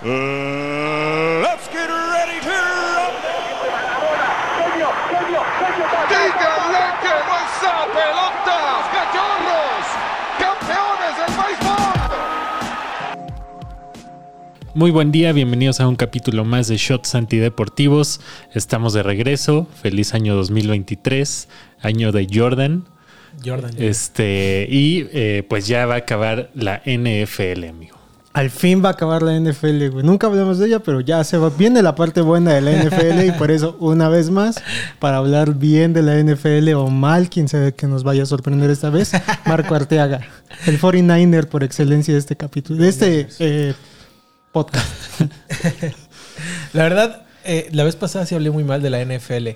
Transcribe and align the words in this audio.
Uh, 0.00 1.42
let's 1.42 1.66
get 1.72 1.88
ready 1.90 2.38
to. 2.38 2.54
¡Díganle 6.08 6.84
que 7.02 7.10
no 7.10 7.74
pelota! 7.92 8.58
¡Cachorros! 8.94 9.86
¡Campeones 10.38 11.14
del 11.18 11.32
béisbol! 11.34 11.90
Muy 14.74 14.92
buen 14.92 15.10
día, 15.10 15.32
bienvenidos 15.32 15.80
a 15.80 15.88
un 15.88 15.96
capítulo 15.96 16.44
más 16.44 16.68
de 16.68 16.76
Shots 16.76 17.16
Antideportivos. 17.16 18.20
Estamos 18.54 18.92
de 18.92 19.02
regreso. 19.02 19.66
Feliz 19.82 20.14
año 20.14 20.36
2023, 20.36 21.48
año 21.80 22.12
de 22.12 22.28
Jordan. 22.32 22.84
Jordan. 23.44 23.72
Este, 23.76 24.68
y 24.70 25.08
eh, 25.12 25.44
pues 25.48 25.66
ya 25.66 25.86
va 25.86 25.94
a 25.94 25.98
acabar 25.98 26.50
la 26.54 26.82
NFL, 26.86 27.64
amigo. 27.68 27.97
Al 28.38 28.50
fin 28.50 28.84
va 28.84 28.90
a 28.90 28.92
acabar 28.92 29.24
la 29.24 29.34
NFL, 29.36 29.88
güey. 29.88 30.06
Nunca 30.06 30.28
hablamos 30.28 30.60
de 30.60 30.68
ella, 30.68 30.78
pero 30.78 31.00
ya 31.00 31.24
se 31.24 31.36
va. 31.38 31.50
Viene 31.50 31.82
la 31.82 31.96
parte 31.96 32.20
buena 32.20 32.52
de 32.52 32.60
la 32.60 32.70
NFL 32.70 33.24
y 33.26 33.32
por 33.32 33.50
eso, 33.50 33.76
una 33.80 34.08
vez 34.08 34.30
más, 34.30 34.62
para 35.00 35.16
hablar 35.16 35.54
bien 35.54 35.92
de 35.92 36.02
la 36.02 36.14
NFL 36.22 36.72
o 36.74 36.86
mal, 36.86 37.30
quien 37.30 37.48
sabe 37.48 37.74
que 37.74 37.88
nos 37.88 38.04
vaya 38.04 38.22
a 38.22 38.26
sorprender 38.26 38.70
esta 38.70 38.90
vez, 38.90 39.10
Marco 39.44 39.74
Arteaga, 39.74 40.20
el 40.66 40.80
49er 40.80 41.48
por 41.48 41.64
excelencia 41.64 42.14
de 42.14 42.20
este 42.20 42.36
capítulo, 42.36 42.80
de 42.80 42.88
este 42.88 43.28
eh, 43.40 43.74
podcast. 44.52 44.86
La 46.74 46.84
verdad, 46.84 47.26
eh, 47.44 47.68
la 47.72 47.82
vez 47.82 47.96
pasada 47.96 48.24
sí 48.24 48.36
hablé 48.36 48.52
muy 48.52 48.62
mal 48.62 48.80
de 48.80 48.90
la 48.90 49.04
NFL. 49.04 49.48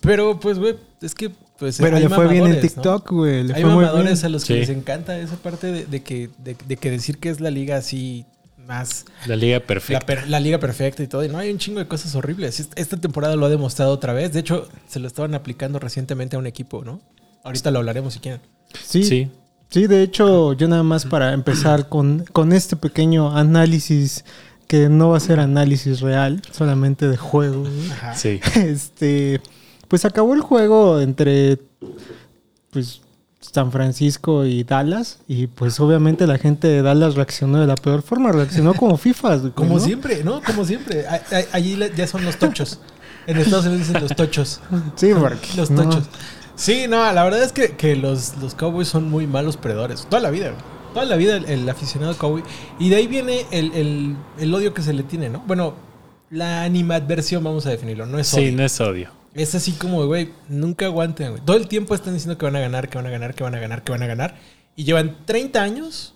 Pero, 0.00 0.40
pues, 0.40 0.58
güey, 0.58 0.76
es 1.02 1.14
que. 1.14 1.30
Pues, 1.58 1.78
Pero 1.78 1.98
le 1.98 2.08
fue 2.08 2.26
bien 2.28 2.46
en 2.46 2.54
¿no? 2.56 2.60
TikTok, 2.60 3.10
güey. 3.12 3.44
Le 3.44 3.54
Hay 3.54 3.62
fue 3.62 3.70
mamadores 3.74 4.24
a 4.24 4.28
los 4.28 4.44
que 4.44 4.54
Sí. 4.54 4.60
les 4.60 4.68
encanta 4.70 5.16
esa 5.18 5.36
parte 5.36 5.70
de, 5.70 5.86
de 5.86 6.02
que, 6.02 6.28
de, 6.38 6.56
de 6.66 6.76
que 6.76 6.90
decir 6.90 7.18
que 7.18 7.28
es 7.30 7.40
la 7.40 7.50
liga 7.50 7.76
así 7.76 8.26
más. 8.66 9.04
La 9.26 9.36
liga 9.36 9.58
La, 9.60 9.66
perfecta. 9.66 10.04
per- 10.06 10.28
la 10.28 10.40
liga 10.40 10.58
perfecta 10.58 11.02
y 11.02 11.06
todo. 11.06 11.24
Y 11.24 11.28
no 11.28 11.38
hay 11.38 11.50
un 11.50 11.58
chingo 11.58 11.78
de 11.78 11.86
cosas 11.86 12.14
horribles. 12.16 12.58
Est- 12.60 12.72
Esta 12.78 12.96
temporada 12.96 13.36
lo 13.36 13.46
ha 13.46 13.48
demostrado 13.50 13.92
otra 13.92 14.12
vez. 14.12 14.32
De 14.32 14.40
hecho, 14.40 14.68
se 14.88 14.98
lo 14.98 15.06
estaban 15.06 15.34
aplicando 15.34 15.78
recientemente 15.78 16.34
a 16.36 16.38
un 16.40 16.46
equipo, 16.46 16.82
¿no? 16.84 17.00
Ahorita 17.44 17.70
lo 17.70 17.78
hablaremos 17.78 18.14
si 18.14 18.20
quieren. 18.20 18.40
Sí, 18.84 19.04
Sí. 19.04 19.30
Sí, 19.70 19.86
de 19.88 20.02
hecho, 20.02 20.52
yo 20.52 20.68
nada 20.68 20.82
más 20.84 21.04
para 21.04 21.32
empezar 21.32 21.88
con, 21.88 22.24
con 22.32 22.52
este 22.52 22.76
pequeño 22.76 23.36
análisis 23.36 24.24
que 24.68 24.88
no 24.88 25.10
va 25.10 25.16
a 25.16 25.20
ser 25.20 25.40
análisis 25.40 26.00
real, 26.00 26.42
solamente 26.52 27.08
de 27.08 27.16
juego. 27.16 27.64
Ajá. 27.92 28.14
Sí. 28.14 28.40
Este, 28.56 29.40
pues 29.94 30.04
acabó 30.04 30.34
el 30.34 30.40
juego 30.40 31.00
entre 31.00 31.56
pues 32.70 33.00
San 33.40 33.70
Francisco 33.70 34.44
y 34.44 34.64
Dallas 34.64 35.20
y 35.28 35.46
pues 35.46 35.78
obviamente 35.78 36.26
la 36.26 36.36
gente 36.36 36.66
de 36.66 36.82
Dallas 36.82 37.14
reaccionó 37.14 37.60
de 37.60 37.68
la 37.68 37.76
peor 37.76 38.02
forma, 38.02 38.32
reaccionó 38.32 38.74
como 38.74 38.96
FIFA, 38.96 39.52
Como 39.54 39.74
¿no? 39.74 39.80
siempre, 39.80 40.24
¿no? 40.24 40.42
Como 40.42 40.64
siempre. 40.64 41.04
Allí 41.52 41.78
ya 41.96 42.08
son 42.08 42.24
los 42.24 42.38
tochos. 42.38 42.80
En 43.28 43.36
Estados 43.38 43.66
Unidos 43.66 43.86
dicen 43.86 44.02
los 44.02 44.16
tochos. 44.16 44.60
Sí, 44.96 45.12
porque 45.16 45.46
Los 45.56 45.70
no. 45.70 45.84
tochos. 45.84 46.04
Sí, 46.56 46.86
no, 46.88 47.12
la 47.12 47.22
verdad 47.22 47.44
es 47.44 47.52
que, 47.52 47.76
que 47.76 47.94
los, 47.94 48.36
los 48.38 48.56
Cowboys 48.56 48.88
son 48.88 49.08
muy 49.08 49.28
malos 49.28 49.56
perdedores. 49.56 50.06
Toda 50.10 50.20
la 50.22 50.30
vida. 50.30 50.52
Toda 50.92 51.06
la 51.06 51.14
vida 51.14 51.36
el, 51.36 51.44
el 51.44 51.68
aficionado 51.68 52.16
Cowboy. 52.18 52.42
Y 52.80 52.88
de 52.88 52.96
ahí 52.96 53.06
viene 53.06 53.46
el, 53.52 53.72
el- 53.74 54.16
el 54.38 54.54
odio 54.54 54.74
que 54.74 54.82
se 54.82 54.92
le 54.92 55.04
tiene, 55.04 55.28
¿no? 55.28 55.40
Bueno, 55.46 55.74
la 56.30 56.64
animadversión, 56.64 57.44
vamos 57.44 57.64
a 57.66 57.70
definirlo. 57.70 58.06
No 58.06 58.18
es 58.18 58.26
Sí, 58.26 58.40
odio. 58.40 58.52
no 58.56 58.64
es 58.64 58.80
odio. 58.80 59.08
Es 59.34 59.54
así 59.54 59.72
como, 59.72 60.06
güey, 60.06 60.30
nunca 60.48 60.86
aguanten, 60.86 61.30
güey. 61.32 61.42
Todo 61.44 61.56
el 61.56 61.66
tiempo 61.68 61.94
están 61.94 62.14
diciendo 62.14 62.38
que 62.38 62.44
van 62.46 62.56
a 62.56 62.60
ganar, 62.60 62.88
que 62.88 62.96
van 62.98 63.06
a 63.06 63.10
ganar, 63.10 63.34
que 63.34 63.42
van 63.42 63.54
a 63.54 63.58
ganar, 63.58 63.82
que 63.82 63.92
van 63.92 64.02
a 64.02 64.06
ganar. 64.06 64.36
Y 64.76 64.84
llevan 64.84 65.18
30 65.26 65.62
años 65.62 66.14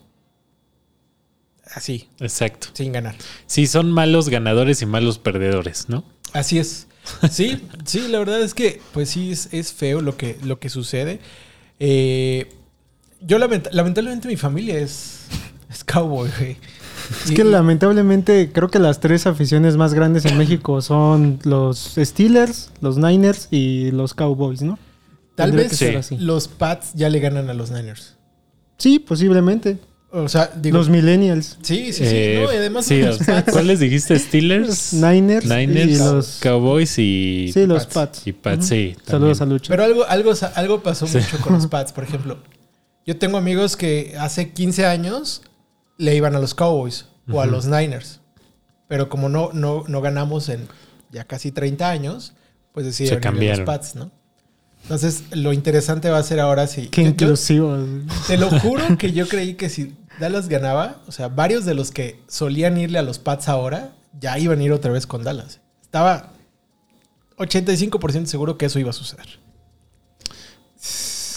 así, 1.75 2.09
Exacto. 2.21 2.69
sin 2.73 2.93
ganar. 2.93 3.15
Sí, 3.47 3.67
son 3.67 3.91
malos 3.93 4.29
ganadores 4.29 4.83
y 4.83 4.87
malos 4.87 5.19
perdedores, 5.19 5.89
¿no? 5.89 6.05
Así 6.33 6.59
es. 6.59 6.87
Sí, 7.31 7.67
sí, 7.85 8.09
la 8.09 8.19
verdad 8.21 8.41
es 8.41 8.55
que, 8.55 8.81
pues 8.93 9.11
sí, 9.11 9.33
es, 9.33 9.49
es 9.53 9.73
feo 9.73 10.01
lo 10.01 10.17
que, 10.17 10.39
lo 10.45 10.59
que 10.59 10.69
sucede. 10.71 11.21
Eh, 11.81 12.51
yo, 13.21 13.39
lament- 13.39 13.69
lamentablemente, 13.73 14.29
mi 14.29 14.37
familia 14.37 14.79
es, 14.79 15.23
es 15.71 15.85
cowboy, 15.85 16.31
güey. 16.39 16.57
Es 17.25 17.31
Y- 17.31 17.35
que 17.35 17.45
lamentablemente 17.45 18.51
creo 18.53 18.69
que 18.69 18.79
las 18.79 19.01
tres 19.01 19.27
aficiones 19.27 19.77
más 19.77 19.95
grandes 19.95 20.25
en 20.25 20.37
México 20.39 20.81
son 20.83 21.39
los 21.45 21.95
Steelers, 21.99 22.71
los 22.81 22.97
Niners 22.99 23.49
y 23.51 23.91
los 23.93 24.15
Cowboys, 24.15 24.63
¿no? 24.63 24.79
Tal 25.35 25.51
Tendría 25.51 25.69
vez 25.69 25.79
sí. 25.79 25.87
así. 25.95 26.17
los 26.19 26.49
Pats 26.49 26.93
ya 26.95 27.09
le 27.09 27.21
ganan 27.21 27.49
a 27.49 27.55
los 27.55 27.71
Niners. 27.71 28.17
Sí, 28.77 28.99
posiblemente. 28.99 29.79
O 30.11 30.27
sea, 30.29 30.51
digo. 30.57 30.79
los 30.79 30.89
Millennials. 30.89 31.59
sí, 31.61 31.93
sí, 31.93 32.05
sí. 32.05 32.05
Eh, 32.07 32.41
no, 32.43 32.53
y 32.53 32.57
además 32.57 32.87
sí, 32.87 33.03
los 33.03 33.19
Pats. 33.19 33.53
¿Cuáles 33.53 33.79
dijiste? 33.79 34.19
¿Steelers? 34.19 34.95
Niners, 34.95 35.45
Niners, 35.45 35.91
y 35.91 35.97
los 35.99 36.39
Cowboys 36.41 36.99
y, 36.99 37.51
Sí, 37.53 37.67
los 37.67 37.85
Pats. 37.85 37.95
Pats. 38.21 38.27
y 38.27 38.33
Pats, 38.33 38.67
sí. 38.69 38.97
Saludos 39.07 39.41
a. 39.43 39.47
Lucho. 39.47 39.69
Pero 39.71 39.85
algo, 39.85 40.05
algo, 40.07 40.33
algo 40.55 40.83
pasó 40.83 41.07
mucho 41.07 41.39
con 41.43 41.53
los 41.55 41.67
Pats, 41.67 41.93
por 41.93 42.05
ejemplo. 42.05 42.39
Yo 43.07 43.17
tengo 43.19 43.37
amigos 43.37 43.77
que 43.77 44.15
hace 44.19 44.51
15 44.53 44.87
años 44.87 45.43
le 45.99 46.17
iban 46.17 46.35
a 46.35 46.39
los 46.39 46.55
Cowboys 46.55 47.07
o 47.31 47.43
a 47.43 47.47
los 47.47 47.67
Niners. 47.67 48.21
Pero 48.89 49.11
como 49.11 49.29
no, 49.29 49.51
no, 49.53 49.85
no 49.87 50.01
ganamos 50.01 50.49
en 50.49 50.67
ya 51.11 51.25
casi 51.25 51.53
30 51.53 51.91
años, 51.91 52.33
pues 52.73 52.87
decidieron 52.87 53.43
ir 53.43 53.53
a 53.53 53.57
los 53.57 53.67
Pats, 53.67 53.95
¿no? 53.95 54.11
Entonces, 54.85 55.25
lo 55.33 55.53
interesante 55.53 56.09
va 56.09 56.19
a 56.19 56.23
ser 56.23 56.41
ahora 56.41 56.67
si... 56.67 56.89
Qué 56.89 57.03
yo- 57.03 57.09
inclusivo. 57.11 57.77
te 58.27 58.39
lo 58.39 58.49
juro 58.61 58.97
que 58.97 59.13
yo 59.13 59.29
creí 59.29 59.55
que 59.55 59.69
si 59.69 59.95
Dallas 60.21 60.49
ganaba, 60.49 61.03
o 61.07 61.13
sea, 61.13 61.29
varios 61.29 61.65
de 61.67 61.75
los 61.75 61.91
que 61.91 62.23
solían 62.29 62.79
irle 62.79 62.99
a 62.99 63.03
los 63.03 63.19
Pats 63.19 63.49
ahora, 63.49 63.93
ya 64.19 64.39
iban 64.39 64.61
a 64.61 64.63
ir 64.63 64.73
otra 64.73 64.93
vez 64.93 65.07
con 65.07 65.25
Dallas. 65.25 65.61
Estaba 65.83 66.33
85% 67.37 68.27
seguro 68.27 68.57
que 68.57 68.67
eso 68.67 68.79
iba 68.79 68.91
a 68.91 68.95
suceder. 68.95 69.27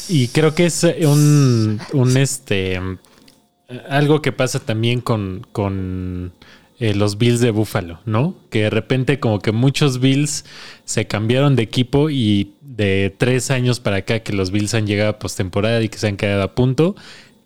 Y 0.07 0.27
creo 0.29 0.53
que 0.53 0.65
es 0.67 0.83
un, 0.83 1.79
un 1.93 2.17
este 2.17 2.79
algo 3.89 4.21
que 4.21 4.31
pasa 4.31 4.59
también 4.59 5.01
con, 5.01 5.45
con 5.51 6.33
eh, 6.79 6.93
los 6.93 7.17
Bills 7.17 7.39
de 7.39 7.51
Buffalo, 7.51 7.99
¿no? 8.05 8.35
Que 8.49 8.63
de 8.63 8.69
repente 8.69 9.19
como 9.19 9.39
que 9.39 9.51
muchos 9.51 9.99
Bills 9.99 10.45
se 10.83 11.05
cambiaron 11.07 11.55
de 11.55 11.63
equipo 11.63 12.09
y 12.09 12.53
de 12.61 13.13
tres 13.17 13.51
años 13.51 13.79
para 13.79 13.97
acá 13.97 14.21
que 14.21 14.33
los 14.33 14.51
Bills 14.51 14.73
han 14.73 14.87
llegado 14.87 15.11
a 15.11 15.19
postemporada 15.19 15.81
y 15.81 15.89
que 15.89 15.97
se 15.97 16.07
han 16.07 16.17
quedado 16.17 16.43
a 16.43 16.55
punto, 16.55 16.95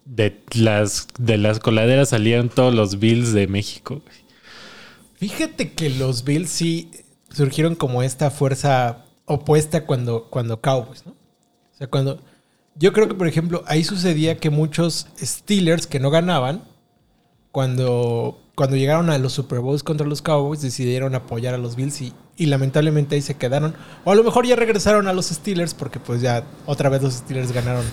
de 0.06 0.40
las, 0.53 1.08
de 1.18 1.38
las 1.38 1.59
coladeras 1.59 2.09
salieron 2.09 2.50
todos 2.50 2.74
los 2.74 3.00
Bills 3.00 3.34
de 3.34 3.47
México. 3.47 4.02
Fíjate 5.16 5.74
que 5.74 5.90
los 5.90 6.24
Bills 6.24 6.50
sí 6.50 6.92
surgieron 7.31 7.75
como 7.75 8.03
esta 8.03 8.31
fuerza 8.31 9.06
opuesta 9.25 9.86
cuando, 9.86 10.28
cuando 10.30 10.62
Cowboys, 10.62 11.06
¿no? 11.06 11.12
O 11.12 11.78
sea, 11.78 11.88
cuando. 11.88 12.22
Yo 12.75 12.91
creo 12.91 13.08
que, 13.08 13.16
por 13.16 13.28
ejemplo, 13.28 13.63
ahí 13.68 13.84
sucedía 13.84 14.38
que 14.38 14.50
muchos 14.50 15.08
Steelers 15.22 15.88
que 15.88 16.00
no 16.00 16.09
ganaban, 16.09 16.63
cuando, 17.52 18.38
cuando 18.53 18.75
llegaron 18.75 19.09
a 19.09 19.18
los 19.18 19.31
Super 19.31 19.59
Bowls 19.59 19.81
contra 19.81 20.06
los 20.06 20.22
Cowboys, 20.22 20.62
decidieron 20.62 21.16
apoyar 21.16 21.53
a 21.53 21.58
los 21.58 21.78
Bills 21.78 22.02
y, 22.02 22.13
y 22.36 22.47
lamentablemente 22.47 23.16
ahí 23.16 23.22
se 23.22 23.36
quedaron. 23.36 23.75
O 24.03 24.12
a 24.12 24.16
lo 24.16 24.25
mejor 24.25 24.46
ya 24.46 24.58
regresaron 24.58 25.08
a 25.08 25.13
los 25.13 25.28
Steelers 25.28 25.74
porque 25.74 26.00
pues 26.00 26.22
ya 26.22 26.44
otra 26.66 26.90
vez 26.90 27.02
los 27.02 27.13
Steelers 27.13 27.53
ganaron 27.53 27.86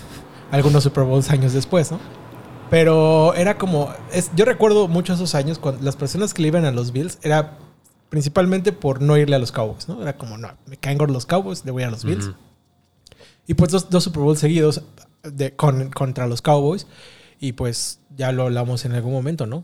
algunos 0.51 0.83
Super 0.83 1.05
Bowls 1.05 1.29
años 1.29 1.53
después, 1.53 1.91
¿no? 1.91 1.99
Pero 2.69 3.33
era 3.35 3.57
como. 3.57 3.93
Es, 4.11 4.31
yo 4.35 4.43
recuerdo 4.43 4.89
mucho 4.89 5.13
esos 5.13 5.33
años 5.33 5.59
cuando 5.59 5.81
las 5.81 5.95
personas 5.95 6.33
que 6.33 6.41
le 6.41 6.49
iban 6.49 6.65
a 6.65 6.71
los 6.71 6.91
Bills 6.91 7.19
era 7.21 7.57
principalmente 8.09 8.73
por 8.73 9.01
no 9.01 9.17
irle 9.17 9.35
a 9.35 9.39
los 9.39 9.51
Cowboys, 9.51 9.87
¿no? 9.87 10.01
Era 10.01 10.17
como, 10.17 10.37
no, 10.37 10.49
me 10.65 10.75
caen 10.77 10.97
gordos 10.97 11.13
los 11.13 11.25
Cowboys, 11.25 11.63
le 11.65 11.71
voy 11.71 11.83
a 11.83 11.89
los 11.89 12.03
Bills. 12.03 12.31
Y 13.47 13.53
pues 13.55 13.71
dos, 13.71 13.89
dos 13.89 14.03
Super 14.05 14.21
Bowls 14.23 14.39
seguidos 14.39 14.81
de, 15.23 15.55
con- 15.55 15.89
contra 15.91 16.27
los 16.27 16.41
Cowboys. 16.41 16.87
Y 17.39 17.53
pues 17.53 17.99
ya 18.15 18.31
lo 18.31 18.43
hablamos 18.43 18.85
en 18.85 18.93
algún 18.93 19.11
momento, 19.13 19.45
¿no? 19.45 19.63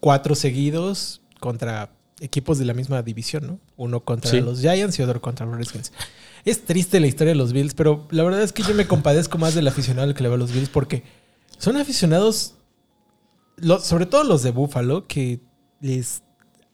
Cuatro 0.00 0.34
seguidos 0.34 1.22
contra 1.40 1.90
equipos 2.20 2.58
de 2.58 2.64
la 2.66 2.74
misma 2.74 3.02
división, 3.02 3.46
¿no? 3.46 3.58
Uno 3.76 4.00
contra 4.04 4.30
Sí. 4.30 4.40
los 4.40 4.60
Giants 4.60 4.98
y 4.98 5.02
otro 5.02 5.20
contra 5.20 5.46
los 5.46 5.56
Redskins. 5.56 5.92
Es 6.44 6.64
triste 6.64 7.00
la 7.00 7.06
historia 7.06 7.32
de 7.32 7.38
los 7.38 7.52
Bills, 7.52 7.74
pero 7.74 8.06
la 8.10 8.22
verdad 8.24 8.42
es 8.42 8.52
que 8.52 8.62
yo 8.62 8.74
me 8.74 8.86
compadezco 8.86 9.38
más 9.38 9.54
del 9.54 9.66
aficionado 9.68 10.12
que 10.14 10.22
le 10.22 10.28
va 10.28 10.34
a 10.34 10.38
los 10.38 10.52
Bills 10.52 10.68
porque 10.68 11.02
son 11.58 11.76
aficionados, 11.76 12.54
lo- 13.56 13.80
sobre 13.80 14.06
todo 14.06 14.24
los 14.24 14.42
de 14.42 14.50
Buffalo, 14.50 15.06
que 15.06 15.40
les 15.80 16.22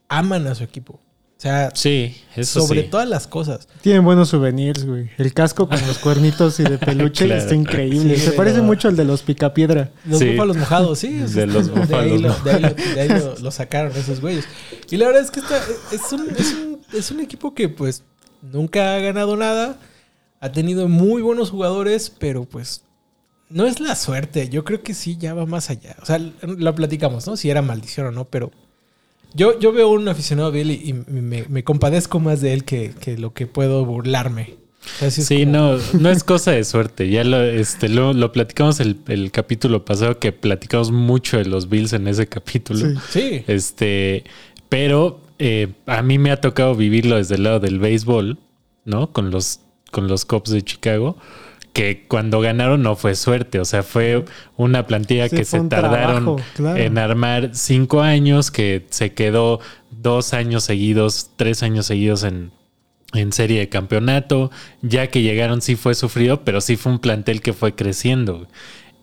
aman 0.09 0.47
a 0.47 0.55
su 0.55 0.65
equipo. 0.65 1.01
O 1.39 1.41
sea, 1.41 1.71
Sí, 1.73 2.17
eso 2.35 2.67
sobre 2.67 2.83
sí. 2.83 2.89
todas 2.91 3.09
las 3.09 3.29
cosas. 3.29 3.69
Tienen 3.81 4.05
buenos 4.05 4.29
souvenirs, 4.31 4.85
güey. 4.85 5.09
El 5.19 5.33
casco 5.33 5.69
con 5.69 5.81
los 5.87 5.99
cuernitos 5.99 6.59
y 6.59 6.65
de 6.65 6.79
peluche 6.79 7.27
Claro. 7.27 7.41
está 7.41 7.55
increíble. 7.55 8.17
Sí, 8.17 8.23
Se 8.23 8.33
parece 8.33 8.61
mucho 8.61 8.89
al 8.89 8.97
de 8.97 9.05
los 9.05 9.23
picapiedra. 9.23 9.93
Los 10.05 10.19
Sí. 10.19 10.31
búfalos 10.33 10.57
mojados, 10.57 10.99
sí. 10.99 11.11
De 11.13 11.47
los 11.47 11.67
de 11.73 11.73
ahí, 11.73 11.79
búfalos 11.79 12.21
lo, 12.21 12.45
de 12.45 12.51
ahí 12.51 12.59
lo- 12.61 12.69
mojados. 12.71 12.95
de 12.95 13.01
ahí 13.01 13.09
lo- 13.09 13.39
lo 13.39 13.51
sacaron 13.53 13.93
esos 13.97 14.21
güeyes. 14.21 14.47
Y 14.91 14.97
la 14.97 15.07
verdad 15.07 15.23
es 15.23 15.31
que 15.31 15.39
es, 15.95 16.13
un, 16.13 16.29
es, 16.37 16.53
un, 16.55 16.81
es 16.93 17.11
un 17.13 17.21
equipo 17.21 17.55
que 17.55 17.69
pues 17.69 18.03
nunca 18.43 18.97
ha 18.97 18.99
ganado 18.99 19.37
nada. 19.37 19.79
Ha 20.41 20.51
tenido 20.51 20.89
muy 20.89 21.23
buenos 21.23 21.51
jugadores, 21.51 22.11
pero 22.19 22.47
pues 22.47 22.83
no 23.49 23.65
es 23.67 23.79
la 23.79 23.95
suerte. 23.95 24.49
Yo 24.49 24.65
creo 24.65 24.83
que 24.83 24.93
sí, 24.93 25.17
ya 25.17 25.35
va 25.35 25.47
más 25.47 25.71
allá. 25.71 25.95
O 26.03 26.05
sea, 26.07 26.19
lo 26.43 26.75
platicamos, 26.75 27.29
¿no? 27.29 27.37
Si 27.37 27.49
era 27.49 27.63
maldición 27.63 28.09
o 28.09 28.11
no, 28.11 28.25
pero 28.25 28.51
Yo, 29.35 29.59
yo 29.61 29.73
veo 29.73 29.89
un 29.91 30.09
aficionado 30.09 30.51
Bill 30.51 30.71
y, 30.71 30.91
y 30.91 30.93
me, 30.93 31.45
me 31.49 31.65
compadezco 31.65 32.19
más 32.21 32.41
de 32.41 32.53
él 32.55 32.65
que, 32.65 32.93
que 33.01 33.19
lo 33.19 33.33
que 33.35 33.47
puedo 33.47 33.85
burlarme. 33.85 34.57
Sea, 34.99 35.11
sí 35.11 35.41
como- 35.45 35.53
no, 35.53 35.79
no 36.01 36.11
es 36.11 36.25
cosa 36.25 36.53
de 36.53 36.65
suerte. 36.65 37.11
Ya 37.11 37.23
lo, 37.25 37.43
este, 37.43 37.89
lo, 37.89 38.13
lo 38.15 38.33
platicamos 38.33 38.81
el, 38.81 38.97
el 39.09 39.31
capítulo 39.31 39.85
pasado, 39.85 40.19
que 40.19 40.33
platicamos 40.33 40.91
mucho 40.93 41.37
de 41.37 41.45
los 41.45 41.69
Bills 41.69 41.93
en 41.93 42.09
ese 42.09 42.27
capítulo. 42.27 42.81
Sí. 42.81 42.97
Sí. 43.11 43.45
Este, 43.47 44.25
pero 44.69 45.21
eh, 45.39 45.69
a 45.87 46.03
mí 46.03 46.19
me 46.19 46.31
ha 46.31 46.41
tocado 46.41 46.75
vivirlo 46.75 47.17
desde 47.17 47.35
el 47.35 47.43
lado 47.45 47.61
del 47.61 47.79
béisbol, 47.79 48.39
¿no? 48.87 49.13
Con 49.13 49.31
los, 49.31 49.61
con 49.91 50.09
los 50.09 50.25
Cubs 50.25 50.51
de 50.51 50.63
Chicago, 50.63 51.17
que 51.79 52.07
cuando 52.09 52.41
ganaron 52.41 52.83
no 52.83 52.97
fue 52.97 53.15
suerte, 53.15 53.61
o 53.61 53.65
sea, 53.65 53.85
fue 53.85 54.25
una 54.57 54.89
plantilla 54.89 55.29
Sí, 55.29 55.37
que 55.37 55.45
se 55.45 55.61
tardaron 55.61 56.25
trabajo, 56.25 56.37
claro. 56.57 56.77
en 56.77 56.99
armar 56.99 57.51
cinco 57.53 58.03
años, 58.03 58.51
que 58.51 58.85
se 58.91 59.15
quedó 59.15 59.61
dos 59.93 60.35
años 60.35 60.65
seguidos, 60.65 61.31
tres 61.37 61.63
años 61.63 61.87
seguidos 61.87 62.25
en, 62.25 62.51
en 63.13 63.33
serie 63.33 63.61
de 63.61 63.69
campeonato. 63.69 64.51
Ya 64.83 65.07
que 65.07 65.23
llegaron 65.23 65.63
sí 65.63 65.77
fue 65.77 65.95
sufrido, 65.95 66.43
pero 66.43 66.61
sí 66.61 66.75
fue 66.75 66.91
un 66.91 66.99
plantel 66.99 67.43
que 67.43 67.53
fue 67.53 67.77
creciendo. 67.77 68.49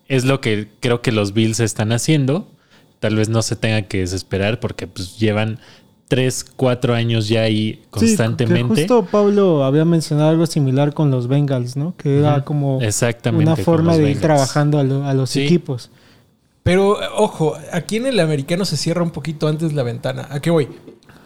Es 0.09 0.25
lo 0.25 0.41
que 0.41 0.67
creo 0.81 1.01
que 1.01 1.13
los 1.13 1.31
Bills 1.31 1.61
están 1.61 1.93
haciendo. 1.93 2.51
Tal 2.99 3.15
vez 3.15 3.29
no 3.29 3.41
se 3.41 3.55
tenga 3.55 3.83
que 3.83 3.99
desesperar 3.99 4.59
porque 4.59 4.85
pues 4.85 5.17
llevan 5.17 5.59
tres, 6.07 6.43
cuatro 6.55 6.93
años 6.93 7.27
ya 7.27 7.41
ahí 7.41 7.73
Sí, 7.73 7.87
constantemente. 7.89 8.75
que 8.75 8.81
justo 8.81 9.07
Pablo 9.11 9.63
había 9.63 9.85
mencionado 9.85 10.29
algo 10.29 10.45
similar 10.45 10.93
con 10.93 11.09
los 11.11 11.27
Bengals, 11.27 11.75
¿no? 11.75 11.95
Que 11.97 12.19
era 12.19 12.43
como 12.45 12.79
Exactamente. 12.81 13.45
una 13.51 13.55
forma 13.55 13.97
de 13.97 14.11
ir 14.11 14.21
trabajando 14.21 14.77
a, 14.79 14.83
lo- 14.83 15.05
a 15.05 15.13
los 15.13 15.31
Sí. 15.31 15.43
equipos. 15.45 15.89
Pero, 16.63 16.97
ojo, 17.17 17.55
aquí 17.71 17.97
en 17.97 18.07
el 18.07 18.19
americano 18.19 18.65
se 18.65 18.77
cierra 18.77 19.03
un 19.03 19.11
poquito 19.11 19.47
antes 19.47 19.73
la 19.73 19.83
ventana. 19.83 20.27
¿A 20.31 20.39
qué 20.39 20.49
voy? 20.51 20.67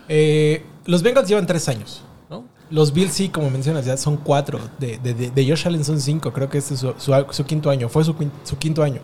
Eh, 0.07 0.63
los 0.85 1.01
Bengals 1.03 1.27
llevan 1.29 1.45
tres 1.45 1.69
años, 1.69 2.01
¿no? 2.29 2.45
Los 2.69 2.93
Bills 2.93 3.13
sí, 3.13 3.29
como 3.29 3.49
mencionas, 3.49 3.85
ya 3.85 3.95
son 3.97 4.17
cuatro. 4.17 4.59
De, 4.79 4.97
de, 4.97 5.13
de- 5.13 5.29
de 5.31 5.47
Josh 5.49 5.65
Allen 5.67 5.83
son 5.85 5.99
cinco. 6.01 6.33
Creo 6.33 6.49
que 6.49 6.57
este 6.57 6.73
es 6.73 6.79
su, 6.81 6.93
su- 6.97 7.25
su 7.31 7.45
quinto 7.45 7.69
año. 7.69 7.89
Fue 7.89 8.03
su 8.03 8.15
quinto 8.59 8.83
año. 8.83 9.01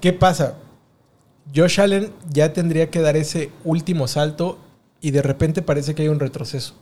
¿Qué 0.00 0.12
pasa? 0.12 0.54
Josh 1.54 1.80
Allen 1.80 2.10
ya 2.30 2.52
tendría 2.52 2.90
que 2.90 3.00
dar 3.00 3.16
ese 3.16 3.50
último 3.64 4.06
salto 4.08 4.58
y 5.00 5.10
de 5.12 5.22
repente 5.22 5.62
parece 5.62 5.94
que 5.94 6.02
hay 6.02 6.08
un 6.08 6.20
retroceso. 6.20 6.74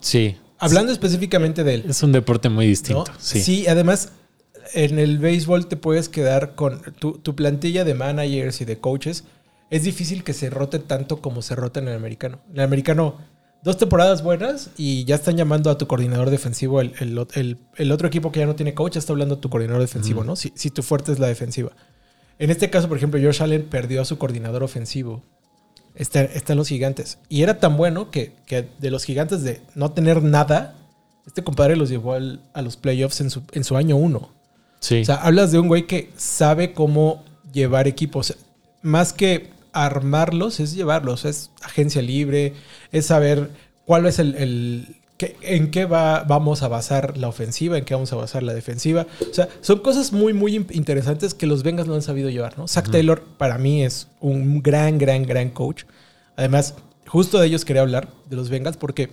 Sí. 0.00 0.36
Hablando 0.58 0.92
específicamente 0.92 1.64
de 1.64 1.74
él. 1.74 1.84
Es 1.88 2.02
un 2.02 2.12
deporte 2.12 2.48
muy 2.48 2.66
¿no? 2.66 2.70
distinto. 2.70 3.04
Sí. 3.18 3.40
Sí, 3.40 3.66
además, 3.66 4.10
en 4.72 4.98
el 4.98 5.18
béisbol 5.18 5.66
te 5.66 5.76
puedes 5.76 6.08
quedar 6.08 6.54
con 6.54 6.82
tu, 6.98 7.18
tu 7.18 7.34
plantilla 7.34 7.84
de 7.84 7.94
managers 7.94 8.60
y 8.60 8.64
de 8.64 8.78
coaches. 8.78 9.24
Es 9.70 9.82
difícil 9.82 10.22
que 10.24 10.32
se 10.32 10.50
rote 10.50 10.78
tanto 10.78 11.20
como 11.20 11.42
se 11.42 11.54
rota 11.54 11.80
en 11.80 11.88
el 11.88 11.94
americano. 11.96 12.38
En 12.50 12.58
el 12.58 12.64
americano, 12.64 13.16
dos 13.62 13.76
temporadas 13.78 14.22
buenas 14.22 14.70
y 14.76 15.04
ya 15.04 15.16
están 15.16 15.36
llamando 15.36 15.70
a 15.70 15.78
tu 15.78 15.86
coordinador 15.86 16.30
defensivo. 16.30 16.80
El, 16.80 16.92
el- 17.00 17.18
el- 17.34 17.58
el 17.76 17.92
otro 17.92 18.06
equipo 18.06 18.30
que 18.30 18.40
ya 18.40 18.46
no 18.46 18.54
tiene 18.54 18.74
coach 18.74 18.92
ya 18.94 18.98
está 19.00 19.12
hablando 19.12 19.36
a 19.36 19.40
tu 19.40 19.50
coordinador 19.50 19.82
defensivo, 19.82 20.22
¿no? 20.22 20.36
Si, 20.36 20.52
si 20.54 20.70
tu 20.70 20.82
fuerte 20.82 21.12
es 21.12 21.18
la 21.18 21.26
defensiva. 21.26 21.72
En 22.38 22.50
este 22.50 22.68
caso, 22.70 22.88
por 22.88 22.96
ejemplo, 22.96 23.20
Josh 23.22 23.42
Allen 23.42 23.64
perdió 23.64 24.02
a 24.02 24.04
su 24.04 24.18
coordinador 24.18 24.62
ofensivo. 24.62 25.22
Está, 25.94 26.22
está 26.22 26.52
en 26.54 26.58
los 26.58 26.68
gigantes. 26.68 27.18
Y 27.28 27.42
era 27.42 27.60
tan 27.60 27.76
bueno 27.76 28.10
que, 28.10 28.32
que 28.46 28.68
de 28.78 28.90
los 28.90 29.04
gigantes 29.04 29.42
de 29.42 29.60
no 29.74 29.92
tener 29.92 30.22
nada, 30.22 30.74
este 31.26 31.44
compadre 31.44 31.76
los 31.76 31.88
llevó 31.88 32.14
al- 32.14 32.40
a 32.52 32.62
los 32.62 32.76
playoffs 32.76 33.20
en 33.20 33.30
su, 33.30 33.42
en 33.52 33.64
su 33.64 33.76
año 33.76 33.96
uno. 33.96 34.30
Sí. 34.80 35.00
O 35.02 35.04
sea, 35.04 35.16
hablas 35.16 35.52
de 35.52 35.58
un 35.58 35.68
güey 35.68 35.86
que 35.86 36.10
sabe 36.16 36.72
cómo 36.72 37.22
llevar 37.52 37.86
equipos. 37.88 38.36
Más 38.82 39.12
que 39.12 39.50
armarlos, 39.72 40.60
es 40.60 40.74
llevarlos. 40.74 41.24
Es 41.24 41.50
agencia 41.62 42.02
libre, 42.02 42.54
es 42.92 43.06
saber 43.06 43.50
cuál 43.86 44.06
es 44.06 44.18
el... 44.18 44.34
el- 44.36 44.96
qué- 45.18 45.36
en 45.42 45.70
qué 45.70 45.84
va, 45.84 46.24
vamos 46.24 46.62
a 46.62 46.68
basar 46.68 47.16
la 47.16 47.28
ofensiva, 47.28 47.78
en 47.78 47.84
qué 47.84 47.94
vamos 47.94 48.12
a 48.12 48.16
basar 48.16 48.42
la 48.42 48.54
defensiva. 48.54 49.06
O 49.30 49.34
sea, 49.34 49.48
son 49.60 49.80
cosas 49.80 50.12
muy, 50.12 50.32
muy 50.32 50.56
in- 50.56 50.66
interesantes 50.70 51.34
que 51.34 51.46
los 51.46 51.62
Vengas 51.62 51.86
no 51.86 51.94
han 51.94 52.02
sabido 52.02 52.30
llevar, 52.30 52.58
¿no? 52.58 52.66
Zach 52.68 52.84
Taylor 52.92 53.22
para 53.38 53.58
mí 53.58 53.84
es 53.84 54.08
un 54.20 54.62
gran, 54.62 54.98
gran, 54.98 55.24
gran 55.24 55.50
coach. 55.50 55.84
Además, 56.36 56.74
justo 57.06 57.38
de 57.38 57.46
ellos 57.46 57.64
quería 57.64 57.82
hablar, 57.82 58.08
de 58.28 58.36
los 58.36 58.48
Bengals, 58.50 58.76
porque 58.76 59.10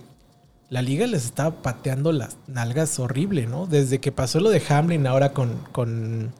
la 0.70 0.80
liga 0.82 1.06
les 1.06 1.24
estaba 1.24 1.62
pateando 1.62 2.12
las 2.12 2.36
nalgas 2.46 2.98
horrible, 2.98 3.46
¿no? 3.46 3.66
Desde 3.66 3.98
que 4.00 4.10
pasó 4.10 4.40
lo 4.40 4.50
de 4.50 4.62
Hamlin 4.68 5.06
ahora 5.06 5.32
con... 5.32 5.56
con 5.72 6.32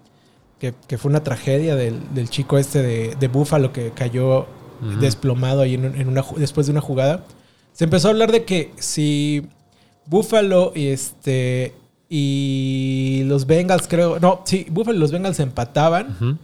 que, 0.58 0.72
que 0.86 0.96
fue 0.96 1.10
una 1.10 1.24
tragedia 1.24 1.74
del, 1.74 1.98
del 2.14 2.30
chico 2.30 2.56
este 2.56 2.82
de, 2.82 3.16
de 3.18 3.26
Buffalo 3.28 3.72
que 3.72 3.90
cayó 3.90 4.46
desplomado 5.00 5.60
ahí 5.62 5.74
en, 5.74 5.84
un- 5.86 5.96
en 5.96 6.08
una, 6.08 6.24
después 6.36 6.66
de 6.66 6.70
una 6.72 6.80
jugada. 6.80 7.24
Se 7.72 7.84
empezó 7.84 8.08
a 8.08 8.10
hablar 8.10 8.32
de 8.32 8.44
que 8.44 8.72
si 8.78 9.46
Buffalo 10.06 10.72
y 10.74 10.88
este 10.88 11.74
y 12.08 13.22
los 13.24 13.46
Bengals 13.46 13.88
creo, 13.88 14.20
no, 14.20 14.42
sí, 14.44 14.66
Buffalo 14.70 14.98
y 14.98 15.00
los 15.00 15.12
Bengals 15.12 15.40
empataban, 15.40 16.38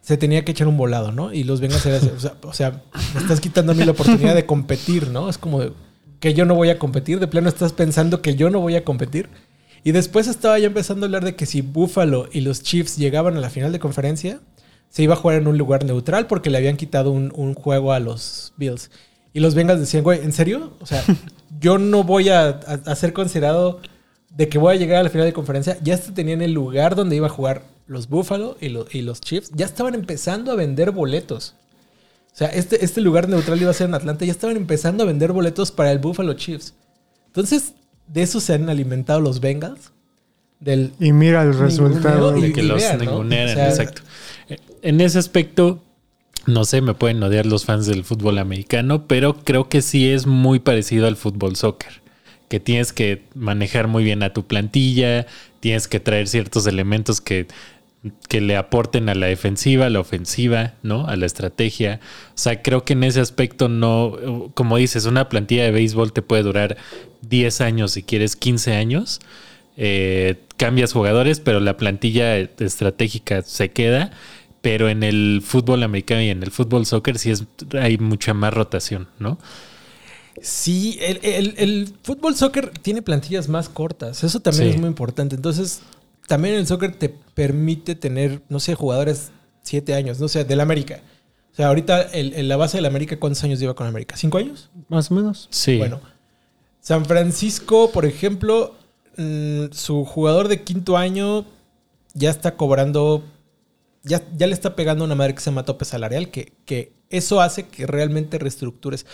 se 0.00 0.16
tenía 0.16 0.42
que 0.44 0.52
echar 0.52 0.68
un 0.68 0.78
volado, 0.78 1.12
¿no? 1.12 1.34
Y 1.34 1.44
los 1.44 1.60
Bengals 1.60 1.84
era, 1.84 1.98
o, 1.98 2.18
sea, 2.18 2.34
o 2.42 2.52
sea, 2.54 2.82
me 3.14 3.20
estás 3.20 3.40
quitando 3.40 3.72
a 3.72 3.74
mí 3.74 3.84
la 3.84 3.92
oportunidad 3.92 4.34
de 4.34 4.46
competir, 4.46 5.08
¿no? 5.08 5.28
Es 5.28 5.36
como 5.36 5.60
de, 5.60 5.72
que 6.18 6.32
yo 6.32 6.46
no 6.46 6.54
voy 6.54 6.70
a 6.70 6.78
competir, 6.78 7.20
de 7.20 7.26
plano 7.26 7.48
estás 7.48 7.74
pensando 7.74 8.22
que 8.22 8.36
yo 8.36 8.48
no 8.48 8.60
voy 8.60 8.76
a 8.76 8.84
competir. 8.84 9.28
Y 9.84 9.92
después 9.92 10.28
estaba 10.28 10.58
ya 10.58 10.68
empezando 10.68 11.04
a 11.04 11.08
hablar 11.08 11.24
de 11.24 11.34
que 11.34 11.44
si 11.44 11.60
Buffalo 11.60 12.28
y 12.32 12.40
los 12.40 12.62
Chiefs 12.62 12.96
llegaban 12.96 13.36
a 13.36 13.40
la 13.40 13.50
final 13.50 13.72
de 13.72 13.80
conferencia, 13.80 14.40
se 14.88 15.02
iba 15.02 15.14
a 15.14 15.16
jugar 15.16 15.38
en 15.38 15.48
un 15.48 15.58
lugar 15.58 15.84
neutral 15.84 16.26
porque 16.26 16.48
le 16.48 16.58
habían 16.58 16.76
quitado 16.76 17.10
un, 17.10 17.32
un 17.34 17.54
juego 17.54 17.92
a 17.92 17.98
los 17.98 18.54
Bills. 18.56 18.90
Y 19.32 19.40
los 19.40 19.54
Bengals 19.54 19.80
decían, 19.80 20.02
güey, 20.04 20.20
¿en 20.22 20.32
serio? 20.32 20.72
O 20.80 20.86
sea, 20.86 21.02
yo 21.60 21.78
no 21.78 22.04
voy 22.04 22.28
a, 22.28 22.48
a- 22.48 22.80
a 22.84 22.94
ser 22.96 23.12
considerado 23.12 23.80
de 24.30 24.48
que 24.48 24.58
voy 24.58 24.74
a 24.74 24.78
llegar 24.78 24.98
a 24.98 25.02
la 25.02 25.10
final 25.10 25.26
de 25.26 25.32
conferencia. 25.32 25.78
Ya 25.82 25.96
se 25.96 26.12
tenían 26.12 26.42
el 26.42 26.52
lugar 26.52 26.94
donde 26.96 27.16
iba 27.16 27.26
a 27.26 27.30
jugar 27.30 27.62
los 27.86 28.08
Buffalo 28.08 28.56
y, 28.60 28.68
lo- 28.68 28.86
y 28.90 29.02
los 29.02 29.20
Chiefs. 29.20 29.50
Ya 29.54 29.66
estaban 29.66 29.94
empezando 29.94 30.52
a 30.52 30.54
vender 30.54 30.90
boletos. 30.90 31.54
O 32.32 32.36
sea, 32.36 32.48
este, 32.48 32.82
este 32.84 33.00
lugar 33.02 33.28
neutral 33.28 33.60
iba 33.60 33.70
a 33.70 33.74
ser 33.74 33.88
en 33.88 33.94
Atlanta. 33.94 34.24
Ya 34.24 34.32
estaban 34.32 34.56
empezando 34.56 35.04
a 35.04 35.06
vender 35.06 35.32
boletos 35.32 35.70
para 35.70 35.92
el 35.92 35.98
Buffalo 35.98 36.32
Chiefs. 36.34 36.74
Entonces, 37.26 37.74
de 38.08 38.22
eso 38.22 38.40
se 38.40 38.54
han 38.54 38.68
alimentado 38.70 39.20
los 39.20 39.40
Bengals. 39.40 39.92
Del, 40.60 40.92
Y 41.00 41.12
mira 41.12 41.42
el 41.42 41.58
resultado. 41.58 42.32
Ninguneo 42.32 42.40
de 42.42 42.48
y- 42.48 42.52
que 42.52 42.60
y 42.62 42.66
los 42.66 42.80
vean, 42.80 42.98
¿no? 42.98 43.04
ningunearan, 43.04 43.52
O 43.52 43.54
sea, 43.56 43.68
exacto. 43.68 44.02
En 44.82 45.00
ese 45.00 45.18
aspecto, 45.18 45.82
no 46.46 46.64
sé, 46.64 46.80
me 46.80 46.94
pueden 46.94 47.22
odiar 47.22 47.46
los 47.46 47.64
fans 47.64 47.86
del 47.86 48.04
fútbol 48.04 48.38
americano, 48.38 49.06
pero 49.06 49.36
creo 49.44 49.68
que 49.68 49.82
sí 49.82 50.10
es 50.10 50.26
muy 50.26 50.58
parecido 50.58 51.06
al 51.06 51.16
fútbol 51.16 51.56
soccer. 51.56 52.02
Que 52.48 52.60
tienes 52.60 52.92
que 52.92 53.24
manejar 53.34 53.88
muy 53.88 54.04
bien 54.04 54.22
a 54.22 54.32
tu 54.32 54.46
plantilla, 54.46 55.26
tienes 55.60 55.88
que 55.88 56.00
traer 56.00 56.28
ciertos 56.28 56.66
elementos 56.66 57.20
que, 57.20 57.46
que 58.28 58.40
le 58.40 58.56
aporten 58.56 59.08
a 59.08 59.14
la 59.14 59.26
defensiva, 59.26 59.86
a 59.86 59.90
la 59.90 60.00
ofensiva, 60.00 60.74
¿no? 60.82 61.06
A 61.06 61.16
la 61.16 61.26
estrategia. 61.26 62.00
O 62.28 62.38
sea, 62.38 62.60
creo 62.60 62.84
que 62.84 62.94
en 62.94 63.04
ese 63.04 63.20
aspecto 63.20 63.68
no, 63.68 64.50
como 64.54 64.76
dices, 64.76 65.06
una 65.06 65.28
plantilla 65.28 65.64
de 65.64 65.70
béisbol 65.70 66.12
te 66.12 66.22
puede 66.22 66.42
durar 66.42 66.76
10 67.22 67.60
años 67.60 67.92
si 67.92 68.02
quieres 68.02 68.36
15 68.36 68.74
años. 68.74 69.20
Eh, 69.76 70.36
cambias 70.56 70.92
jugadores, 70.92 71.40
pero 71.40 71.60
la 71.60 71.76
plantilla 71.76 72.36
estratégica 72.36 73.42
se 73.42 73.70
queda. 73.70 74.12
Pero 74.62 74.88
en 74.88 75.02
el 75.02 75.42
fútbol 75.44 75.82
americano 75.82 76.22
y 76.22 76.30
en 76.30 76.42
el 76.42 76.50
fútbol 76.50 76.86
soccer 76.86 77.18
sí 77.18 77.30
es, 77.30 77.44
hay 77.78 77.98
mucha 77.98 78.32
más 78.32 78.54
rotación, 78.54 79.08
¿no? 79.18 79.38
Sí, 80.40 80.98
el, 81.02 81.18
el- 81.22 81.54
el 81.58 81.94
fútbol 82.02 82.34
soccer 82.34 82.70
tiene 82.80 83.02
plantillas 83.02 83.48
más 83.48 83.68
cortas. 83.68 84.24
Eso 84.24 84.40
también 84.40 84.68
Sí. 84.68 84.74
es 84.74 84.80
muy 84.80 84.88
importante. 84.88 85.36
Entonces, 85.36 85.82
también 86.26 86.54
el 86.54 86.66
soccer 86.66 86.94
te 86.94 87.08
permite 87.10 87.94
tener, 87.94 88.40
no 88.48 88.58
sé, 88.60 88.74
jugadores 88.74 89.30
siete 89.62 89.94
años, 89.94 90.18
no 90.20 90.28
sé, 90.28 90.44
del 90.44 90.60
América. 90.60 91.00
O 91.52 91.54
sea, 91.54 91.68
ahorita 91.68 92.00
el, 92.02 92.32
el- 92.34 92.48
la 92.48 92.56
base 92.56 92.78
del 92.78 92.86
América, 92.86 93.18
¿cuántos 93.18 93.44
años 93.44 93.60
lleva 93.60 93.74
con 93.74 93.86
América? 93.86 94.16
¿Cinco 94.16 94.38
años? 94.38 94.70
Más 94.88 95.10
o 95.10 95.14
menos. 95.14 95.48
Sí. 95.50 95.76
Bueno, 95.76 96.00
San 96.80 97.04
Francisco, 97.04 97.90
por 97.92 98.06
ejemplo, 98.06 98.74
mm, 99.18 99.66
su 99.72 100.04
jugador 100.04 100.48
de 100.48 100.62
quinto 100.62 100.96
año 100.96 101.44
ya 102.14 102.30
está 102.30 102.56
cobrando, 102.56 103.22
ya, 104.04 104.22
ya 104.36 104.46
le 104.46 104.54
está 104.54 104.74
pegando 104.76 105.04
una 105.04 105.14
madre 105.14 105.34
que 105.34 105.40
se 105.40 105.50
llama 105.50 105.64
tope 105.64 105.84
salarial, 105.84 106.30
que, 106.30 106.52
que 106.64 106.92
eso 107.10 107.40
hace 107.40 107.64
que 107.68 107.86
realmente 107.86 108.38
reestructures. 108.38 109.06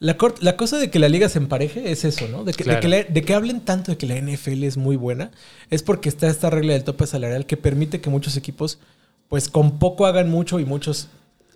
La, 0.00 0.16
la 0.40 0.56
cosa 0.56 0.78
de 0.78 0.90
que 0.90 1.00
la 1.00 1.08
liga 1.08 1.28
se 1.28 1.38
empareje 1.38 1.90
es 1.90 2.04
eso, 2.04 2.28
¿no? 2.28 2.44
De 2.44 2.52
que, 2.52 2.62
de 2.76 2.80
que 2.80 2.88
la- 2.88 3.02
de 3.04 3.22
que 3.22 3.34
hablen 3.34 3.60
tanto 3.60 3.90
de 3.90 3.98
que 3.98 4.06
la 4.06 4.14
NFL 4.16 4.62
es 4.64 4.76
muy 4.76 4.94
buena, 4.96 5.32
es 5.70 5.82
porque 5.82 6.08
está 6.08 6.28
esta 6.28 6.50
regla 6.50 6.74
del 6.74 6.84
tope 6.84 7.06
salarial 7.06 7.46
que 7.46 7.56
permite 7.56 8.00
que 8.00 8.08
muchos 8.10 8.36
equipos, 8.36 8.78
pues 9.28 9.48
con 9.48 9.78
poco 9.80 10.06
hagan 10.06 10.30
mucho 10.30 10.60
y 10.60 10.64
muchos 10.64 11.08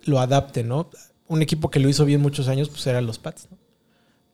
lo 0.03 0.19
adapten, 0.19 0.67
¿no? 0.67 0.89
Un 1.27 1.41
equipo 1.41 1.71
que 1.71 1.79
lo 1.79 1.87
hizo 1.87 2.03
bien 2.03 2.19
muchos 2.21 2.49
años, 2.49 2.67
pues 2.69 2.85
eran 2.87 3.05
los 3.05 3.17
Pats, 3.17 3.47
¿no? 3.49 3.57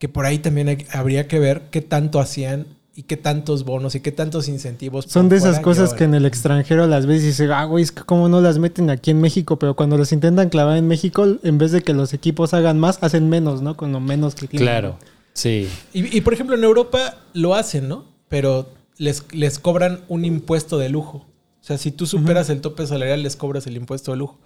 que 0.00 0.08
por 0.08 0.24
ahí 0.26 0.38
también 0.38 0.68
hay- 0.68 0.86
habría 0.92 1.28
que 1.28 1.38
ver 1.38 1.62
qué 1.70 1.80
tanto 1.82 2.20
hacían 2.20 2.66
y 2.94 3.04
qué 3.04 3.16
tantos 3.16 3.64
bonos 3.64 3.94
y 3.94 4.00
qué 4.00 4.12
tantos 4.12 4.48
incentivos. 4.48 5.06
Son 5.08 5.28
de 5.28 5.36
esas 5.36 5.60
cosas 5.60 5.94
que 5.94 6.04
en 6.04 6.14
el 6.14 6.26
extranjero 6.26 6.86
las 6.86 7.06
ves 7.06 7.22
y 7.22 7.26
dices, 7.26 7.50
ah, 7.50 7.64
güey, 7.64 7.84
es 7.84 7.92
que 7.92 8.02
cómo 8.02 8.28
no 8.28 8.40
las 8.40 8.58
meten 8.58 8.90
aquí 8.90 9.10
en 9.10 9.20
México, 9.20 9.58
pero 9.58 9.74
cuando 9.74 9.96
las 9.96 10.12
intentan 10.12 10.48
clavar 10.48 10.76
en 10.76 10.88
México, 10.88 11.26
en 11.42 11.58
vez 11.58 11.72
de 11.72 11.82
que 11.82 11.94
los 11.94 12.12
equipos 12.12 12.52
hagan 12.52 12.78
más, 12.78 12.98
hacen 13.02 13.28
menos, 13.28 13.62
¿no? 13.62 13.76
Con 13.76 13.92
lo 13.92 14.00
menos 14.00 14.34
que 14.34 14.48
tienen. 14.48 14.66
Claro, 14.66 14.98
sí. 15.32 15.68
Y, 15.92 16.16
y, 16.16 16.20
por 16.20 16.34
ejemplo 16.34 16.56
en 16.56 16.64
Europa 16.64 17.18
lo 17.32 17.54
hacen, 17.54 17.88
¿no? 17.88 18.06
Pero 18.28 18.70
les, 18.98 19.24
les 19.32 19.58
cobran 19.58 20.00
un 20.08 20.24
impuesto 20.24 20.78
de 20.78 20.88
lujo. 20.88 21.26
O 21.60 21.64
sea, 21.64 21.78
si 21.78 21.92
tú 21.92 22.06
superas 22.06 22.50
el 22.50 22.60
tope 22.60 22.86
salarial, 22.86 23.22
les 23.22 23.36
cobras 23.36 23.66
el 23.66 23.76
impuesto 23.76 24.10
de 24.10 24.18
lujo. 24.18 24.38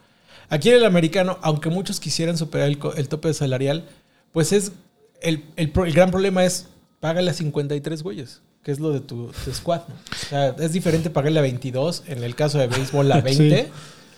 Aquí 0.48 0.68
en 0.68 0.76
el 0.76 0.84
americano, 0.84 1.38
aunque 1.42 1.70
muchos 1.70 1.98
quisieran 2.00 2.36
superar 2.36 2.68
el, 2.68 2.78
el 2.96 3.08
tope 3.08 3.32
salarial, 3.32 3.86
pues 4.32 4.52
es. 4.52 4.72
El, 5.20 5.44
el 5.56 5.72
gran 5.92 6.10
problema 6.10 6.44
es 6.44 6.66
págale 7.04 7.30
a 7.30 7.34
53 7.34 8.02
güeyes, 8.02 8.40
que 8.62 8.72
es 8.72 8.80
lo 8.80 8.90
de 8.90 9.00
tu, 9.00 9.30
tu 9.44 9.52
squad. 9.52 9.82
¿no? 9.86 9.94
O 9.94 10.26
sea, 10.30 10.48
es 10.58 10.72
diferente 10.72 11.10
pagarle 11.10 11.38
a 11.38 11.42
22, 11.42 12.04
en 12.06 12.24
el 12.24 12.34
caso 12.34 12.56
de 12.56 12.66
béisbol 12.66 13.12
a 13.12 13.20
20, 13.20 13.62
Sí. 13.64 13.68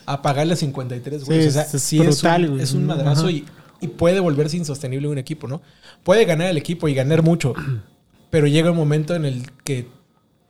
a 0.06 0.22
pagarle 0.22 0.52
a 0.52 0.56
53 0.56 1.24
güeyes. 1.24 1.52
Sí, 1.82 1.98
o 1.98 2.02
sea, 2.12 2.12
es- 2.12 2.22
brutal, 2.22 2.50
un, 2.50 2.60
es 2.60 2.72
un 2.74 2.86
madrazo 2.86 3.28
y, 3.28 3.44
y 3.80 3.88
puede 3.88 4.20
volverse 4.20 4.56
insostenible 4.56 5.08
un 5.08 5.18
equipo, 5.18 5.48
¿no? 5.48 5.62
Puede 6.04 6.24
ganar 6.26 6.48
el 6.48 6.56
equipo 6.58 6.86
y 6.86 6.94
ganar 6.94 7.24
mucho, 7.24 7.54
pero 8.30 8.46
llega 8.46 8.70
un 8.70 8.76
momento 8.76 9.16
en 9.16 9.24
el 9.24 9.50
que 9.64 9.88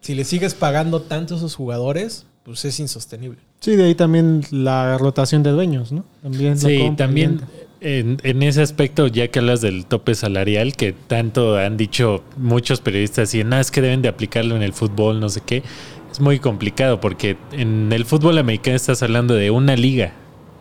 si 0.02 0.14
le 0.14 0.24
sigues 0.26 0.52
pagando 0.52 1.00
tanto 1.00 1.32
a 1.32 1.36
esos 1.38 1.54
jugadores, 1.56 2.26
pues 2.42 2.66
es 2.66 2.78
insostenible. 2.80 3.38
Sí, 3.60 3.76
de 3.76 3.84
ahí 3.84 3.94
también 3.94 4.42
la 4.50 4.98
rotación 4.98 5.42
de 5.42 5.52
dueños, 5.52 5.90
¿no? 5.90 6.04
También 6.22 6.58
Sí, 6.58 6.92
también. 6.98 7.40
En, 7.80 8.18
en 8.22 8.42
ese 8.42 8.62
aspecto, 8.62 9.06
ya 9.06 9.28
que 9.28 9.38
hablas 9.38 9.60
del 9.60 9.86
tope 9.86 10.14
salarial, 10.14 10.74
que 10.74 10.92
tanto 10.92 11.56
han 11.56 11.76
dicho 11.76 12.24
muchos 12.36 12.80
periodistas, 12.80 13.34
y 13.34 13.44
no, 13.44 13.58
es 13.58 13.70
que 13.70 13.80
deben 13.80 14.02
de 14.02 14.08
aplicarlo 14.08 14.56
en 14.56 14.62
el 14.62 14.72
fútbol, 14.72 15.20
no 15.20 15.28
sé 15.28 15.42
qué, 15.44 15.62
es 16.10 16.20
muy 16.20 16.38
complicado 16.38 17.00
porque 17.00 17.36
en 17.52 17.92
el 17.92 18.04
fútbol 18.04 18.38
americano 18.38 18.76
estás 18.76 19.02
hablando 19.02 19.34
de 19.34 19.50
una 19.50 19.76
liga, 19.76 20.12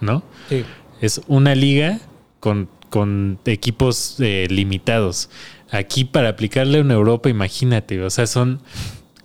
¿no? 0.01 0.23
Sí. 0.49 0.65
Es 1.01 1.21
una 1.27 1.55
liga 1.55 1.99
con, 2.39 2.67
con 2.89 3.39
equipos 3.45 4.17
eh, 4.19 4.47
limitados. 4.49 5.29
Aquí 5.71 6.03
para 6.03 6.29
aplicarle 6.29 6.79
en 6.79 6.91
Europa, 6.91 7.29
imagínate, 7.29 8.01
o 8.01 8.09
sea, 8.09 8.27
son... 8.27 8.61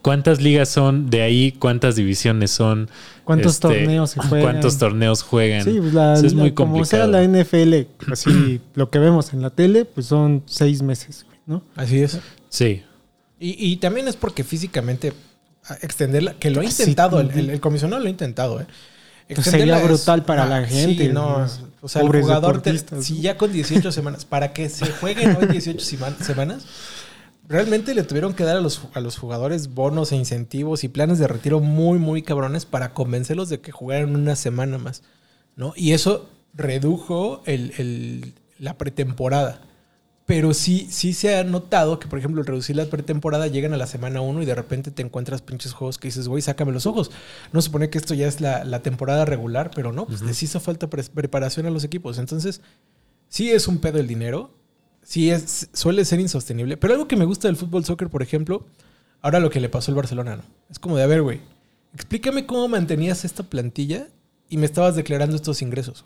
¿Cuántas 0.03 0.41
ligas 0.41 0.71
son 0.71 1.11
de 1.11 1.21
ahí? 1.21 1.53
¿Cuántas 1.53 1.95
divisiones 1.95 2.51
son? 2.51 2.89
¿Cuántos 3.25 3.55
Este, 3.55 3.69
torneos 3.69 4.11
se 4.11 4.21
juegan? 4.21 4.51
¿Cuántos 4.51 4.79
torneos 4.79 5.23
juegan? 5.23 5.65
Sí, 5.65 5.77
pues 5.81 5.95
la, 5.95 6.15
Eso 6.15 6.27
es 6.27 6.35
la- 6.35 6.41
muy 6.43 6.53
como 6.53 6.85
sea 6.85 7.01
complicado. 7.05 7.29
la 7.35 7.43
NFL, 7.43 7.87
así 8.13 8.61
lo 8.75 8.91
que 8.91 8.99
vemos 8.99 9.33
en 9.33 9.43
la 9.43 9.51
tele, 9.51 9.85
pues 9.85 10.07
son 10.07 10.43
seis 10.47 10.83
meses, 10.83 11.25
güey, 11.27 11.39
¿no? 11.47 11.63
Así 11.77 12.01
es. 12.03 12.19
Sí, 12.49 12.83
Y, 13.39 13.57
y 13.73 13.77
también 13.77 14.07
es 14.09 14.17
porque 14.17 14.45
físicamente 14.45 15.13
extenderla, 15.83 16.35
que 16.35 16.51
lo 16.51 16.61
ha 16.61 16.65
Sí, 16.65 16.83
intentado, 16.83 17.21
el, 17.21 17.33
sí. 17.33 17.39
el- 17.41 17.51
el 17.51 17.61
comisionado 17.61 18.01
lo 18.03 18.07
ha 18.09 18.11
intentado, 18.11 18.61
¿eh? 18.61 18.67
Pues 19.29 19.47
Extenderla 19.47 19.77
sería 19.77 19.89
brutal 19.89 20.25
para 20.25 20.45
la 20.45 20.69
sí, 20.69 20.75
gente, 20.75 21.09
no, 21.11 21.39
los 21.41 21.61
o 21.83 21.89
sea, 21.89 22.03
el 22.03 22.09
jugador, 22.09 22.61
te- 22.63 22.77
si 23.01 23.15
¿no? 23.15 23.21
ya 23.21 23.37
con 23.37 23.53
18 23.53 23.93
semanas, 23.93 24.25
para 24.25 24.53
que 24.53 24.69
se 24.69 24.87
jueguen 24.87 25.37
hoy 25.37 25.47
18 25.47 25.79
sema- 25.85 26.17
semanas, 26.21 26.65
realmente 27.51 27.95
le 27.95 28.05
tuvieron 28.05 28.33
que 28.33 28.45
dar 28.45 28.57
a 28.57 28.61
los, 28.61 28.81
a 28.95 29.01
los 29.01 29.19
jugadores 29.19 29.75
bonos 29.75 30.13
e 30.13 30.17
incentivos 30.17 30.85
y 30.85 30.89
planes 30.89 31.19
de 31.19 31.27
retiro 31.29 31.61
muy, 31.61 31.99
muy 31.99 32.23
cabrones 32.23 32.65
para 32.65 32.95
convencerlos 32.95 33.49
de 33.51 33.61
que 33.61 33.73
jugaran 33.73 34.15
una 34.15 34.37
semana 34.37 34.79
más, 34.79 35.03
¿no? 35.57 35.75
Y 35.77 35.93
eso 35.93 36.31
redujo 36.55 37.43
el- 37.45 37.73
el- 37.77 38.35
la 38.59 38.79
pretemporada. 38.79 39.61
Pero 40.27 40.55
sí, 40.55 40.87
sí 40.91 41.13
se 41.13 41.37
ha 41.37 41.43
notado 41.43 41.99
que, 41.99 42.07
por 42.07 42.21
ejemplo, 42.21 42.41
al 42.41 42.47
reducir 42.47 42.77
la 42.77 42.87
pretemporada 42.87 43.49
llegan 43.49 43.73
a 43.75 43.77
la 43.77 43.89
semana 43.89 44.21
1 44.21 44.43
y 44.43 44.47
de 44.47 44.55
repente 44.55 44.93
te 44.93 45.03
encuentras 45.03 45.43
pinches 45.43 45.73
juegos 45.73 45.99
que 45.99 46.07
dices, 46.07 46.29
güey, 46.29 46.41
sácame 46.41 46.71
los 46.71 46.87
ojos. 46.87 47.11
No 47.53 47.61
se 47.61 47.67
supone 47.67 47.91
que 47.91 47.99
esto 47.99 48.15
ya 48.15 48.29
es 48.29 48.41
la, 48.41 48.65
la 48.65 48.81
temporada 48.81 49.25
regular, 49.25 49.73
pero 49.75 49.93
no, 49.93 50.07
pues 50.07 50.23
les 50.23 50.41
hizo 50.45 50.61
falta 50.61 50.89
pre- 50.89 51.03
preparación 51.03 51.67
a 51.67 51.71
los 51.71 51.83
equipos. 51.83 52.19
Entonces, 52.19 52.61
sí 53.29 53.51
es 53.51 53.67
un 53.67 53.79
pedo 53.79 53.99
el 53.99 54.07
dinero, 54.07 54.55
sí 55.11 55.29
es, 55.31 55.69
suele 55.73 56.05
ser 56.05 56.21
insostenible. 56.21 56.77
Pero 56.77 56.95
algo 56.95 57.09
que 57.09 57.17
me 57.17 57.25
gusta 57.25 57.49
del 57.49 57.57
fútbol 57.57 57.85
soccer, 57.85 58.09
por 58.09 58.23
ejemplo, 58.23 58.65
ahora 59.23 59.41
lo 59.41 59.51
que 59.51 59.59
le 59.59 59.69
pasó 59.69 59.91
al 59.91 59.97
Barcelona, 59.97 60.37
¿no? 60.37 60.43
Es 60.71 60.79
como 60.79 60.97
de, 60.97 61.03
a 61.03 61.07
ver, 61.09 61.23
güey, 61.23 61.41
explícame 61.95 62.47
cómo 62.47 62.69
mantenías 62.69 63.25
esta 63.25 63.43
plantilla 63.43 64.07
y 64.49 64.57
me 64.57 64.67
estabas 64.67 64.95
declarando 64.95 65.35
estos 65.35 65.63
ingresos. 65.63 66.05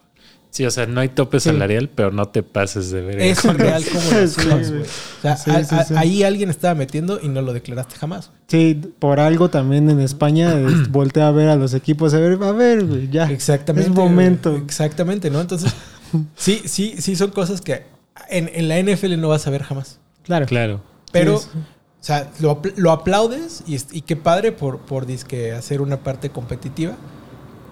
sí, 0.51 0.65
o 0.65 0.71
sea, 0.71 0.87
no 0.87 1.01
hay 1.01 1.09
tope 1.11 1.39
Sí. 1.41 1.51
salarial, 1.51 1.91
pero 1.95 2.13
no 2.13 2.27
te 2.29 2.43
pases 2.45 2.91
de 2.93 3.03
ver. 3.03 3.21
Es 3.21 3.43
real 3.43 3.85
como 3.85 4.05
lo 4.05 4.11
Sí, 4.29 4.41
hacías, 4.41 4.71
güey. 4.71 4.83
O 4.85 5.21
sea, 5.21 5.37
Sí, 5.37 5.51
a- 5.51 5.65
sí, 5.65 5.75
a- 5.75 5.85
sí. 5.85 5.95
ahí 5.99 6.23
alguien 6.23 6.49
estaba 6.49 6.75
metiendo 6.75 7.19
y 7.21 7.29
no 7.29 7.43
lo 7.43 7.53
declaraste 7.53 7.97
jamás. 7.97 8.31
Sí, 8.49 8.81
por 9.01 9.19
algo 9.21 9.51
también 9.51 9.91
en 9.91 10.01
España 10.01 10.55
es, 10.61 10.91
voltea 10.91 11.29
a 11.29 11.33
ver 11.33 11.49
a 11.51 11.57
los 11.57 11.75
equipos, 11.75 12.15
a 12.15 12.21
ver, 12.21 12.41
a 12.43 12.53
ver, 12.53 12.87
güey, 12.87 13.11
ya. 13.11 13.29
Exactamente. 13.31 13.91
Es 13.91 13.95
momento. 13.95 14.53
güey. 14.53 14.63
Exactamente, 14.63 15.29
¿no? 15.29 15.41
Entonces, 15.43 15.75
sí, 16.37 16.63
sí, 16.67 16.95
sí 16.99 17.17
son 17.17 17.31
cosas 17.33 17.61
que 17.61 17.93
en, 18.29 18.51
en 18.55 18.69
la 18.69 18.79
NFL 18.81 19.19
no 19.21 19.29
vas 19.29 19.47
a 19.47 19.51
ver 19.51 19.63
jamás. 19.63 19.99
Claro. 20.23 20.47
Claro. 20.47 20.81
Pero, 21.13 21.39
Sí, 21.39 21.49
o 21.55 22.07
sea, 22.07 22.31
lo, 22.41 22.61
lo 22.77 22.91
aplaudes 22.93 23.63
y, 23.67 23.77
y 23.93 24.03
qué 24.03 24.17
padre 24.17 24.53
por, 24.53 24.81
por 24.81 25.07
disque 25.07 25.53
hacer 25.53 25.81
una 25.81 25.99
parte 25.99 26.31
competitiva. 26.31 26.95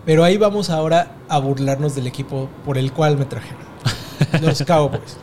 Pero 0.06 0.24
ahí 0.24 0.36
vamos 0.36 0.70
ahora 0.70 1.12
a 1.28 1.38
burlarnos 1.38 1.94
del 1.94 2.06
equipo 2.06 2.48
por 2.64 2.76
el 2.78 2.92
cual 2.92 3.16
me 3.18 3.24
trajeron. 3.24 3.62
Los 4.40 4.62
Cowboys. 4.66 5.16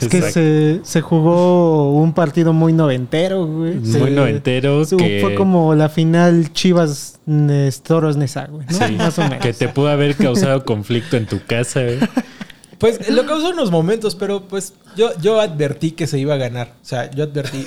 Es 0.00 0.08
que 0.08 0.22
se, 0.22 0.80
se 0.82 1.00
jugó 1.00 1.92
un 1.94 2.12
partido 2.14 2.52
muy 2.52 2.72
noventero, 2.72 3.44
güey. 3.46 3.74
Muy 3.74 3.90
Se- 3.92 4.10
noventero 4.10 4.82
que- 4.96 5.18
Fue 5.20 5.34
como 5.34 5.74
la 5.74 5.88
final 5.88 6.52
Chivas 6.52 7.18
Toros 7.82 8.16
Nesa, 8.16 8.46
güey. 8.46 8.66
¿no? 8.70 8.86
Sí, 8.86 8.94
Más 8.96 9.18
o 9.18 9.22
menos. 9.22 9.38
que 9.40 9.52
te 9.52 9.68
pudo 9.68 9.88
haber 9.88 10.14
causado 10.16 10.64
conflicto 10.64 11.16
en 11.16 11.26
tu 11.26 11.44
casa. 11.44 11.82
¿eh? 11.82 11.98
Pues 12.78 13.08
lo 13.10 13.26
causó 13.26 13.50
unos 13.50 13.70
momentos, 13.70 14.14
pero 14.14 14.46
pues 14.48 14.74
yo, 14.96 15.10
yo 15.20 15.40
advertí 15.40 15.92
que 15.92 16.06
se 16.06 16.18
iba 16.18 16.34
a 16.34 16.38
ganar. 16.38 16.74
O 16.82 16.84
sea, 16.84 17.10
yo 17.10 17.24
advertí, 17.24 17.66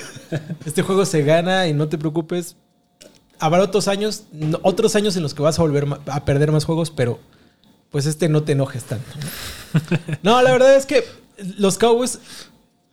este 0.64 0.82
juego 0.82 1.04
se 1.04 1.22
gana 1.22 1.66
y 1.68 1.74
no 1.74 1.88
te 1.88 1.98
preocupes. 1.98 2.56
Habrá 3.38 3.62
otros 3.62 3.88
años, 3.88 4.24
otros 4.62 4.96
años 4.96 5.16
en 5.16 5.22
los 5.22 5.34
que 5.34 5.42
vas 5.42 5.58
a 5.58 5.62
volver 5.62 5.86
a 6.06 6.24
perder 6.24 6.52
más 6.52 6.64
juegos, 6.64 6.90
pero 6.90 7.20
pues 7.90 8.06
este 8.06 8.28
no 8.28 8.42
te 8.42 8.52
enojes 8.52 8.84
tanto. 8.84 9.10
No, 10.22 10.22
No, 10.22 10.42
la 10.42 10.52
verdad 10.52 10.74
es 10.76 10.86
que 10.86 11.04
los 11.56 11.78
Cowboys, 11.78 12.18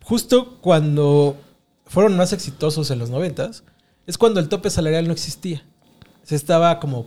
justo 0.02 0.58
cuando 0.60 1.36
fueron 1.86 2.16
más 2.16 2.32
exitosos 2.32 2.90
en 2.90 2.98
los 2.98 3.10
noventas, 3.10 3.64
es 4.06 4.18
cuando 4.18 4.40
el 4.40 4.48
tope 4.48 4.70
salarial 4.70 5.06
no 5.06 5.12
existía. 5.12 5.64
Se 6.22 6.34
estaba 6.36 6.78
como 6.80 7.06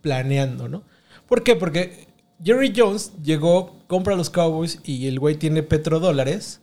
planeando, 0.00 0.68
¿no? 0.68 0.82
¿Por 1.28 1.42
qué? 1.42 1.56
Porque 1.56 2.08
Jerry 2.42 2.72
Jones 2.74 3.12
llegó, 3.22 3.77
compra 3.88 4.14
a 4.14 4.16
los 4.16 4.30
Cowboys 4.30 4.78
y 4.84 5.08
el 5.08 5.18
güey 5.18 5.34
tiene 5.34 5.64
petrodólares 5.64 6.60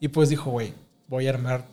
y 0.00 0.08
pues 0.08 0.28
dijo, 0.28 0.50
güey, 0.50 0.74
voy 1.06 1.26
a 1.26 1.30
armar 1.30 1.66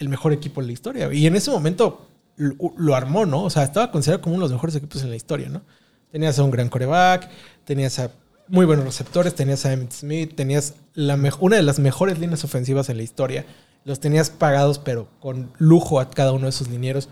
el 0.00 0.08
mejor 0.08 0.32
equipo 0.32 0.60
en 0.60 0.66
la 0.66 0.72
historia. 0.72 1.12
Y 1.12 1.26
en 1.26 1.36
ese 1.36 1.52
momento 1.52 2.08
lo, 2.36 2.56
lo 2.76 2.96
armó, 2.96 3.26
¿no? 3.26 3.44
O 3.44 3.50
sea, 3.50 3.62
estaba 3.62 3.92
considerado 3.92 4.22
como 4.22 4.34
uno 4.34 4.46
de 4.46 4.48
los 4.48 4.56
mejores 4.56 4.74
equipos 4.74 5.02
en 5.04 5.10
la 5.10 5.16
historia, 5.16 5.48
¿no? 5.48 5.62
Tenías 6.10 6.38
a 6.38 6.42
un 6.42 6.50
gran 6.50 6.68
coreback, 6.68 7.28
tenías 7.64 7.98
a 8.00 8.10
muy 8.48 8.66
buenos 8.66 8.84
receptores, 8.84 9.34
tenías 9.34 9.64
a 9.64 9.72
Emmitt 9.72 9.92
Smith, 9.92 10.34
tenías 10.34 10.74
la 10.94 11.16
una 11.38 11.56
de 11.56 11.62
las 11.62 11.78
mejores 11.78 12.18
líneas 12.18 12.42
ofensivas 12.42 12.88
en 12.88 12.96
la 12.96 13.04
historia. 13.04 13.46
Los 13.84 14.00
tenías 14.00 14.30
pagados, 14.30 14.78
pero 14.78 15.08
con 15.20 15.52
lujo 15.58 16.00
a 16.00 16.10
cada 16.10 16.32
uno 16.32 16.44
de 16.44 16.50
esos 16.50 16.68
linieros. 16.68 17.08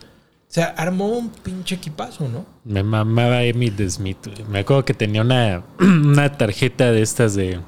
O 0.48 0.50
sea, 0.50 0.74
armó 0.78 1.08
un 1.08 1.28
pinche 1.28 1.74
equipazo, 1.74 2.26
¿no? 2.28 2.46
Me 2.64 2.82
mamaba 2.82 3.42
Emmitt 3.42 3.78
Smith. 3.90 4.16
güey. 4.24 4.48
Me 4.50 4.60
acuerdo 4.60 4.84
que 4.84 4.94
tenía 4.94 5.20
una, 5.20 5.62
una 5.80 6.32
tarjeta 6.38 6.90
de 6.90 7.02
estas 7.02 7.34
de. 7.34 7.60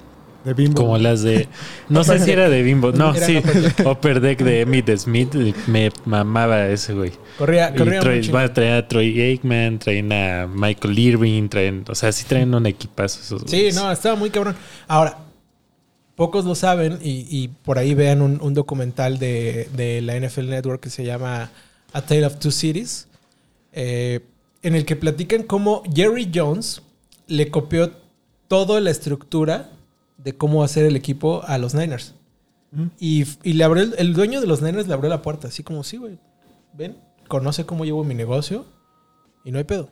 De 0.45 0.55
Bimbo. 0.55 0.75
Como 0.85 0.97
las 0.97 1.21
de. 1.21 1.47
No 1.91 2.03
sé 2.03 2.19
si 2.19 2.31
era 2.31 2.49
de 2.49 2.63
Bimbo. 2.63 2.93
No, 2.93 3.15
Era 3.15 3.27
sí. 3.27 3.37
Upper 3.37 3.61
Deck. 3.63 3.87
Upper 3.87 4.21
Deck 4.23 4.39
de 4.41 4.97
Smith. 4.97 5.35
Me 5.67 5.91
mamaba 6.07 6.69
ese 6.69 6.95
güey. 6.95 7.13
Corría, 7.37 7.75
corría 7.75 8.01
trae- 8.01 8.31
van 8.31 8.45
a 8.47 8.55
traer 8.55 8.73
a 8.83 8.89
Troy 8.89 9.21
Aikman, 9.21 9.79
traen 9.79 10.11
a 10.15 10.47
Michael 10.47 10.99
Irving, 10.99 11.49
traen. 11.51 11.85
O 11.87 11.95
sea, 11.95 12.11
sí 12.13 12.25
traen 12.27 12.55
un 12.55 12.65
equipazo 12.65 13.21
esos 13.21 13.43
Sí, 13.43 13.57
güeyes. 13.59 13.75
no, 13.75 13.93
estaba 13.93 14.17
muy 14.17 14.31
cabrón. 14.31 14.57
Ahora, 14.89 15.19
pocos 16.17 16.47
lo 16.47 16.55
saben 16.55 16.99
y, 17.03 17.27
y 17.29 17.49
por 17.49 17.77
ahí 17.77 17.93
vean 17.93 18.23
un, 18.23 18.41
un 18.41 18.55
documental 18.55 19.19
de, 19.19 19.69
de 19.77 20.01
la 20.01 20.19
NFL 20.19 20.49
Network 20.49 20.81
que 20.81 20.89
se 20.91 21.05
llama 21.05 21.51
A 21.93 22.03
Tale 22.03 22.27
of 22.27 22.39
Two 22.39 22.51
Cities, 22.51 23.09
eh, 23.73 24.21
en 24.63 24.75
el 24.75 24.85
que 24.85 24.97
platican 24.97 25.43
cómo 25.43 25.83
Jerry 25.95 26.31
Jones 26.33 26.83
le 27.27 27.51
copió 27.51 27.93
toda 28.49 28.81
la 28.81 28.91
estructura 28.91 29.71
de 30.19 30.37
cómo 30.37 30.63
hacer 30.63 30.85
el 30.85 30.97
equipo 30.97 31.43
a 31.47 31.59
los 31.59 31.75
Niners. 31.75 32.15
Y, 33.01 33.25
y 33.43 33.55
le 33.55 33.65
abrió 33.65 33.83
el, 33.83 33.95
el 33.99 34.15
dueño 34.15 34.41
de 34.41 34.47
los 34.47 34.63
Niners 34.63 34.87
le 34.87 34.95
abrió 34.95 35.11
la 35.11 35.23
puerta, 35.23 35.49
así 35.49 35.65
como, 35.65 35.83
sí, 35.83 35.97
güey, 35.97 36.19
ven, 36.73 36.97
conoce 37.27 37.67
cómo 37.67 37.85
llevo 37.85 38.05
mi 38.05 38.15
negocio 38.15 38.65
y 39.45 39.51
no 39.51 39.59
hay 39.59 39.65
pedo. 39.65 39.89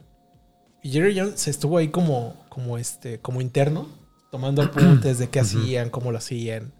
Y 0.83 0.91
Jerry 0.91 1.19
Jones 1.19 1.49
estuvo 1.49 1.79
ahí 1.79 1.89
como, 1.89 2.37
como, 2.49 2.79
este, 2.79 3.19
como 3.19 3.41
interno, 3.41 3.89
tomando 4.31 4.63
apuntes 4.63 5.19
de 5.19 5.29
qué 5.29 5.41
hacían, 5.41 5.91
cómo 5.91 6.13
lo 6.13 6.19
hacían, 6.19 6.73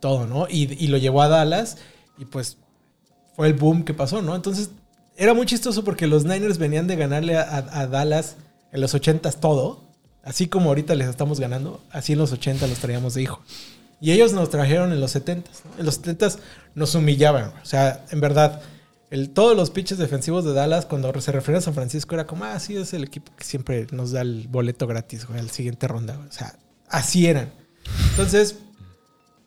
todo, 0.00 0.26
¿no? 0.26 0.46
Y, 0.48 0.72
y 0.82 0.88
lo 0.88 0.96
llevó 0.96 1.22
a 1.22 1.28
Dallas 1.28 1.76
y 2.18 2.24
pues 2.24 2.58
fue 3.34 3.46
el 3.46 3.54
boom 3.54 3.84
que 3.84 3.94
pasó, 3.94 4.22
¿no? 4.22 4.34
Entonces, 4.34 4.70
era 5.16 5.34
muy 5.34 5.46
chistoso 5.46 5.84
porque 5.84 6.06
los 6.06 6.24
Niners 6.24 6.58
venían 6.58 6.86
de 6.86 6.96
ganarle 6.96 7.36
a, 7.36 7.86
Dallas 7.86 8.36
en 8.72 8.80
los 8.80 8.94
80s 8.94 9.38
todo. 9.38 9.84
Así 10.22 10.46
como 10.46 10.68
ahorita 10.68 10.94
les 10.94 11.08
estamos 11.08 11.40
ganando, 11.40 11.82
así 11.90 12.12
en 12.12 12.20
los 12.20 12.32
80 12.32 12.66
los 12.68 12.78
traíamos 12.78 13.14
de 13.14 13.22
hijo. 13.22 13.42
Y 14.00 14.12
ellos 14.12 14.32
nos 14.32 14.50
trajeron 14.50 14.92
en 14.92 15.00
los 15.00 15.14
70s. 15.14 15.44
¿no? 15.64 15.78
En 15.78 15.86
los 15.86 16.02
70s 16.02 16.38
nos 16.74 16.94
humillaban. 16.94 17.52
O 17.62 17.64
sea, 17.64 18.04
en 18.10 18.20
verdad, 18.20 18.60
todos 19.34 19.56
los 19.56 19.70
pitches 19.70 19.98
defensivos 19.98 20.44
de 20.44 20.52
Dallas, 20.52 20.86
cuando 20.86 21.12
se 21.20 21.32
referían 21.32 21.58
a 21.58 21.62
San 21.62 21.74
Francisco, 21.74 22.14
era 22.14 22.26
como, 22.26 22.44
ah, 22.44 22.58
sí, 22.58 22.76
es 22.76 22.92
el 22.94 23.04
equipo 23.04 23.32
que 23.36 23.44
siempre 23.44 23.86
nos 23.90 24.12
da 24.12 24.22
el 24.22 24.46
boleto 24.48 24.86
gratis, 24.86 25.26
güey, 25.26 25.42
la 25.42 25.48
siguiente 25.48 25.86
ronda. 25.88 26.18
O 26.28 26.32
sea, 26.32 26.54
así 26.88 27.26
eran. 27.26 27.52
Entonces, 28.10 28.56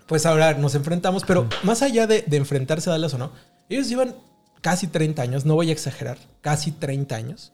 pues 0.07 0.25
ahora 0.25 0.53
nos 0.53 0.75
enfrentamos, 0.75 1.23
pero 1.25 1.49
más 1.63 1.81
allá 1.81 2.05
de, 2.05 2.23
de 2.27 2.37
enfrentarse 2.37 2.89
a 2.89 2.93
Dallas 2.93 3.13
o 3.13 3.17
no, 3.17 3.31
ellos 3.69 3.89
llevan 3.89 4.15
casi 4.61 4.87
30 4.87 5.21
años, 5.21 5.45
no 5.45 5.55
voy 5.55 5.69
a 5.69 5.71
exagerar, 5.73 6.17
casi 6.41 6.71
30 6.71 7.15
años, 7.15 7.53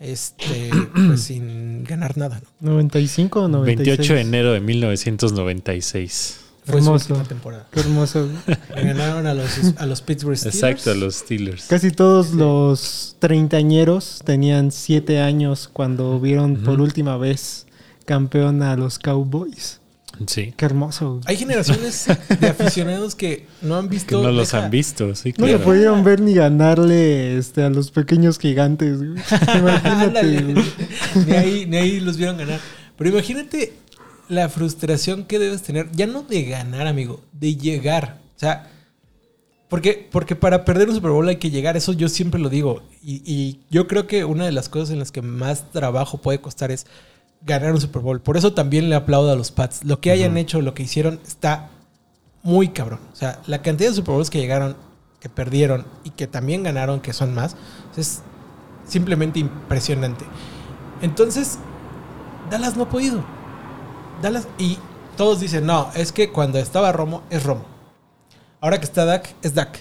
este, 0.00 0.70
pues 0.94 1.22
sin 1.22 1.84
ganar 1.84 2.16
nada, 2.16 2.40
¿no? 2.60 2.70
95 2.72 3.40
o 3.40 3.48
96. 3.48 3.86
28 3.86 4.14
de 4.14 4.20
enero 4.20 4.52
de 4.52 4.60
1996. 4.60 6.40
Fue 6.64 6.80
su 6.80 6.86
Hermoso. 6.86 7.12
última 7.12 7.28
temporada. 7.28 7.66
Qué 7.70 7.80
hermoso. 7.80 8.26
Ganaron 8.74 9.26
a 9.26 9.34
los, 9.34 9.50
a 9.76 9.84
los 9.84 10.00
Pittsburgh 10.00 10.36
Steelers. 10.38 10.62
Exacto, 10.62 10.90
a 10.92 10.94
los 10.94 11.16
Steelers. 11.16 11.66
Casi 11.66 11.90
todos 11.90 12.32
los 12.32 13.16
treintañeros 13.18 14.22
tenían 14.24 14.72
siete 14.72 15.20
años 15.20 15.68
cuando 15.70 16.18
vieron 16.20 16.62
por 16.62 16.80
última 16.80 17.18
vez 17.18 17.66
campeón 18.06 18.62
a 18.62 18.76
los 18.76 18.98
Cowboys. 18.98 19.80
Sí. 20.26 20.54
Qué 20.56 20.64
hermoso. 20.64 21.20
Hay 21.26 21.36
generaciones 21.36 22.06
de 22.40 22.48
aficionados 22.48 23.14
que 23.14 23.46
no 23.62 23.76
han 23.76 23.88
Que 23.88 23.94
visto. 23.96 24.22
no 24.22 24.30
los 24.30 24.52
deja- 24.52 24.64
han 24.64 24.70
visto, 24.70 25.14
sí, 25.14 25.34
No 25.38 25.46
le 25.46 25.58
pudieron 25.58 26.04
ver 26.04 26.20
ni 26.20 26.34
ganarle 26.34 27.36
este, 27.36 27.62
a 27.64 27.70
los 27.70 27.90
pequeños 27.90 28.38
gigantes. 28.38 28.98
Imagínate. 29.58 30.54
Ni, 31.26 31.32
ahí, 31.32 31.66
ni 31.66 31.76
ahí 31.76 32.00
los 32.00 32.16
vieron 32.16 32.36
ganar. 32.38 32.60
Pero 32.96 33.10
imagínate 33.10 33.72
la 34.28 34.48
frustración 34.48 35.24
que 35.24 35.38
debes 35.38 35.62
tener, 35.62 35.90
ya 35.92 36.06
no 36.06 36.22
de 36.22 36.44
ganar, 36.44 36.86
amigo, 36.86 37.20
de 37.32 37.56
llegar. 37.56 38.20
O 38.36 38.38
sea, 38.38 38.70
porque, 39.68 40.08
porque 40.12 40.36
para 40.36 40.64
perder 40.64 40.88
un 40.88 40.94
Super 40.94 41.10
Bowl 41.10 41.26
hay 41.28 41.36
que 41.36 41.50
llegar, 41.50 41.76
eso 41.76 41.92
yo 41.92 42.08
siempre 42.08 42.40
lo 42.40 42.48
digo. 42.48 42.82
Y, 43.02 43.22
y 43.24 43.60
yo 43.70 43.88
creo 43.88 44.06
que 44.06 44.24
una 44.24 44.44
de 44.44 44.52
las 44.52 44.68
cosas 44.68 44.90
en 44.90 44.98
las 45.00 45.10
que 45.10 45.22
más 45.22 45.70
trabajo 45.72 46.18
puede 46.18 46.40
costar 46.40 46.70
es 46.70 46.86
ganar 47.44 47.72
un 47.72 47.80
Super 47.80 48.02
Bowl. 48.02 48.20
Por 48.20 48.36
eso 48.36 48.52
también 48.54 48.88
le 48.88 48.96
aplaudo 48.96 49.30
a 49.30 49.36
los 49.36 49.50
Pats. 49.50 49.84
Lo 49.84 50.00
que 50.00 50.10
hayan 50.10 50.36
hecho, 50.36 50.60
lo 50.60 50.74
que 50.74 50.82
hicieron, 50.82 51.20
está 51.26 51.70
muy 52.42 52.68
cabrón. 52.68 53.00
O 53.12 53.16
sea, 53.16 53.40
la 53.46 53.62
cantidad 53.62 53.90
de 53.90 53.96
Super 53.96 54.14
Bowls 54.14 54.30
que 54.30 54.38
llegaron, 54.38 54.76
que 55.20 55.28
perdieron 55.28 55.86
y 56.04 56.10
que 56.10 56.26
también 56.26 56.62
ganaron, 56.62 57.00
que 57.00 57.12
son 57.12 57.34
más, 57.34 57.56
es 57.96 58.22
simplemente 58.86 59.38
impresionante. 59.38 60.24
Entonces, 61.02 61.58
Dallas 62.50 62.76
no 62.76 62.84
ha 62.84 62.88
podido. 62.88 63.24
Dallas, 64.22 64.46
y 64.58 64.78
todos 65.16 65.40
dicen, 65.40 65.66
no, 65.66 65.90
es 65.94 66.12
que 66.12 66.30
cuando 66.30 66.58
estaba 66.58 66.92
Romo, 66.92 67.22
es 67.30 67.42
Romo. 67.42 67.64
Ahora 68.60 68.78
que 68.78 68.84
está 68.84 69.04
Dak, 69.04 69.34
es 69.42 69.54
Dak. 69.54 69.80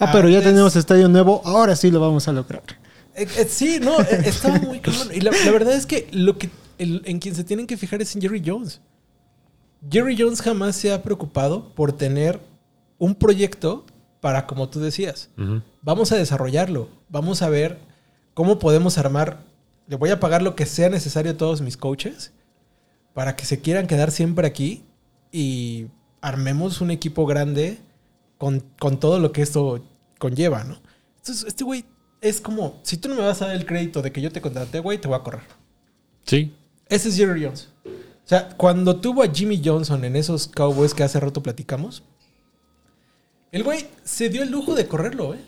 Ah, 0.00 0.10
pero 0.10 0.28
ya 0.28 0.42
tenemos 0.42 0.74
estadio 0.74 1.08
nuevo. 1.08 1.42
Ahora 1.44 1.76
sí 1.76 1.90
lo 1.90 2.00
vamos 2.00 2.26
a 2.26 2.32
lograr. 2.32 2.62
Eh, 3.14 3.28
eh, 3.36 3.46
sí, 3.48 3.78
no, 3.80 4.00
eh, 4.00 4.22
estaba 4.24 4.58
muy 4.58 4.80
cabrón. 4.80 5.08
Y 5.14 5.20
la, 5.20 5.30
la 5.44 5.50
verdad 5.52 5.74
es 5.74 5.86
que 5.86 6.08
lo 6.10 6.38
que 6.38 6.50
el- 6.82 7.02
en 7.04 7.18
quien 7.18 7.34
se 7.34 7.44
tienen 7.44 7.66
que 7.66 7.76
fijar 7.76 8.02
es 8.02 8.14
en 8.14 8.22
Jerry 8.22 8.42
Jones. 8.44 8.80
Jerry 9.90 10.16
Jones 10.18 10.40
jamás 10.42 10.76
se 10.76 10.92
ha 10.92 11.02
preocupado 11.02 11.74
por 11.74 11.92
tener 11.92 12.40
un 12.98 13.14
proyecto 13.14 13.84
para, 14.20 14.46
como 14.46 14.68
tú 14.68 14.78
decías, 14.78 15.30
vamos 15.82 16.12
a 16.12 16.16
desarrollarlo, 16.16 16.88
vamos 17.08 17.42
a 17.42 17.48
ver 17.48 17.78
cómo 18.34 18.58
podemos 18.60 18.96
armar, 18.98 19.42
le 19.88 19.96
voy 19.96 20.10
a 20.10 20.20
pagar 20.20 20.42
lo 20.42 20.54
que 20.54 20.66
sea 20.66 20.88
necesario 20.88 21.32
a 21.32 21.36
todos 21.36 21.60
mis 21.60 21.76
coaches 21.76 22.32
para 23.14 23.34
que 23.34 23.44
se 23.44 23.60
quieran 23.60 23.88
quedar 23.88 24.12
siempre 24.12 24.46
aquí 24.46 24.84
y 25.32 25.86
armemos 26.20 26.80
un 26.80 26.92
equipo 26.92 27.26
grande 27.26 27.78
con, 28.38 28.62
con 28.78 29.00
todo 29.00 29.18
lo 29.18 29.32
que 29.32 29.42
esto 29.42 29.84
conlleva, 30.18 30.62
¿no? 30.62 30.78
Entonces, 31.18 31.44
este 31.48 31.64
güey 31.64 31.84
es 32.20 32.40
como, 32.40 32.78
si 32.84 32.96
tú 32.96 33.08
no 33.08 33.16
me 33.16 33.22
vas 33.22 33.42
a 33.42 33.46
dar 33.48 33.56
el 33.56 33.66
crédito 33.66 34.00
de 34.02 34.12
que 34.12 34.20
yo 34.20 34.30
te 34.30 34.40
contraté, 34.40 34.78
güey, 34.78 35.00
te 35.00 35.08
voy 35.08 35.16
a 35.16 35.22
correr. 35.24 35.42
Sí. 36.24 36.54
Ese 36.92 37.08
es 37.08 37.16
Jerry 37.16 37.42
Jones. 37.44 37.68
O 37.86 38.28
sea, 38.28 38.50
cuando 38.56 39.00
tuvo 39.00 39.22
a 39.22 39.32
Jimmy 39.32 39.60
Johnson 39.64 40.04
en 40.04 40.14
esos 40.14 40.46
Cowboys 40.46 40.92
que 40.92 41.02
hace 41.02 41.18
rato 41.18 41.42
platicamos, 41.42 42.02
el 43.50 43.62
güey 43.64 43.86
se 44.04 44.28
dio 44.28 44.42
el 44.42 44.50
lujo 44.50 44.74
de 44.74 44.86
correrlo, 44.86 45.34
¿eh? 45.34 45.40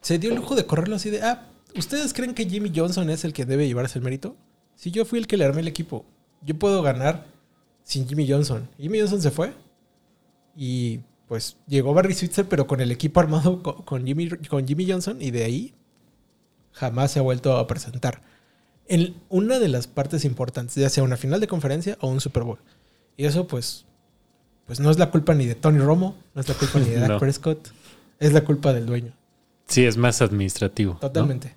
Se 0.00 0.18
dio 0.18 0.30
el 0.30 0.36
lujo 0.36 0.54
de 0.54 0.64
correrlo 0.64 0.96
así 0.96 1.10
de, 1.10 1.22
ah, 1.22 1.46
¿ustedes 1.76 2.14
creen 2.14 2.34
que 2.34 2.48
Jimmy 2.48 2.72
Johnson 2.74 3.10
es 3.10 3.24
el 3.24 3.34
que 3.34 3.44
debe 3.44 3.66
llevarse 3.66 3.98
el 3.98 4.04
mérito? 4.04 4.34
Si 4.74 4.90
yo 4.90 5.04
fui 5.04 5.18
el 5.18 5.26
que 5.26 5.36
le 5.36 5.44
armé 5.44 5.60
el 5.60 5.68
equipo, 5.68 6.06
yo 6.40 6.58
puedo 6.58 6.82
ganar 6.82 7.26
sin 7.84 8.08
Jimmy 8.08 8.26
Johnson. 8.28 8.66
Jimmy 8.78 8.98
Johnson 9.00 9.20
se 9.20 9.30
fue 9.30 9.52
y 10.56 11.00
pues 11.28 11.56
llegó 11.66 11.92
Barry 11.92 12.14
Switzer, 12.14 12.46
pero 12.48 12.66
con 12.66 12.80
el 12.80 12.90
equipo 12.90 13.20
armado 13.20 13.62
co- 13.62 13.84
con 13.84 14.06
Jimmy, 14.06 14.28
con 14.48 14.66
Jimmy 14.66 14.90
Johnson 14.90 15.20
y 15.20 15.30
de 15.30 15.44
ahí 15.44 15.74
jamás 16.72 17.12
se 17.12 17.18
ha 17.18 17.22
vuelto 17.22 17.56
a 17.58 17.66
presentar 17.66 18.22
en 18.92 19.14
una 19.30 19.58
de 19.58 19.68
las 19.68 19.86
partes 19.86 20.26
importantes, 20.26 20.74
ya 20.74 20.90
sea 20.90 21.02
una 21.02 21.16
final 21.16 21.40
de 21.40 21.46
conferencia 21.46 21.96
o 22.00 22.08
un 22.08 22.20
Super 22.20 22.42
Bowl. 22.42 22.58
Y 23.16 23.24
eso, 23.24 23.46
pues, 23.46 23.86
pues 24.66 24.80
no 24.80 24.90
es 24.90 24.98
la 24.98 25.10
culpa 25.10 25.32
ni 25.32 25.46
de 25.46 25.54
Tony 25.54 25.78
Romo, 25.78 26.18
no 26.34 26.42
es 26.42 26.48
la 26.48 26.54
culpa 26.54 26.78
ni 26.78 26.90
de 26.90 26.96
Dak 27.00 27.08
No. 27.08 27.18
Prescott, 27.18 27.68
es 28.20 28.34
la 28.34 28.44
culpa 28.44 28.74
del 28.74 28.84
dueño. 28.84 29.14
Sí, 29.66 29.86
es 29.86 29.96
más 29.96 30.20
administrativo. 30.20 30.92
¿no? 30.92 31.00
Totalmente. 31.00 31.54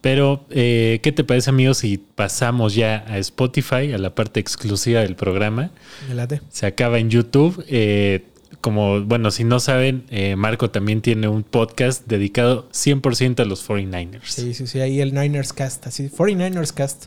Pero, 0.00 0.46
eh, 0.50 1.00
¿qué 1.02 1.10
te 1.10 1.24
parece, 1.24 1.50
amigos, 1.50 1.78
si 1.78 1.98
pasamos 1.98 2.76
ya 2.76 3.04
a 3.08 3.18
Spotify, 3.18 3.92
a 3.92 3.98
la 3.98 4.14
parte 4.14 4.38
exclusiva 4.38 5.00
del 5.00 5.16
programa? 5.16 5.72
Me 6.08 6.14
late. 6.14 6.42
Se 6.48 6.66
acaba 6.66 7.00
en 7.00 7.10
YouTube. 7.10 7.64
Eh, 7.66 8.24
como, 8.60 9.02
bueno, 9.02 9.30
si 9.30 9.44
no 9.44 9.60
saben, 9.60 10.04
eh, 10.10 10.36
Marco 10.36 10.70
también 10.70 11.00
tiene 11.00 11.28
un 11.28 11.42
podcast 11.42 12.06
dedicado 12.06 12.68
100% 12.70 13.40
a 13.40 13.44
los 13.44 13.68
49ers. 13.68 14.20
Sí, 14.24 14.54
sí, 14.54 14.66
sí, 14.66 14.80
ahí 14.80 15.00
el 15.00 15.14
Niners 15.14 15.52
Cast, 15.52 15.86
así, 15.86 16.08
49ers 16.08 16.72
Cast. 16.72 17.06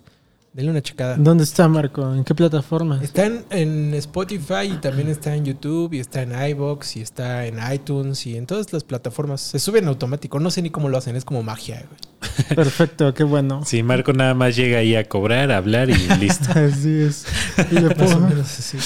Denle 0.53 0.71
una 0.71 0.81
checada. 0.81 1.15
¿Dónde 1.17 1.45
está 1.45 1.69
Marco? 1.69 2.13
¿En 2.13 2.25
qué 2.25 2.35
plataforma? 2.35 2.99
Está 3.01 3.25
en, 3.25 3.45
en 3.51 3.93
Spotify 3.93 4.63
y 4.73 4.77
también 4.81 5.07
está 5.07 5.33
en 5.33 5.45
YouTube 5.45 5.93
y 5.93 5.99
está 5.99 6.23
en 6.23 6.33
iBox 6.49 6.97
y 6.97 7.01
está 7.01 7.45
en 7.45 7.57
iTunes 7.73 8.25
y 8.27 8.35
en 8.35 8.45
todas 8.47 8.73
las 8.73 8.83
plataformas. 8.83 9.39
Se 9.39 9.59
sube 9.59 9.79
en 9.79 9.87
automático. 9.87 10.41
No 10.41 10.51
sé 10.51 10.61
ni 10.61 10.69
cómo 10.69 10.89
lo 10.89 10.97
hacen, 10.97 11.15
es 11.15 11.23
como 11.23 11.41
magia, 11.41 11.85
güey. 11.87 11.99
Perfecto, 12.55 13.13
qué 13.13 13.23
bueno. 13.23 13.63
Sí, 13.65 13.81
Marco 13.81 14.11
nada 14.11 14.33
más 14.33 14.57
llega 14.57 14.79
ahí 14.79 14.93
a 14.93 15.07
cobrar, 15.07 15.53
a 15.53 15.57
hablar 15.57 15.89
y 15.89 15.93
listo. 16.19 16.49
Así 16.59 16.99
es. 16.99 17.25
Y 17.71 17.75
le 17.75 17.81
Más 17.83 17.91
o 17.93 17.95
puedo- 17.95 18.19
menos 18.19 18.59
así. 18.59 18.77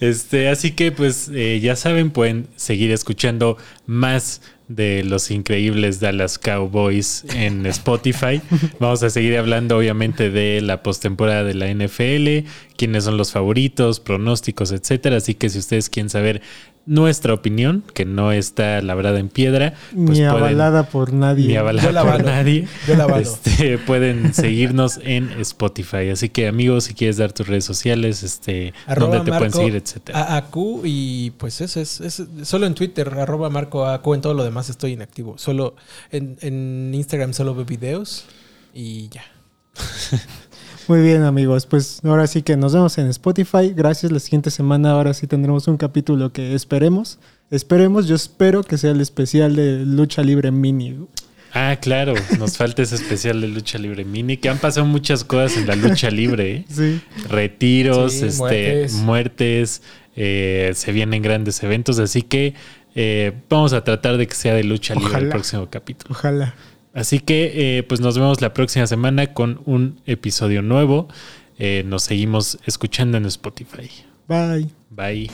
Este, 0.00 0.48
así 0.48 0.72
que 0.72 0.90
pues 0.90 1.30
eh, 1.32 1.60
ya 1.62 1.76
saben, 1.76 2.10
pueden 2.10 2.48
seguir 2.56 2.90
escuchando 2.90 3.56
más 3.86 4.40
de 4.68 5.04
los 5.04 5.30
increíbles 5.30 6.00
Dallas 6.00 6.38
Cowboys 6.38 7.24
en 7.34 7.66
Spotify. 7.72 8.40
Vamos 8.78 9.02
a 9.02 9.10
seguir 9.10 9.36
hablando 9.36 9.76
obviamente 9.76 10.30
de 10.30 10.60
la 10.60 10.82
postemporada 10.82 11.44
de 11.44 11.54
la 11.54 11.72
NFL, 11.72 12.48
quiénes 12.76 13.04
son 13.04 13.16
los 13.16 13.32
favoritos, 13.32 14.00
pronósticos, 14.00 14.72
etcétera. 14.72 15.16
Así 15.16 15.34
que 15.34 15.48
si 15.48 15.58
ustedes 15.58 15.90
quieren 15.90 16.10
saber 16.10 16.42
nuestra 16.84 17.32
opinión, 17.32 17.84
que 17.94 18.04
no 18.04 18.32
está 18.32 18.82
labrada 18.82 19.18
en 19.20 19.28
piedra, 19.28 19.74
pues 19.90 19.92
Ni 19.94 20.04
pueden- 20.04 20.26
avalada 20.28 20.82
por 20.88 21.12
nadie. 21.12 21.46
ni 21.46 21.56
avalada 21.56 21.86
Yo 21.88 21.92
la 21.92 22.02
por 22.02 22.24
nadie. 22.24 22.66
Yo 22.88 22.96
la. 22.96 23.18
Este, 23.20 23.78
pueden 23.78 24.34
seguirnos 24.34 24.98
en 25.02 25.30
Spotify. 25.40 26.08
Así 26.10 26.28
que, 26.28 26.48
amigos, 26.48 26.84
si 26.84 26.94
quieres 26.94 27.18
dar 27.18 27.32
tus 27.32 27.46
redes 27.46 27.64
sociales, 27.64 28.22
este, 28.22 28.74
Arroba 28.86 29.16
donde 29.18 29.30
te 29.30 29.36
pueden 29.38 29.42
Marco 29.52 29.58
seguir, 29.58 29.76
etcétera. 29.76 30.22
AAQ 30.36 30.56
y 30.84 31.30
pues 31.38 31.60
eso 31.60 31.80
es, 31.80 32.00
es- 32.00 32.22
solo 32.42 32.66
en 32.66 32.74
Twitter, 32.74 33.08
arroba 33.08 33.48
Marco 33.50 33.86
AAQ, 33.86 34.14
en 34.14 34.20
todo 34.20 34.34
lo 34.34 34.42
demás 34.44 34.68
estoy 34.68 34.92
inactivo. 34.92 35.38
Solo 35.38 35.76
en, 36.10 36.36
en 36.40 36.92
Instagram 36.94 37.32
solo 37.32 37.54
veo 37.54 37.64
videos 37.64 38.24
y 38.74 39.08
ya. 39.08 39.22
Muy 40.88 41.00
bien, 41.00 41.22
amigos. 41.22 41.66
Pues 41.66 42.00
ahora 42.04 42.26
sí 42.26 42.42
que 42.42 42.56
nos 42.56 42.72
vemos 42.74 42.98
en 42.98 43.06
Spotify. 43.08 43.72
Gracias. 43.74 44.10
La 44.12 44.18
siguiente 44.18 44.50
semana 44.50 44.92
ahora 44.92 45.14
sí 45.14 45.26
tendremos 45.26 45.68
un 45.68 45.76
capítulo 45.76 46.32
que 46.32 46.54
esperemos. 46.54 47.18
Esperemos, 47.50 48.06
yo 48.08 48.14
espero 48.16 48.62
que 48.62 48.78
sea 48.78 48.92
el 48.92 49.00
especial 49.00 49.54
de 49.56 49.84
lucha 49.84 50.22
libre 50.22 50.50
mini. 50.50 50.96
Ah, 51.54 51.76
claro, 51.80 52.14
nos 52.38 52.56
falta 52.56 52.80
ese 52.80 52.94
especial 52.94 53.42
de 53.42 53.48
lucha 53.48 53.76
libre 53.78 54.06
mini, 54.06 54.38
que 54.38 54.48
han 54.48 54.56
pasado 54.56 54.86
muchas 54.86 55.22
cosas 55.22 55.58
en 55.58 55.66
la 55.66 55.76
lucha 55.76 56.10
libre. 56.10 56.56
¿eh? 56.56 56.64
Sí. 56.68 57.00
Retiros, 57.28 58.14
Sí, 58.14 58.24
este, 58.26 58.38
muertes. 58.38 58.92
muertes, 58.94 59.82
eh, 60.16 60.72
se 60.74 60.92
vienen 60.92 61.20
grandes 61.20 61.62
eventos, 61.62 61.98
así 61.98 62.22
que 62.22 62.54
eh, 62.94 63.32
vamos 63.50 63.74
a 63.74 63.84
tratar 63.84 64.16
de 64.16 64.26
que 64.26 64.34
sea 64.34 64.54
de 64.54 64.64
lucha 64.64 64.94
libre 64.94 65.18
el 65.18 65.28
próximo 65.28 65.68
capítulo. 65.70 66.14
Ojalá. 66.14 66.54
Así 66.94 67.20
que 67.20 67.78
eh, 67.78 67.82
pues 67.84 68.00
nos 68.00 68.18
vemos 68.18 68.40
la 68.40 68.52
próxima 68.52 68.86
semana 68.86 69.32
con 69.32 69.60
un 69.64 70.00
episodio 70.06 70.62
nuevo. 70.62 71.08
Eh, 71.58 71.84
nos 71.86 72.04
seguimos 72.04 72.58
escuchando 72.66 73.16
en 73.16 73.26
Spotify. 73.26 73.90
Bye. 74.28 74.68
Bye. 74.90 75.30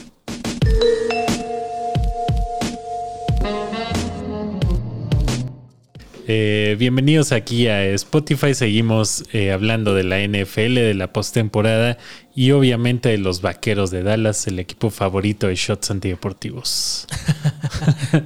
Eh, 6.31 6.77
bienvenidos 6.79 7.33
aquí 7.33 7.69
a 7.69 7.87
Spotify. 7.87 8.53
Seguimos 8.53 9.25
eh, 9.33 9.51
hablando 9.51 9.95
de 9.95 10.05
la 10.05 10.19
NFL, 10.19 10.75
de 10.75 10.93
la 10.93 11.11
postemporada 11.11 11.97
y 12.35 12.51
obviamente 12.51 13.09
de 13.09 13.17
los 13.17 13.41
vaqueros 13.41 13.91
de 13.91 14.03
Dallas, 14.03 14.47
el 14.47 14.59
equipo 14.59 14.91
favorito 14.91 15.47
de 15.47 15.55
Shots 15.55 15.91
Antideportivos. 15.91 17.07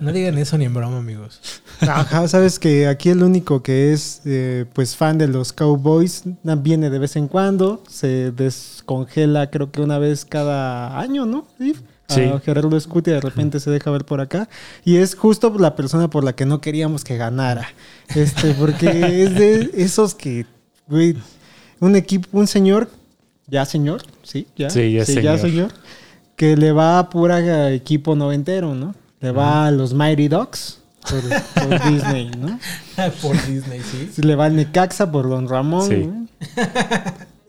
No 0.00 0.12
digan 0.12 0.38
eso 0.38 0.58
ni 0.58 0.64
en 0.64 0.74
broma, 0.74 0.98
amigos. 0.98 1.40
Ajá, 1.80 2.26
sabes 2.26 2.58
que 2.58 2.86
aquí 2.86 3.10
el 3.10 3.22
único 3.22 3.62
que 3.62 3.92
es 3.92 4.22
eh, 4.24 4.64
pues 4.72 4.96
fan 4.96 5.18
de 5.18 5.28
los 5.28 5.52
Cowboys 5.52 6.24
viene 6.58 6.90
de 6.90 6.98
vez 6.98 7.16
en 7.16 7.28
cuando, 7.28 7.82
se 7.88 8.32
descongela 8.32 9.50
creo 9.50 9.70
que 9.70 9.80
una 9.80 9.98
vez 9.98 10.24
cada 10.24 10.98
año, 10.98 11.26
¿no? 11.26 11.46
Sí. 11.58 11.74
A 12.12 12.38
Sí. 12.38 12.44
Gerardo 12.44 12.78
Scuti 12.78 13.10
de 13.10 13.20
repente 13.20 13.60
se 13.60 13.70
deja 13.70 13.90
ver 13.90 14.04
por 14.04 14.20
acá 14.20 14.48
y 14.84 14.96
es 14.96 15.14
justo 15.14 15.54
la 15.58 15.74
persona 15.76 16.08
por 16.10 16.24
la 16.24 16.34
que 16.34 16.46
no 16.46 16.60
queríamos 16.60 17.04
que 17.04 17.16
ganara. 17.16 17.68
Este, 18.14 18.54
porque 18.54 19.22
es 19.24 19.34
de 19.34 19.70
esos 19.74 20.14
que, 20.14 20.46
güey, 20.88 21.16
un 21.80 21.96
equipo, 21.96 22.28
un 22.32 22.46
señor, 22.46 22.88
ya 23.46 23.64
señor, 23.64 24.02
sí, 24.22 24.46
ya, 24.56 24.70
Sí, 24.70 24.92
ya 24.92 25.04
señor. 25.04 25.38
señor, 25.38 25.70
que 26.36 26.56
le 26.56 26.72
va 26.72 26.98
a 26.98 27.10
pura 27.10 27.70
equipo 27.72 28.14
noventero, 28.16 28.74
¿no? 28.74 28.94
Le 29.20 29.30
va 29.30 29.66
a 29.66 29.70
los 29.70 29.92
Mighty 29.94 30.28
Ducks 30.28 30.80
por, 31.08 31.20
por 31.68 31.90
Disney, 31.90 32.30
¿no? 32.38 32.58
Por 33.22 33.34
Disney, 33.46 33.80
sí. 33.80 34.10
Sí, 34.14 34.22
Le 34.22 34.36
va 34.36 34.44
al 34.46 34.54
Necaxa 34.56 35.10
por 35.10 35.28
Don 35.28 35.48
Ramón, 35.48 35.88
Sí. 35.88 36.08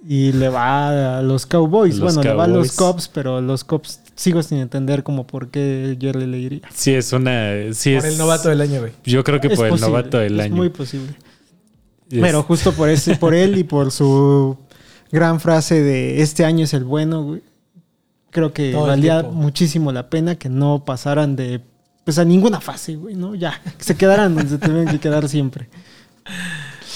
Y 0.08 0.34
le 0.34 0.49
va 0.49 1.17
a 1.17 1.21
los 1.21 1.45
Cowboys. 1.45 1.95
Los 1.97 2.15
bueno, 2.15 2.30
le 2.30 2.36
va 2.36 2.43
a 2.43 2.47
los. 2.47 2.73
Cubs, 2.73 3.08
pero 3.08 3.39
los 3.39 3.63
Cubs 3.63 3.99
sigo 4.15 4.43
sin 4.43 4.60
entender 4.60 5.04
como 5.04 5.26
por 5.28 5.49
qué 5.49 5.97
Jerry 5.99 6.26
le 6.28 6.39
iría. 6.39 6.62
Sí, 6.73 6.93
es 6.93 7.12
una. 7.13 7.52
Sí 7.73 7.95
Por 7.95 8.06
es, 8.06 8.13
el 8.13 8.17
novato 8.17 8.49
del 8.49 8.62
año, 8.62 8.80
güey. 8.82 8.91
Yo 9.04 9.23
creo 9.23 9.39
que 9.41 9.47
Es 9.47 9.56
por 9.56 9.65
el 9.65 9.71
posible, 9.71 9.89
novato 9.89 10.17
del 10.19 10.39
es 10.39 10.45
año. 10.45 10.56
muy 10.56 10.69
posible. 10.69 11.15
Es- 12.12 12.19
Pero 12.21 12.43
justo 12.43 12.73
por 12.73 12.89
ese, 12.89 13.15
por 13.15 13.34
él 13.34 13.58
y 13.58 13.63
por 13.63 13.91
su 13.91 14.58
gran 15.12 15.39
frase 15.39 15.82
de 15.82 16.21
este 16.21 16.45
año 16.45 16.65
es 16.65 16.73
el 16.73 16.84
bueno, 16.84 17.23
güey. 17.23 17.41
Creo 18.30 18.52
que 18.54 18.71
Todo 18.71 18.86
el 18.86 18.89
valía 18.91 19.21
tiempo. 19.21 19.38
muchísimo 19.39 19.91
la 19.91 20.10
pena 20.10 20.36
que 20.36 20.49
no 20.49 20.84
pasaran 20.86 21.36
de 21.36 21.62
pues 22.04 22.17
a 22.17 22.26
ninguna 22.26 22.60
fase, 22.60 22.95
güey, 22.97 23.15
¿no? 23.15 23.34
Ya, 23.36 23.62
que 23.78 23.84
se 23.84 23.95
quedaran 23.95 24.36
donde 24.36 24.49
se 24.49 24.58
tenían 24.58 24.88
que 24.88 24.99
quedar 24.99 25.28
siempre. 25.30 25.69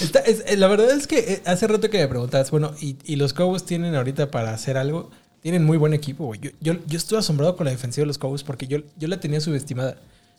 Es- 0.00 0.44
eh, 0.46 0.56
la 0.56 0.68
verdad 0.68 0.90
es 0.92 1.06
que 1.06 1.18
eh, 1.18 1.42
hace 1.46 1.66
rato 1.66 1.90
que 1.90 1.98
me 1.98 2.06
preguntabas, 2.08 2.50
bueno, 2.50 2.72
¿y, 2.80 2.96
y 3.04 3.16
los 3.16 3.32
Cowboys 3.32 3.64
tienen 3.64 3.94
ahorita 3.94 4.30
para 4.30 4.52
hacer 4.52 4.76
algo? 4.76 5.10
Tienen 5.42 5.64
muy 5.64 5.76
buen 5.78 5.94
equipo, 5.94 6.26
güey. 6.26 6.40
Yo, 6.40 6.50
yo, 6.60 6.74
yo 6.86 6.96
estuve 6.98 7.18
asombrado 7.20 7.56
con 7.56 7.64
la 7.66 7.70
defensiva 7.70 8.02
de 8.02 8.06
los 8.08 8.18
Cowboys 8.18 8.42
porque 8.42 8.66
yo, 8.66 8.78
yo 8.98 9.08
la 9.08 9.20
tenía 9.20 9.40
subestimada. 9.40 9.96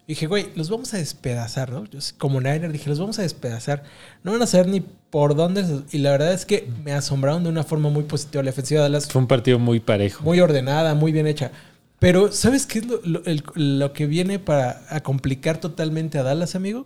Dije, 0.08 0.26
güey, 0.28 0.48
los 0.56 0.70
vamos 0.70 0.94
a 0.94 0.98
despedazar, 0.98 1.72
¿no? 1.72 1.86
Yo, 1.86 2.00
como 2.18 2.42
Niner 2.42 2.72
dije, 2.72 2.90
los 2.90 3.00
vamos 3.00 3.20
a 3.20 3.22
despedazar. 3.22 3.84
No 4.24 4.32
van 4.32 4.42
a 4.42 4.48
saber 4.48 4.68
ni 4.68 4.82
por 4.82 5.36
dónde. 5.36 5.64
Y 5.92 6.00
la 6.00 6.12
verdad 6.12 6.34
es 6.34 6.46
que 6.46 6.68
me 6.84 6.94
asombraron 6.94 7.44
de 7.44 7.50
una 7.50 7.64
forma 7.64 7.90
muy 7.90 8.04
positiva. 8.04 8.44
La 8.44 8.50
defensiva 8.50 8.82
de 8.82 8.90
Dallas 8.90 9.08
Fue 9.08 9.22
un 9.22 9.28
partido 9.28 9.60
muy 9.60 9.80
parejo. 9.80 10.24
muy 10.24 10.40
ordenada, 10.42 10.96
muy 10.96 11.12
bien 11.12 11.28
hecha. 11.28 11.52
Pero, 12.00 12.32
¿sabes 12.32 12.66
qué 12.66 12.80
es 12.80 12.88
lo, 12.88 13.00
lo- 13.04 13.24
el- 13.26 13.44
lo 13.56 13.94
que 13.94 14.06
viene 14.08 14.40
para 14.40 14.82
a 14.90 15.02
complicar 15.02 15.60
totalmente 15.60 16.18
a 16.18 16.24
Dallas, 16.24 16.56
amigo? 16.56 16.86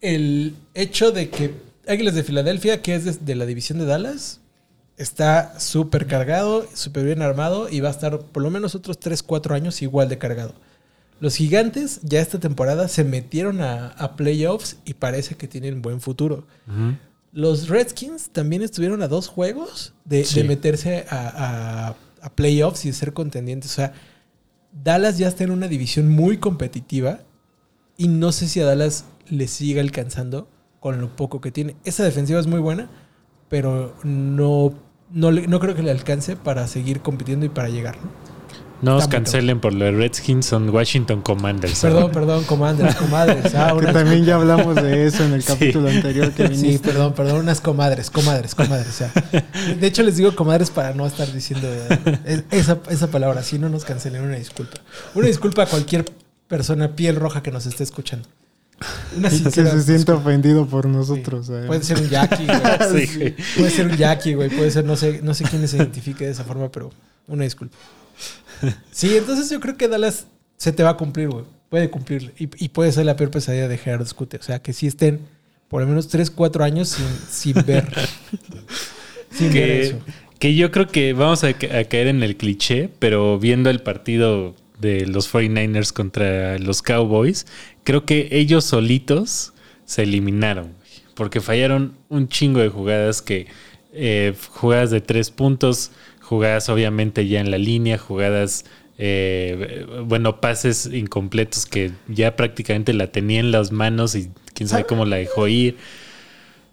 El 0.00 0.54
hecho 0.74 1.12
de 1.12 1.30
que 1.30 1.54
Águilas 1.86 2.14
de 2.14 2.24
Filadelfia, 2.24 2.82
que 2.82 2.94
es 2.94 3.04
de, 3.04 3.12
de 3.12 3.34
la 3.34 3.46
división 3.46 3.78
de 3.78 3.84
Dallas, 3.86 4.40
está 4.96 5.58
súper 5.58 6.06
cargado, 6.06 6.66
súper 6.74 7.04
bien 7.04 7.22
armado 7.22 7.68
y 7.68 7.80
va 7.80 7.88
a 7.88 7.92
estar 7.92 8.18
por 8.20 8.42
lo 8.42 8.50
menos 8.50 8.74
otros 8.74 8.98
3, 9.00 9.22
4 9.22 9.54
años 9.54 9.82
igual 9.82 10.08
de 10.08 10.18
cargado. 10.18 10.54
Los 11.20 11.36
gigantes 11.36 12.00
ya 12.02 12.20
esta 12.20 12.38
temporada 12.40 12.88
se 12.88 13.04
metieron 13.04 13.60
a, 13.60 13.88
a 13.88 14.16
playoffs 14.16 14.76
y 14.84 14.94
parece 14.94 15.36
que 15.36 15.48
tienen 15.48 15.80
buen 15.82 16.00
futuro. 16.00 16.46
Los 17.32 17.68
Redskins 17.68 18.30
también 18.30 18.62
estuvieron 18.62 19.02
a 19.02 19.08
dos 19.08 19.28
juegos 19.28 19.94
de, 20.04 20.24
Sí. 20.24 20.40
de 20.42 20.48
meterse 20.48 21.06
a, 21.08 21.88
a- 21.90 21.96
a 22.20 22.30
playoffs 22.34 22.84
y 22.84 22.88
de 22.88 22.94
ser 22.94 23.12
contendientes. 23.12 23.70
O 23.72 23.74
sea, 23.74 23.92
Dallas 24.72 25.18
ya 25.18 25.28
está 25.28 25.44
en 25.44 25.50
una 25.50 25.68
división 25.68 26.08
muy 26.08 26.38
competitiva 26.38 27.20
y 27.96 28.08
no 28.08 28.32
sé 28.32 28.48
si 28.48 28.60
a 28.60 28.64
Dallas 28.64 29.04
le 29.28 29.46
siga 29.46 29.80
alcanzando 29.82 30.48
con 30.80 31.00
lo 31.00 31.14
poco 31.16 31.40
que 31.40 31.50
tiene. 31.52 31.76
Esa 31.84 32.02
defensiva 32.04 32.40
es 32.40 32.46
muy 32.46 32.60
buena, 32.60 32.88
pero 33.48 33.94
no, 34.04 34.74
no, 35.14 35.30
le- 35.30 35.46
no 35.46 35.58
creo 35.60 35.74
que 35.74 35.82
le 35.82 35.90
alcance 35.90 36.36
para 36.36 36.66
seguir 36.66 37.00
compitiendo 37.00 37.46
y 37.46 37.48
para 37.48 37.68
llegar. 37.70 37.96
¿no? 37.96 38.10
No 38.82 38.96
os 38.98 39.08
cancelen 39.08 39.60
por 39.60 39.72
los 39.72 39.94
Redskins, 39.94 40.44
son 40.44 40.68
Washington 40.68 41.22
Commanders. 41.22 41.80
Perdón, 41.80 42.10
perdón, 42.12 42.44
comadres, 42.44 42.94
comadres. 42.96 43.54
Ah, 43.54 43.74
Que 43.80 43.86
también 43.86 44.24
ya 44.26 44.34
hablamos 44.34 44.74
de 44.74 45.06
eso 45.06 45.24
en 45.24 45.32
el 45.32 45.42
Sí. 45.44 45.52
capítulo 45.52 45.88
anterior 45.88 46.32
que 46.32 46.48
Sí, 46.48 46.52
viniste. 46.52 46.88
perdón, 46.90 47.14
perdón, 47.14 47.38
unas 47.38 47.62
comadres, 47.62 48.10
comadres, 48.10 48.54
comadres. 48.54 48.88
o 48.88 48.92
sea. 48.92 49.12
de 49.80 49.86
hecho, 49.86 50.02
les 50.02 50.16
digo 50.18 50.34
comadres 50.36 50.68
para 50.70 50.92
no 50.92 51.06
estar 51.06 51.32
diciendo 51.32 51.66
eh, 52.26 52.42
esa, 52.50 52.78
esa 52.90 53.06
palabra. 53.06 53.42
Si 53.42 53.58
no 53.58 53.70
nos 53.70 53.86
cancelen, 53.86 54.22
una 54.22 54.36
disculpa. 54.36 54.76
Una 55.14 55.28
disculpa 55.28 55.62
a 55.62 55.66
cualquier 55.66 56.04
persona 56.48 56.94
piel 56.94 57.16
roja 57.16 57.42
que 57.42 57.50
nos 57.52 57.64
esté 57.64 57.84
escuchando. 57.84 58.28
Una 59.16 59.28
Que 59.30 59.36
se 59.36 59.82
siente 59.82 60.12
ofendido 60.12 60.66
por 60.66 60.84
Sí. 60.84 60.90
nosotros. 60.90 61.48
eh. 61.50 61.64
Puede 61.66 61.82
ser 61.82 61.98
un 62.00 62.08
Jackie, 62.08 62.44
güey. 62.46 63.06
Sí, 63.06 63.16
güey. 63.18 63.34
Puede 63.56 63.70
ser 63.70 63.86
un 63.86 63.96
Jackie, 63.96 64.34
güey. 64.34 64.50
Puede 64.50 64.70
ser, 64.70 64.84
no 64.84 64.96
sé, 64.96 65.20
no 65.22 65.34
sé 65.34 65.44
quién 65.44 65.66
se 65.68 65.76
identifique 65.76 66.24
de 66.24 66.32
esa 66.32 66.44
forma, 66.44 66.70
pero 66.70 66.90
una 67.28 67.44
disculpa. 67.44 67.76
Sí, 68.90 69.16
entonces 69.16 69.50
yo 69.50 69.60
creo 69.60 69.76
que 69.76 69.88
Dallas 69.88 70.26
se 70.56 70.72
te 70.72 70.82
va 70.82 70.90
a 70.90 70.96
cumplir, 70.96 71.28
güey. 71.28 71.44
Puede 71.68 71.90
cumplir. 71.90 72.32
Y, 72.38 72.48
y 72.64 72.68
puede 72.68 72.92
ser 72.92 73.04
la 73.06 73.16
peor 73.16 73.30
pesadilla 73.30 73.68
de 73.68 73.78
Gerardo 73.78 74.06
Scute. 74.06 74.36
O 74.36 74.42
sea, 74.42 74.60
que 74.60 74.72
sí 74.72 74.86
estén 74.86 75.20
por 75.68 75.80
lo 75.82 75.88
menos 75.88 76.08
3, 76.08 76.30
4 76.30 76.62
años 76.64 76.88
sin, 76.88 77.06
sin 77.54 77.66
ver. 77.66 77.90
sin 79.30 79.52
ver 79.52 79.52
que, 79.52 79.80
eso. 79.82 79.98
que 80.38 80.54
yo 80.54 80.70
creo 80.70 80.88
que 80.88 81.12
vamos 81.12 81.42
a, 81.44 81.52
ca- 81.54 81.78
a 81.78 81.84
caer 81.84 82.06
en 82.08 82.22
el 82.22 82.36
cliché, 82.36 82.90
pero 82.98 83.38
viendo 83.38 83.70
el 83.70 83.80
partido 83.82 84.54
de 84.80 85.06
los 85.06 85.32
49ers 85.32 85.92
contra 85.92 86.58
los 86.58 86.82
Cowboys, 86.82 87.46
creo 87.84 88.04
que 88.04 88.28
ellos 88.32 88.64
solitos 88.64 89.52
se 89.84 90.02
eliminaron, 90.02 90.72
güey, 90.78 90.90
porque 91.14 91.40
fallaron 91.40 91.94
un 92.08 92.28
chingo 92.28 92.60
de 92.60 92.68
jugadas 92.68 93.22
que 93.22 93.46
eh, 93.92 94.34
jugadas 94.50 94.90
de 94.90 95.00
tres 95.00 95.30
puntos, 95.30 95.92
jugadas 96.20 96.68
obviamente 96.68 97.28
ya 97.28 97.40
en 97.40 97.50
la 97.50 97.58
línea, 97.58 97.96
jugadas 97.98 98.64
eh, 98.98 99.86
bueno, 100.06 100.40
pases 100.40 100.86
incompletos 100.86 101.66
que 101.66 101.92
ya 102.08 102.36
prácticamente 102.36 102.92
la 102.92 103.08
tenía 103.08 103.40
en 103.40 103.50
las 103.50 103.72
manos 103.72 104.14
y 104.14 104.30
quién 104.54 104.68
sabe 104.68 104.84
cómo 104.84 105.04
la 105.04 105.16
dejó 105.16 105.48
ir. 105.48 105.76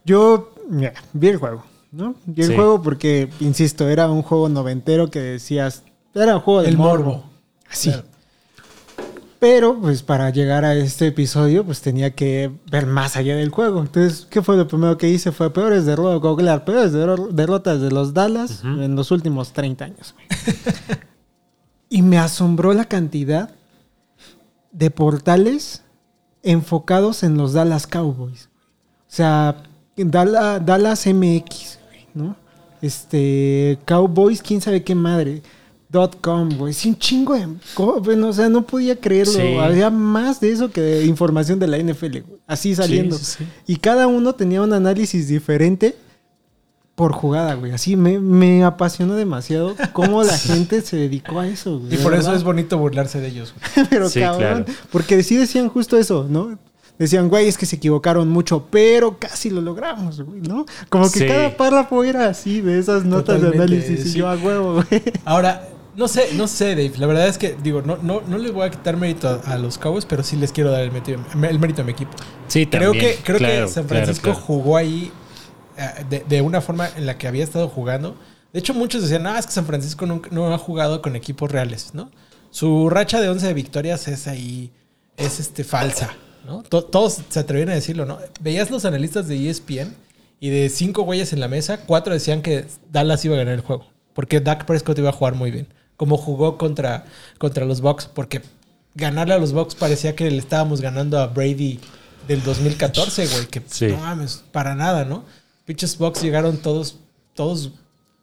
Yo 0.06 0.54
mira, 0.70 0.94
vi 1.14 1.28
el 1.30 1.38
juego, 1.38 1.66
¿no? 1.92 2.16
Vi 2.26 2.44
el 2.44 2.50
Sí. 2.50 2.56
juego 2.56 2.82
porque, 2.82 3.30
insisto, 3.40 3.88
era 3.90 4.10
un 4.10 4.22
juego 4.24 4.50
noventero 4.50 5.10
que 5.10 5.20
decías, 5.20 5.84
era 6.16 6.36
un 6.36 6.42
juego 6.42 6.62
de 6.62 6.70
El 6.70 6.78
morbo. 6.78 7.04
morbo. 7.06 7.30
Así. 7.70 7.90
Claro. 7.92 8.08
Pero, 9.42 9.82
pues, 9.82 10.04
para 10.04 10.30
llegar 10.30 10.66
a 10.66 10.76
este 10.76 11.08
episodio, 11.08 11.66
pues 11.66 11.82
tenía 11.82 12.12
que 12.14 12.52
ver 12.70 12.86
más 12.86 13.16
allá 13.18 13.36
del 13.36 13.50
juego. 13.50 13.82
Entonces, 13.82 14.28
¿qué 14.30 14.44
fue 14.44 14.56
lo 14.56 14.68
primero 14.68 15.00
que 15.00 15.10
hice? 15.10 15.32
Fue 15.32 15.52
peores 15.52 15.88
derrotas, 15.88 16.22
googlear 16.22 16.64
peores 16.64 16.94
derro- 16.94 17.28
derrotas 17.32 17.82
de 17.82 17.90
los 17.90 18.14
Dallas 18.14 18.62
en 18.64 18.96
los 18.96 19.10
últimos 19.10 19.52
30 19.52 19.86
años. 19.86 20.14
y 21.90 22.04
me 22.04 22.20
asombró 22.20 22.72
la 22.74 22.86
cantidad 22.86 23.50
de 24.72 24.92
portales 24.92 25.82
enfocados 26.44 27.24
en 27.24 27.36
los 27.36 27.54
Dallas 27.54 27.88
Cowboys. 27.88 28.48
O 29.08 29.14
sea, 29.14 29.64
Dala- 29.98 30.60
Dallas 30.60 31.08
MX, 31.08 31.80
¿no? 32.14 32.36
Este, 32.84 33.80
Cowboys, 33.86 34.44
quién 34.44 34.62
sabe 34.62 34.84
qué 34.84 34.94
madre. 34.94 35.42
Dot 35.92 36.22
.com, 36.22 36.50
güey. 36.58 36.74
Sí, 36.74 36.90
un 36.90 36.98
chingo 36.98 37.34
de... 37.36 37.48
Bueno, 38.02 38.30
o 38.30 38.34
sea, 38.34 38.48
no 38.48 38.62
podía 38.66 38.96
creerlo. 38.96 39.34
Sí. 39.34 39.56
Había 39.60 39.90
más 39.90 40.40
de 40.40 40.52
eso 40.52 40.72
que 40.72 40.80
de 40.80 41.06
información 41.06 41.60
de 41.60 41.68
la 41.68 41.78
NFL, 41.78 42.20
güey. 42.22 42.40
Así 42.48 42.74
saliendo. 42.76 43.18
Sí, 43.18 43.26
sí, 43.26 43.36
sí. 43.40 43.46
Y 43.68 43.76
cada 43.76 44.08
uno 44.08 44.34
tenía 44.34 44.62
un 44.62 44.72
análisis 44.72 45.28
diferente 45.28 45.96
por 46.96 47.12
jugada, 47.12 47.56
güey. 47.56 47.72
Así 47.74 47.96
me, 47.98 48.20
me 48.20 48.64
apasionó 48.64 49.16
demasiado 49.16 49.76
cómo 49.92 50.24
la 50.24 50.38
gente 50.38 50.82
se 50.82 50.96
dedicó 50.98 51.40
a 51.40 51.48
eso, 51.48 51.80
güey. 51.80 51.96
Y 51.96 51.98
por 51.98 52.14
eso 52.14 52.34
es 52.34 52.44
bonito 52.44 52.78
burlarse 52.78 53.20
de 53.20 53.28
ellos. 53.28 53.54
güey. 53.76 53.88
pero 53.90 54.08
Sí, 54.10 54.20
cabrón. 54.22 54.64
claro. 54.64 54.80
Porque 54.92 55.22
sí 55.24 55.36
decían 55.36 55.68
justo 55.70 55.98
eso, 55.98 56.26
¿no? 56.30 56.58
Decían, 57.00 57.30
güey, 57.30 57.48
es 57.48 57.58
que 57.58 57.66
se 57.66 57.78
equivocaron 57.78 58.30
mucho, 58.30 58.68
pero 58.70 59.18
casi 59.18 59.50
lo 59.50 59.60
logramos, 59.60 60.22
güey, 60.22 60.40
¿no? 60.42 60.66
Como 60.90 61.10
que 61.12 61.20
Sí. 61.20 61.26
cada 61.28 61.58
párrafo 61.58 62.04
era 62.04 62.28
así, 62.30 62.62
de 62.62 62.78
esas 62.78 63.04
notas 63.06 63.38
Totalmente, 63.42 63.58
de 63.58 63.64
análisis. 63.64 64.16
Y 64.16 64.20
yo 64.20 64.28
a 64.30 64.36
huevo, 64.36 64.74
güey. 64.76 65.02
Ahora, 65.26 65.68
no 65.96 66.08
sé, 66.08 66.34
no 66.34 66.48
sé, 66.48 66.70
Dave. 66.70 66.94
La 66.98 67.08
verdad 67.08 67.28
es 67.28 67.38
que, 67.38 67.56
digo, 67.62 67.82
no, 67.82 67.98
no, 67.98 68.22
no 68.28 68.38
les 68.38 68.52
voy 68.52 68.66
a 68.66 68.72
quitar 68.72 68.98
mérito 68.98 69.28
a, 69.30 69.54
a 69.54 69.58
los 69.58 69.78
Cowboys, 69.78 70.06
pero 70.06 70.24
sí 70.24 70.36
les 70.38 70.52
quiero 70.52 70.72
dar 70.72 70.82
el 70.82 70.92
mérito, 70.92 71.22
el 71.34 71.60
mérito 71.60 71.82
a 71.82 71.86
mi 71.86 71.92
equipo. 71.92 72.12
Sí, 72.48 72.66
Creo 72.68 72.92
también. 72.92 73.18
que, 73.18 73.24
creo 73.24 73.38
Claro, 73.38 73.66
que 73.68 73.72
San 73.72 73.88
Francisco 73.88 74.24
claro. 74.32 74.40
jugó 74.40 74.78
ahí 74.78 75.12
eh, 75.78 76.06
de, 76.10 76.20
de 76.28 76.42
una 76.42 76.62
forma 76.62 76.90
en 76.96 77.06
la 77.06 77.18
que 77.18 77.28
había 77.28 77.44
estado 77.44 77.68
jugando. 77.70 78.16
De 78.54 78.60
hecho, 78.60 78.74
muchos 78.74 79.02
decían, 79.02 79.26
ah, 79.28 79.38
es 79.40 79.46
que 79.46 79.52
San 79.54 79.66
Francisco 79.66 80.06
nunca- 80.06 80.30
no 80.32 80.54
ha 80.54 80.58
jugado 80.58 81.02
con 81.02 81.16
equipos 81.16 81.52
reales, 81.52 81.92
¿no? 81.94 82.12
Su 82.50 82.90
racha 82.90 83.22
de 83.22 83.30
11 83.30 83.54
victorias 83.54 84.08
es 84.10 84.28
ahí, 84.28 84.72
es 85.18 85.40
este 85.40 85.64
falsa, 85.64 86.16
¿no? 86.46 86.64
To- 86.64 86.84
todos 86.84 87.20
se 87.30 87.40
atrevieron 87.40 87.72
a 87.72 87.76
decirlo, 87.76 88.06
¿no? 88.06 88.18
Veías 88.42 88.70
los 88.72 88.84
analistas 88.86 89.28
de 89.30 89.50
ESPN 89.50 89.96
y 90.42 90.50
de 90.50 90.70
cinco 90.70 91.04
güeyes 91.04 91.32
en 91.32 91.40
la 91.40 91.48
mesa, 91.48 91.82
cuatro 91.86 92.14
decían 92.14 92.42
que 92.42 92.66
Dallas 92.92 93.24
iba 93.24 93.36
a 93.36 93.38
ganar 93.38 93.54
el 93.54 93.62
juego. 93.62 93.86
Porque 94.14 94.42
Dak 94.42 94.66
Prescott 94.66 94.98
iba 95.00 95.10
a 95.10 95.14
jugar 95.14 95.36
muy 95.36 95.52
bien. 95.52 95.68
Como 96.02 96.18
jugó 96.18 96.58
contra, 96.58 97.06
contra 97.38 97.64
los 97.64 97.80
Bucks. 97.82 98.08
Porque 98.12 98.42
ganarle 98.96 99.36
a 99.36 99.38
los 99.38 99.54
Bucks 99.54 99.76
parecía 99.76 100.16
que 100.16 100.32
le 100.32 100.40
estábamos 100.40 100.82
ganando 100.82 101.20
a 101.20 101.28
Brady 101.28 101.80
del 102.28 102.42
2014, 102.42 103.28
güey. 103.28 103.46
Que 103.46 103.62
Sí. 103.68 103.86
no 103.90 103.98
mames, 103.98 104.44
para 104.52 104.74
nada, 104.74 105.06
¿no? 105.06 105.24
Pinches 105.66 106.00
Bucks 106.00 106.24
llegaron 106.24 106.58
todos, 106.58 106.96
todos 107.36 107.70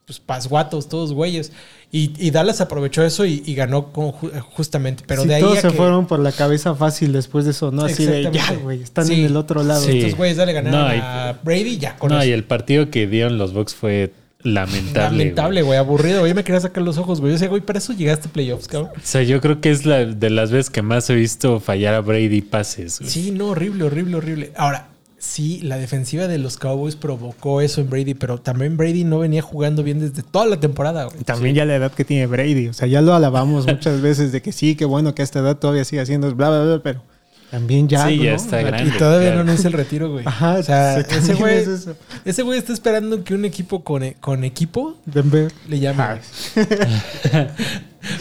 pues 0.06 0.18
pasguatos, 0.18 0.88
todos 0.88 1.12
güeyes. 1.12 1.52
Y, 1.92 2.12
y 2.18 2.32
Dallas 2.32 2.60
aprovechó 2.60 3.04
eso 3.04 3.24
y, 3.24 3.44
y 3.46 3.54
ganó 3.54 3.92
con 3.92 4.10
justamente. 4.10 5.04
Pero 5.06 5.22
Sí, 5.22 5.28
de 5.28 5.34
ahí 5.36 5.40
todos 5.42 5.58
a 5.58 5.60
se 5.60 5.68
que- 5.68 5.74
fueron 5.76 6.06
por 6.08 6.18
la 6.18 6.32
cabeza 6.32 6.74
fácil 6.74 7.12
después 7.12 7.44
de 7.44 7.52
eso, 7.52 7.70
¿no? 7.70 7.84
Así 7.84 8.06
de, 8.06 8.28
ya, 8.32 8.54
güey, 8.54 8.82
están 8.82 9.06
Sí. 9.06 9.14
en 9.20 9.26
el 9.26 9.36
otro 9.36 9.62
lado. 9.62 9.82
Sí. 9.84 9.98
Estos 9.98 10.16
güeyes 10.16 10.36
dale 10.36 10.52
ganar 10.52 10.72
No, 10.72 10.92
y- 10.94 10.98
a 10.98 11.38
Brady 11.44 11.78
ya 11.78 11.96
con 11.96 12.10
No, 12.10 12.18
eso. 12.18 12.28
y 12.28 12.32
el 12.32 12.42
partido 12.42 12.90
que 12.90 13.06
dieron 13.06 13.38
los 13.38 13.52
Bucks 13.52 13.74
fue 13.76 14.12
lamentable. 14.42 15.18
Lamentable, 15.18 15.62
güey, 15.62 15.78
aburrido. 15.78 16.20
Güey, 16.20 16.34
me 16.34 16.44
quería 16.44 16.60
sacar 16.60 16.82
los 16.82 16.98
ojos, 16.98 17.20
güey. 17.20 17.32
Yo 17.32 17.38
sé, 17.38 17.48
güey, 17.48 17.60
para 17.60 17.78
eso 17.78 17.92
llegaste 17.92 18.28
a 18.28 18.32
playoffs, 18.32 18.68
cabrón. 18.68 18.92
O 18.96 19.00
sea, 19.02 19.22
yo 19.22 19.40
creo 19.40 19.60
que 19.60 19.70
es 19.70 19.86
la 19.86 20.04
de 20.04 20.30
las 20.30 20.50
veces 20.50 20.70
que 20.70 20.82
más 20.82 21.08
he 21.10 21.14
visto 21.14 21.60
fallar 21.60 21.94
a 21.94 22.00
Brady 22.00 22.42
pases. 22.42 23.00
Sí, 23.04 23.30
no, 23.30 23.48
horrible, 23.48 23.84
horrible, 23.84 24.16
horrible. 24.16 24.52
Ahora, 24.56 24.88
sí, 25.18 25.60
la 25.62 25.76
defensiva 25.76 26.28
de 26.28 26.38
los 26.38 26.56
Cowboys 26.56 26.96
provocó 26.96 27.60
eso 27.60 27.80
en 27.80 27.90
Brady, 27.90 28.14
pero 28.14 28.38
también 28.38 28.76
Brady 28.76 29.04
no 29.04 29.18
venía 29.18 29.42
jugando 29.42 29.82
bien 29.82 29.98
desde 30.00 30.22
toda 30.22 30.46
la 30.46 30.60
temporada, 30.60 31.04
güey. 31.04 31.24
También 31.24 31.54
ya 31.54 31.64
la 31.64 31.76
edad 31.76 31.92
que 31.92 32.04
tiene 32.04 32.26
Brady. 32.26 32.68
O 32.68 32.72
sea, 32.72 32.86
ya 32.86 33.02
lo 33.02 33.14
alabamos 33.14 33.66
muchas 33.66 34.00
veces 34.00 34.32
de 34.32 34.42
que 34.42 34.52
sí, 34.52 34.76
que 34.76 34.84
bueno 34.84 35.14
que 35.14 35.22
a 35.22 35.24
esta 35.24 35.40
edad 35.40 35.56
todavía 35.58 35.84
sigue 35.84 36.02
haciendo 36.02 36.34
bla, 36.34 36.48
bla, 36.50 36.64
bla, 36.64 36.82
pero 36.82 37.02
también 37.50 37.88
ya. 37.88 38.06
Sí, 38.06 38.18
ya 38.18 38.30
¿no? 38.30 38.36
está 38.36 38.60
grande. 38.62 38.92
Y 38.94 38.98
todavía 38.98 39.28
claro. 39.28 39.44
no 39.44 39.50
anuncia 39.50 39.68
el 39.68 39.72
retiro, 39.74 40.10
güey. 40.12 40.26
Ajá, 40.26 40.54
o 40.54 40.62
sea, 40.62 41.02
se- 41.04 41.18
ese 41.18 41.34
güey, 41.34 41.56
es 41.62 41.68
eso. 41.68 41.96
ese 42.24 42.42
güey 42.42 42.58
está 42.58 42.72
esperando 42.72 43.24
que 43.24 43.34
un 43.34 43.44
equipo 43.44 43.82
con, 43.84 44.02
e- 44.02 44.16
con 44.20 44.44
equipo 44.44 44.96
Denver. 45.06 45.52
le 45.68 45.78
llame. 45.80 46.02
Ah. 46.02 46.18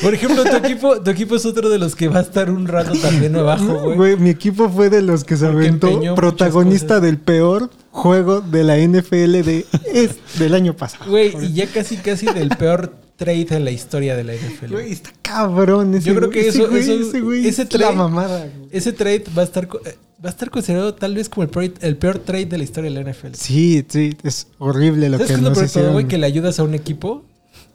Por 0.01 0.13
ejemplo, 0.13 0.43
tu 0.43 0.55
equipo, 0.55 1.01
tu 1.01 1.11
equipo 1.11 1.35
es 1.35 1.45
otro 1.45 1.69
de 1.69 1.77
los 1.77 1.95
que 1.95 2.07
va 2.07 2.19
a 2.19 2.23
estar 2.23 2.49
un 2.49 2.67
rato 2.67 2.93
también 2.99 3.35
abajo, 3.35 3.79
güey. 3.83 3.95
Güey, 3.95 4.17
mi 4.17 4.29
equipo 4.29 4.69
fue 4.69 4.89
de 4.89 5.01
los 5.01 5.23
que 5.23 5.37
se 5.37 5.45
Porque 5.45 5.67
aventó 5.67 6.15
protagonista 6.15 6.99
del 6.99 7.17
peor 7.19 7.69
juego 7.91 8.41
de 8.41 8.63
la 8.63 8.77
NFL 8.77 9.41
de, 9.43 9.65
es, 9.93 10.17
del 10.39 10.55
año 10.55 10.75
pasado. 10.75 11.09
Güey, 11.09 11.33
y 11.45 11.53
ya 11.53 11.67
casi, 11.67 11.97
casi 11.97 12.25
del 12.25 12.49
peor 12.49 12.93
trade 13.17 13.47
en 13.49 13.65
la 13.65 13.71
historia 13.71 14.15
de 14.15 14.23
la 14.23 14.33
NFL. 14.35 14.71
Güey, 14.71 14.91
está 14.93 15.11
cabrón 15.21 15.93
ese 15.95 16.07
Yo 16.09 16.15
creo 16.15 16.29
que 16.29 16.39
ese 16.47 16.49
eso- 16.61 16.69
güey, 16.69 16.81
eso- 16.83 16.93
ese 17.09 17.19
güey 17.21 17.39
ese 17.47 17.63
es 17.63 17.73
la 17.73 17.79
trade- 17.87 17.95
mamada. 17.95 18.39
güey. 18.55 18.69
Ese 18.71 18.93
trade 18.93 19.23
va 19.37 19.41
a 19.41 19.45
estar 19.45 19.65
eh, 19.85 19.97
va 20.23 20.29
a 20.29 20.31
estar 20.31 20.49
considerado 20.49 20.93
tal 20.95 21.15
vez 21.15 21.27
como 21.29 21.43
el 21.43 21.49
peor, 21.49 21.73
el 21.81 21.97
peor 21.97 22.19
trade 22.19 22.45
de 22.45 22.57
la 22.57 22.63
historia 22.63 22.89
de 22.91 22.95
la 22.95 23.01
NFL. 23.11 23.33
Sí, 23.35 23.83
sí, 23.87 24.15
es 24.23 24.47
horrible 24.59 25.09
lo 25.09 25.17
¿Sabes 25.17 25.31
que 25.35 25.41
nos 25.41 25.61
hicieron. 25.61 25.93
güey? 25.93 26.07
Que 26.07 26.17
le 26.17 26.25
ayudas 26.27 26.59
a 26.59 26.63
un 26.63 26.73
equipo 26.75 27.25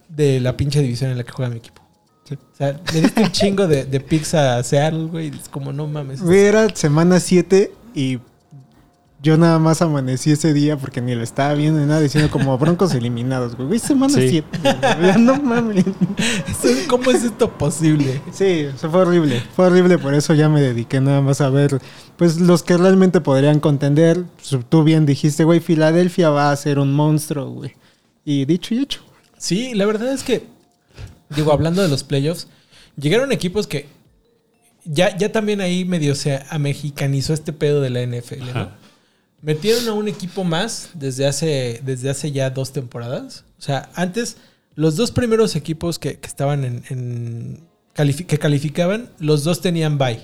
de 0.09 0.41
la 0.41 0.57
pinche 0.57 0.81
división 0.81 1.11
en 1.11 1.19
la 1.19 1.25
que 1.25 1.33
juega 1.33 1.51
mi 1.51 1.59
equipo. 1.59 1.83
Sí. 2.29 2.35
O 2.35 2.57
sea, 2.57 2.81
le 2.95 3.01
diste 3.03 3.21
un 3.23 3.33
chingo 3.33 3.67
de, 3.67 3.85
de 3.85 4.01
picks 4.01 4.35
a 4.35 4.63
Seattle, 4.63 5.05
güey. 5.07 5.29
Es 5.29 5.49
como, 5.49 5.73
no 5.73 5.87
mames. 5.89 6.21
Güey, 6.23 6.41
era 6.41 6.69
semana 6.75 7.19
7 7.21 7.73
y 7.95 8.19
yo 9.23 9.37
nada 9.37 9.61
más 9.61 9.81
amanecí 9.83 10.33
ese 10.33 10.53
día 10.53 10.77
porque 10.77 11.01
ni 11.01 11.15
lo 11.15 11.23
estaba 11.23 11.55
viendo 11.55 11.79
ni 11.79 11.87
nada, 11.87 12.01
diciendo 12.01 12.29
como 12.29 12.59
broncos 12.59 12.93
eliminados, 12.93 13.55
güey. 13.55 13.69
Güey, 13.69 13.79
semana 13.79 14.15
Sí. 14.15 14.43
7. 14.63 15.19
no 15.21 15.41
mames. 15.41 15.85
¿Cómo 16.89 17.11
es 17.13 17.23
esto 17.23 17.57
posible? 17.57 18.21
Sí, 18.33 18.67
eso 18.75 18.91
fue 18.91 19.03
horrible. 19.03 19.41
Fue 19.55 19.67
horrible, 19.67 19.99
por 19.99 20.15
eso 20.15 20.35
ya 20.35 20.49
me 20.49 20.61
dediqué 20.61 21.01
nada 21.01 21.21
más 21.21 21.41
a 21.41 21.51
ver, 21.51 21.81
pues 22.17 22.41
los 22.41 22.65
que 22.65 22.77
realmente 22.77 23.21
podrían 23.21 23.61
contender. 23.61 24.25
Tú 24.69 24.83
bien 24.83 25.07
dijiste, 25.07 25.45
güey, 25.45 25.61
Filadelfia 25.61 26.31
va 26.31 26.51
a 26.51 26.57
ser 26.57 26.81
un 26.81 26.93
monstruo, 26.93 27.49
güey. 27.49 27.77
Y 28.25 28.45
dicho 28.45 28.75
y 28.75 28.81
hecho. 28.81 29.03
Sí, 29.39 29.75
la 29.75 29.87
verdad 29.87 30.13
es 30.13 30.25
que, 30.25 30.47
digo, 31.31 31.53
hablando 31.53 31.81
de 31.81 31.89
los 31.89 32.03
playoffs, 32.03 32.49
llegaron 32.97 33.31
equipos 33.31 33.69
que 33.69 33.89
ya, 34.85 35.17
ya 35.17 35.31
también 35.31 35.61
ahí 35.61 35.85
medio 35.85 36.17
se 36.17 36.43
amexicanizó 36.51 37.35
este 37.35 37.53
pedo 37.53 37.81
de 37.81 37.91
la 37.91 38.03
NFL, 38.03 38.53
¿no? 38.53 38.82
Metieron 39.43 39.89
a 39.89 39.93
un 39.93 40.09
equipo 40.09 40.45
más 40.45 40.91
desde 40.95 41.27
hace, 41.27 41.81
desde 41.85 42.11
hace 42.11 42.31
ya 42.31 42.51
dos 42.51 42.73
temporadas. 42.73 43.45
O 43.59 43.63
sea, 43.63 43.91
antes, 43.95 44.37
los 44.77 44.97
dos 44.97 45.11
primeros 45.11 45.57
equipos 45.57 45.99
que, 45.99 46.19
que 46.19 46.27
estaban 46.27 46.65
en, 46.65 47.67
que 47.95 48.39
calificaban, 48.39 49.11
los 49.19 49.45
dos 49.45 49.61
tenían 49.61 49.99
bye. 49.99 50.21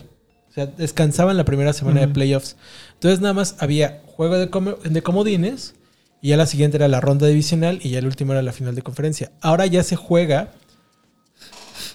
O 0.49 0.53
sea, 0.53 0.67
descansaban 0.67 1.37
la 1.37 1.45
primera 1.45 1.73
semana 1.73 2.01
de 2.01 2.09
playoffs. 2.09 2.57
Entonces 2.95 3.21
nada 3.21 3.35
más 3.35 3.57
había 3.59 4.03
juego 4.07 4.39
de, 4.39 4.47
de 4.91 5.03
comodines 5.03 5.75
y 6.21 6.29
ya 6.29 6.37
la 6.37 6.47
siguiente 6.47 6.77
era 6.77 6.89
la 6.89 7.01
ronda 7.01 7.27
divisional 7.27 7.81
y 7.83 7.91
ya 7.91 7.99
el 7.99 8.07
último 8.07 8.33
era 8.33 8.43
la 8.43 8.53
final 8.53 8.75
de 8.75 8.83
conferencia. 8.83 9.33
Ahora 9.41 9.67
ya 9.67 9.83
se 9.83 9.97
juega 9.97 10.53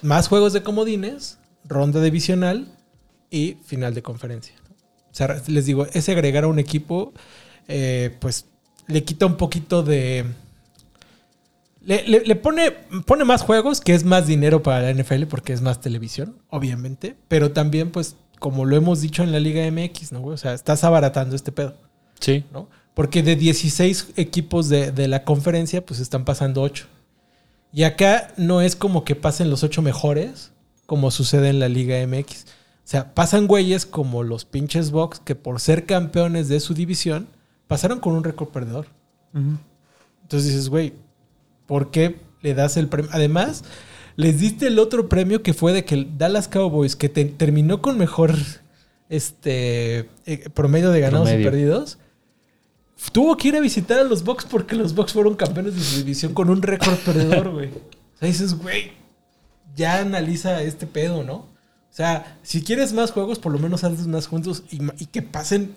más 0.02 0.28
juegos 0.28 0.52
de 0.52 0.62
comodines, 0.62 1.38
ronda 1.64 2.00
divisional 2.00 2.68
y 3.30 3.56
final 3.64 3.94
de 3.94 4.02
conferencia. 4.02 4.54
O 5.14 5.16
sea, 5.16 5.40
les 5.46 5.64
digo, 5.64 5.86
ese 5.94 6.12
agregar 6.12 6.44
a 6.44 6.48
un 6.48 6.58
equipo, 6.58 7.14
eh, 7.68 8.14
pues 8.18 8.46
le 8.88 9.04
quita 9.04 9.24
un 9.26 9.36
poquito 9.36 9.82
de... 9.82 10.26
Le, 11.86 12.02
le- 12.08 12.24
le 12.24 12.36
pone, 12.36 12.72
pone 13.06 13.24
más 13.24 13.42
juegos, 13.42 13.80
que 13.80 13.94
es 13.94 14.04
más 14.04 14.26
dinero 14.26 14.62
para 14.62 14.80
la 14.80 15.02
NFL 15.02 15.24
porque 15.24 15.52
es 15.52 15.60
más 15.62 15.80
televisión, 15.80 16.36
obviamente. 16.48 17.14
Pero 17.28 17.52
también, 17.52 17.90
pues, 17.90 18.16
como 18.38 18.64
lo 18.64 18.74
hemos 18.76 19.00
dicho 19.02 19.22
en 19.22 19.32
la 19.32 19.38
Liga 19.40 19.70
MX, 19.70 20.12
¿no? 20.12 20.24
O 20.24 20.36
sea, 20.36 20.54
estás 20.54 20.82
abaratando 20.82 21.36
este 21.36 21.52
pedo. 21.52 21.74
Sí. 22.20 22.44
¿no? 22.52 22.68
Porque 22.94 23.22
de 23.22 23.36
16 23.36 24.14
equipos 24.16 24.68
de, 24.68 24.92
de 24.92 25.08
la 25.08 25.24
conferencia, 25.24 25.84
pues 25.84 26.00
están 26.00 26.24
pasando 26.24 26.62
8. 26.62 26.86
Y 27.72 27.82
acá 27.84 28.32
no 28.36 28.60
es 28.62 28.76
como 28.76 29.04
que 29.04 29.14
pasen 29.14 29.50
los 29.50 29.62
8 29.62 29.82
mejores, 29.82 30.52
como 30.86 31.10
sucede 31.10 31.50
en 31.50 31.58
la 31.60 31.68
Liga 31.68 31.96
MX. 32.06 32.46
O 32.84 32.86
sea, 32.86 33.14
pasan 33.14 33.46
güeyes 33.46 33.86
como 33.86 34.22
los 34.22 34.44
pinches 34.44 34.90
Bucks 34.90 35.18
que 35.20 35.34
por 35.34 35.58
ser 35.60 35.86
campeones 35.86 36.48
de 36.48 36.60
su 36.60 36.74
división, 36.74 37.28
pasaron 37.66 37.98
con 38.00 38.12
un 38.14 38.24
récord 38.24 38.48
perdedor. 38.48 38.86
Entonces 39.32 40.48
dices, 40.50 40.68
güey, 40.68 40.92
¿por 41.66 41.90
qué 41.90 42.16
le 42.42 42.54
das 42.54 42.76
el 42.76 42.88
premio? 42.88 43.10
Además, 43.12 43.64
les 44.16 44.38
diste 44.38 44.66
el 44.66 44.78
otro 44.78 45.08
premio 45.08 45.42
que 45.42 45.54
fue 45.54 45.72
de 45.72 45.84
que 45.84 45.94
el 45.94 46.18
Dallas 46.18 46.46
Cowboys, 46.46 46.94
que 46.94 47.08
te- 47.08 47.24
terminó 47.24 47.80
con 47.82 47.96
mejor 47.98 48.34
este 49.08 50.08
eh, 50.26 50.48
promedio 50.54 50.90
de 50.90 51.00
ganados 51.00 51.28
Promedio. 51.28 51.48
y 51.48 51.50
perdidos, 51.50 51.98
tuvo 53.12 53.36
que 53.36 53.48
ir 53.48 53.56
a 53.56 53.60
visitar 53.60 53.98
a 53.98 54.04
los 54.04 54.24
Bucks 54.24 54.44
porque 54.44 54.76
los 54.76 54.94
Bucks 54.94 55.12
fueron 55.12 55.34
campeones 55.34 55.74
de 55.74 55.80
su 55.82 55.96
división 55.98 56.32
con 56.34 56.48
un 56.50 56.62
récord 56.62 56.96
perdedor, 56.98 57.50
güey. 57.50 57.70
O 58.14 58.18
sea, 58.18 58.28
dices, 58.28 58.54
güey, 58.56 58.92
ya 59.74 59.98
analiza 59.98 60.62
este 60.62 60.86
pedo, 60.86 61.24
¿no? 61.24 61.46
O 61.94 61.96
sea, 61.96 62.38
si 62.42 62.60
quieres 62.64 62.92
más 62.92 63.12
juegos, 63.12 63.38
por 63.38 63.52
lo 63.52 63.60
menos 63.60 63.84
hazlos 63.84 64.08
más 64.08 64.26
juntos 64.26 64.64
y, 64.68 65.06
que 65.06 65.22
pasen, 65.22 65.76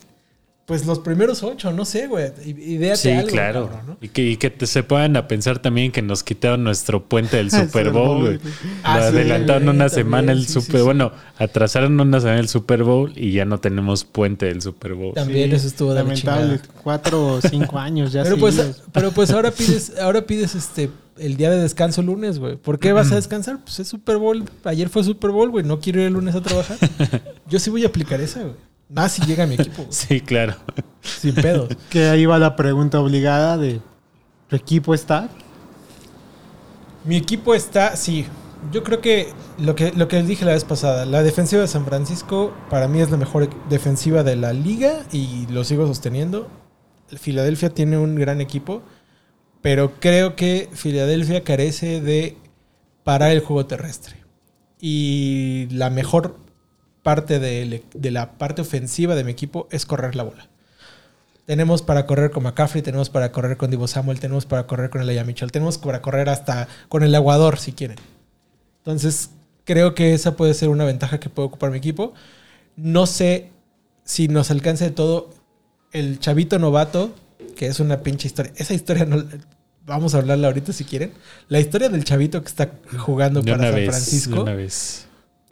pues, 0.66 0.84
los 0.88 0.98
primeros 0.98 1.44
ocho, 1.44 1.72
no 1.72 1.86
sé, 1.86 2.08
güey. 2.08 2.32
I- 2.44 2.74
Ideate 2.74 2.98
Sí, 2.98 3.12
algo, 3.12 3.28
claro. 3.30 3.68
cabrón, 3.68 3.86
¿no? 3.86 3.98
Y 4.02 4.08
que, 4.10 4.24
y 4.24 4.36
que 4.38 4.50
te, 4.50 4.66
se 4.66 4.82
puedan 4.82 5.16
a 5.16 5.28
pensar 5.28 5.60
también 5.60 5.92
que 5.92 6.02
nos 6.02 6.24
quitaron 6.24 6.64
nuestro 6.64 7.04
puente 7.04 7.38
del 7.38 7.46
El 7.54 7.68
Super 7.68 7.92
Bowl, 7.92 8.20
güey. 8.26 8.40
Ah, 8.82 8.98
Lo 8.98 9.02
sí, 9.04 9.08
adelantaron 9.10 9.64
güey, 9.66 9.76
una 9.76 9.86
también, 9.90 10.06
semana 10.06 10.32
el 10.32 10.48
sí, 10.48 10.54
Super 10.54 10.80
sí. 10.80 10.86
Bueno, 10.86 11.12
atrasaron 11.38 12.00
una 12.00 12.20
semana 12.20 12.40
el 12.40 12.48
Super 12.50 12.84
Bowl 12.84 13.14
y 13.16 13.34
ya 13.34 13.46
no 13.46 13.60
tenemos 13.60 14.04
puente 14.04 14.48
del 14.48 14.64
Super 14.64 14.96
Bowl. 14.96 15.14
También 15.14 15.54
eso 15.54 15.68
estuvo 15.68 15.94
lamentable. 15.94 16.58
chingada. 16.58 16.82
Cuatro 16.84 17.28
o 17.28 17.42
cinco 17.42 17.78
años 17.78 18.12
ya 18.12 18.24
Pero 18.24 18.38
pues, 18.40 18.82
pero 18.92 19.12
pues 19.12 19.30
ahora 19.30 19.52
pides, 19.52 19.94
ahora 20.02 20.22
pides 20.26 20.56
este 20.56 20.90
el 21.20 21.38
día 21.38 21.50
de 21.50 21.62
descanso 21.62 22.02
lunes, 22.02 22.40
güey. 22.40 22.56
¿Por 22.56 22.80
qué 22.80 22.94
vas 22.94 23.12
a 23.12 23.16
descansar? 23.16 23.60
Pues 23.64 23.80
es 23.80 23.88
Super 23.88 24.18
Bowl. 24.18 24.44
Ayer 24.64 24.90
fue 24.90 25.04
Super 25.04 25.32
Bowl, 25.32 25.50
güey. 25.50 25.64
No 25.64 25.80
quiero 25.80 26.02
ir 26.02 26.08
el 26.08 26.14
lunes 26.14 26.36
a 26.36 26.42
trabajar. 26.42 26.78
Yo 27.48 27.60
sí 27.60 27.70
voy 27.70 27.84
a 27.84 27.88
aplicar 27.88 28.22
esa, 28.22 28.42
güey. 28.42 28.56
Más 28.90 29.12
si 29.12 29.22
llega 29.24 29.46
mi 29.46 29.56
equipo, 29.56 29.84
güey. 29.84 29.88
Sí, 29.92 30.22
claro. 30.22 30.56
Sin 31.02 31.36
pedos. 31.36 31.70
Que 31.90 32.06
ahí 32.06 32.26
va 32.26 32.40
la 32.40 32.56
pregunta 32.56 33.00
obligada 33.00 33.58
de 33.58 33.82
¿tu 34.48 34.56
equipo 34.56 34.94
está? 34.94 35.30
Mi 37.04 37.18
equipo 37.18 37.54
está, 37.54 37.96
sí. 37.96 38.26
Yo 38.72 38.84
creo 38.84 39.02
que 39.02 39.30
lo 39.60 39.76
que 39.76 39.92
lo 39.94 40.08
que 40.08 40.18
les 40.18 40.28
dije 40.28 40.46
la 40.46 40.54
vez 40.54 40.66
pasada, 40.66 41.06
la 41.06 41.24
defensiva 41.24 41.62
de 41.62 41.68
San 41.68 41.86
Francisco 41.86 42.54
para 42.70 42.88
mí 42.88 43.00
es 43.02 43.12
la 43.12 43.18
mejor 43.18 43.50
defensiva 43.70 44.24
de 44.24 44.36
la 44.36 44.52
liga 44.52 45.04
y 45.12 45.46
lo 45.48 45.64
sigo 45.64 45.88
sosteniendo. 45.88 46.48
Filadelfia 47.08 47.70
tiene 47.70 47.98
un 47.98 48.16
gran 48.16 48.42
equipo, 48.42 48.82
pero 49.62 50.00
creo 50.00 50.36
que 50.36 50.70
Filadelfia 50.74 51.44
carece 51.44 52.02
de 52.02 52.38
parar 53.04 53.32
el 53.32 53.42
juego 53.42 53.66
terrestre. 53.66 54.18
Y 54.80 55.68
la 55.72 55.90
mejor 55.90 56.38
parte 57.04 57.40
de, 57.40 57.84
de 57.94 58.12
la 58.12 58.38
parte 58.38 58.62
ofensiva 58.62 59.16
de 59.16 59.24
mi 59.24 59.32
equipo 59.32 59.68
es 59.72 59.86
correr 59.86 60.16
la 60.16 60.24
bola. 60.24 60.50
Tenemos 61.46 61.82
para 61.82 62.06
correr 62.06 62.30
con 62.30 62.44
McCaffrey, 62.44 62.82
tenemos 62.82 63.10
para 63.10 63.32
correr 63.32 63.56
con 63.56 63.72
Divo 63.72 63.88
Samuel, 63.88 64.20
tenemos 64.20 64.46
para 64.46 64.68
correr 64.68 64.90
con 64.90 65.02
Elijah 65.02 65.24
Mitchell, 65.24 65.52
tenemos 65.52 65.78
para 65.78 66.02
correr 66.02 66.28
hasta 66.28 66.68
con 66.90 67.04
el 67.04 67.16
aguador 67.16 67.58
si 67.58 67.72
quieren. 67.72 67.98
Entonces, 68.80 69.30
creo 69.64 69.96
que 69.96 70.14
esa 70.14 70.36
puede 70.36 70.54
ser 70.54 70.68
una 70.68 70.84
ventaja 70.84 71.22
que 71.22 71.30
puede 71.30 71.48
ocupar 71.48 71.72
mi 71.72 71.78
equipo. 71.78 72.14
No 72.76 73.06
sé 73.06 73.52
si 74.04 74.28
nos 74.28 74.52
alcanza 74.52 74.84
de 74.86 74.92
todo, 74.92 75.30
el 75.94 76.20
chavito 76.20 76.60
novato, 76.60 77.16
que 77.58 77.68
es 77.68 77.80
una 77.80 78.02
pinche 78.02 78.28
historia. 78.28 78.54
Esa 78.56 78.74
historia 78.74 79.06
no. 79.06 79.24
Vamos 79.86 80.16
a 80.16 80.18
hablarla 80.18 80.48
ahorita 80.48 80.74
si 80.74 80.84
quieren. 80.84 81.12
La 81.48 81.60
historia 81.60 81.90
del 81.90 82.04
chavito 82.04 82.42
que 82.42 82.48
está 82.50 82.72
jugando 82.98 83.42
De 83.42 83.52
para 83.52 83.64
una 83.64 83.68
San 83.70 83.76
vez. 83.76 83.86
De 83.86 83.92
Francisco 83.92 84.42
una 84.44 84.54
vez. 84.54 85.06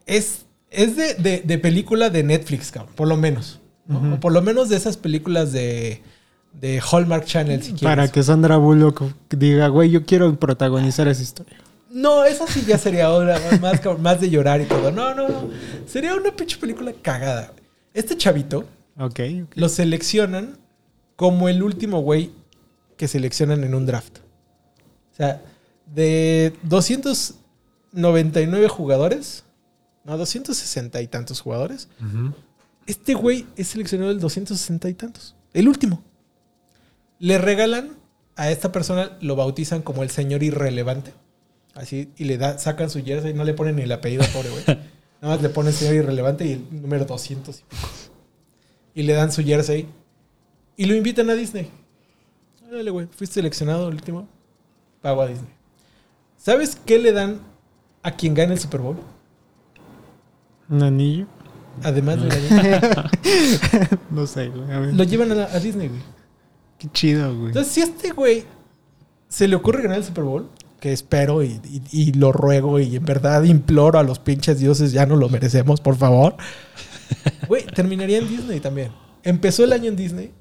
es, 0.06 0.46
es 0.72 0.96
de, 0.98 1.14
de- 1.16 1.42
de 1.46 1.58
película 1.58 2.10
de 2.10 2.24
Netflix, 2.24 2.72
cabrón, 2.72 2.94
por 2.96 3.08
lo 3.08 3.16
menos. 3.18 3.60
¿no? 3.88 4.16
O 4.16 4.20
por 4.20 4.32
lo 4.34 4.42
menos 4.42 4.68
de 4.70 4.76
esas 4.78 4.98
películas 4.98 5.52
de, 5.54 6.02
de 6.60 6.82
Hallmark 6.82 7.24
Channel, 7.26 7.60
si 7.62 7.70
quieres. 7.74 7.84
Para 7.84 8.12
que 8.12 8.24
Sandra 8.24 8.58
Bullock 8.58 9.04
diga, 9.30 9.68
güey, 9.70 9.90
yo 9.92 10.06
quiero 10.06 10.38
protagonizar 10.40 11.08
esa 11.08 11.22
historia. 11.22 11.58
No, 11.92 12.26
esa 12.26 12.46
sí 12.48 12.66
ya 12.68 12.78
sería 12.78 13.06
ahora 13.06 13.40
más, 13.62 13.80
más 14.00 14.20
de 14.20 14.30
llorar 14.30 14.60
y 14.60 14.66
todo. 14.66 14.92
No, 14.92 15.16
no, 15.16 15.30
no. 15.30 15.50
Sería 15.88 16.14
una 16.14 16.36
pinche 16.36 16.58
película 16.58 16.92
cagada. 17.02 17.54
Este 17.94 18.18
chavito 18.18 18.66
lo 19.56 19.70
seleccionan 19.70 20.58
como 21.16 21.50
el 21.50 21.64
último 21.64 22.02
güey 22.02 22.32
que 22.98 23.08
seleccionan 23.08 23.64
en 23.64 23.76
un 23.76 23.86
draft. 23.86 24.18
O 25.14 25.16
sea, 25.16 25.42
de 25.94 26.54
299 26.64 28.68
jugadores, 28.68 29.44
no, 30.04 30.18
260 30.18 31.02
y 31.02 31.08
tantos 31.08 31.42
jugadores, 31.42 31.88
este 32.86 33.14
güey 33.14 33.46
es 33.56 33.70
seleccionado 33.70 34.10
del 34.10 34.20
260 34.20 34.90
y 34.90 34.94
tantos. 34.94 35.36
El 35.54 35.68
último. 35.68 36.04
Le 37.20 37.38
regalan 37.38 37.92
a 38.36 38.52
esta 38.52 38.72
persona, 38.72 39.18
lo 39.22 39.36
bautizan 39.36 39.82
como 39.82 40.04
el 40.04 40.10
señor 40.10 40.44
irrelevante. 40.44 41.14
Así, 41.74 42.12
y 42.18 42.26
le 42.26 42.38
da, 42.38 42.58
sacan 42.58 42.90
su 42.90 43.04
jersey, 43.04 43.34
no 43.34 43.44
le 43.44 43.54
ponen 43.54 43.78
ni 43.78 43.84
el 43.84 43.92
apellido, 43.92 44.24
pobre 44.34 44.50
güey. 44.50 44.64
Nada 45.22 45.36
más 45.36 45.42
le 45.42 45.50
ponen 45.50 45.74
señor 45.74 45.96
irrelevante 45.96 46.46
y 46.46 46.54
el 46.54 46.82
número 46.82 47.06
200 47.06 47.58
y 47.58 47.64
pico. 47.64 47.88
Y 48.94 49.04
le 49.04 49.14
dan 49.14 49.32
su 49.32 49.44
jersey. 49.44 49.88
Y 50.78 50.86
lo 50.86 50.96
invitan 50.96 51.30
a 51.30 51.34
Disney. 51.34 51.70
Dale, 52.72 52.90
güey, 52.92 53.08
fuiste 53.08 53.36
seleccionado 53.36 53.88
el 53.88 53.96
último. 53.96 54.28
Pago 55.02 55.22
a 55.22 55.28
Disney. 55.28 55.50
¿Sabes 56.38 56.76
qué 56.86 56.98
le 57.00 57.12
dan 57.12 57.40
a 58.04 58.12
quien 58.12 58.34
gana 58.34 58.54
el 58.54 58.60
Super 58.60 58.82
Bowl? 58.82 58.98
Un 60.70 60.84
anillo. 60.84 61.28
Además 61.84 62.22
de 62.22 62.30
la 62.30 63.12
No 64.10 64.26
sé, 64.28 64.48
güey. 64.50 64.72
a. 64.72 64.80
Lo 64.80 65.04
llevan 65.04 65.32
a, 65.32 65.36
la- 65.36 65.46
a 65.46 65.60
Disney, 65.60 65.90
güey. 65.90 66.02
Qué 66.80 66.90
chido, 66.92 67.34
güey. 67.36 67.48
Entonces, 67.48 67.72
si 67.74 67.82
a 67.82 67.86
este 67.86 68.12
güey 68.12 68.44
se 69.28 69.48
le 69.48 69.56
ocurre 69.56 69.82
ganar 69.84 69.98
el 69.98 70.04
Super 70.04 70.24
Bowl, 70.24 70.50
que 70.80 70.92
espero 70.94 71.44
y, 71.44 71.60
y- 71.66 71.82
y 71.92 72.14
lo 72.14 72.32
ruego 72.32 72.80
y 72.80 72.96
en 72.96 73.06
verdad 73.06 73.44
imploro 73.44 74.00
a 74.00 74.04
los 74.04 74.20
pinches 74.20 74.60
dioses, 74.60 74.92
ya 74.92 75.06
no 75.06 75.16
lo 75.16 75.30
merecemos, 75.30 75.82
por 75.82 75.96
favor. 75.98 76.36
Güey, 77.48 77.66
terminaría 77.66 78.18
en 78.20 78.28
Disney 78.28 78.60
también. 78.60 78.92
Empezó 79.24 79.64
el 79.64 79.74
año 79.74 79.90
en 79.90 79.96
Disney, 79.96 80.32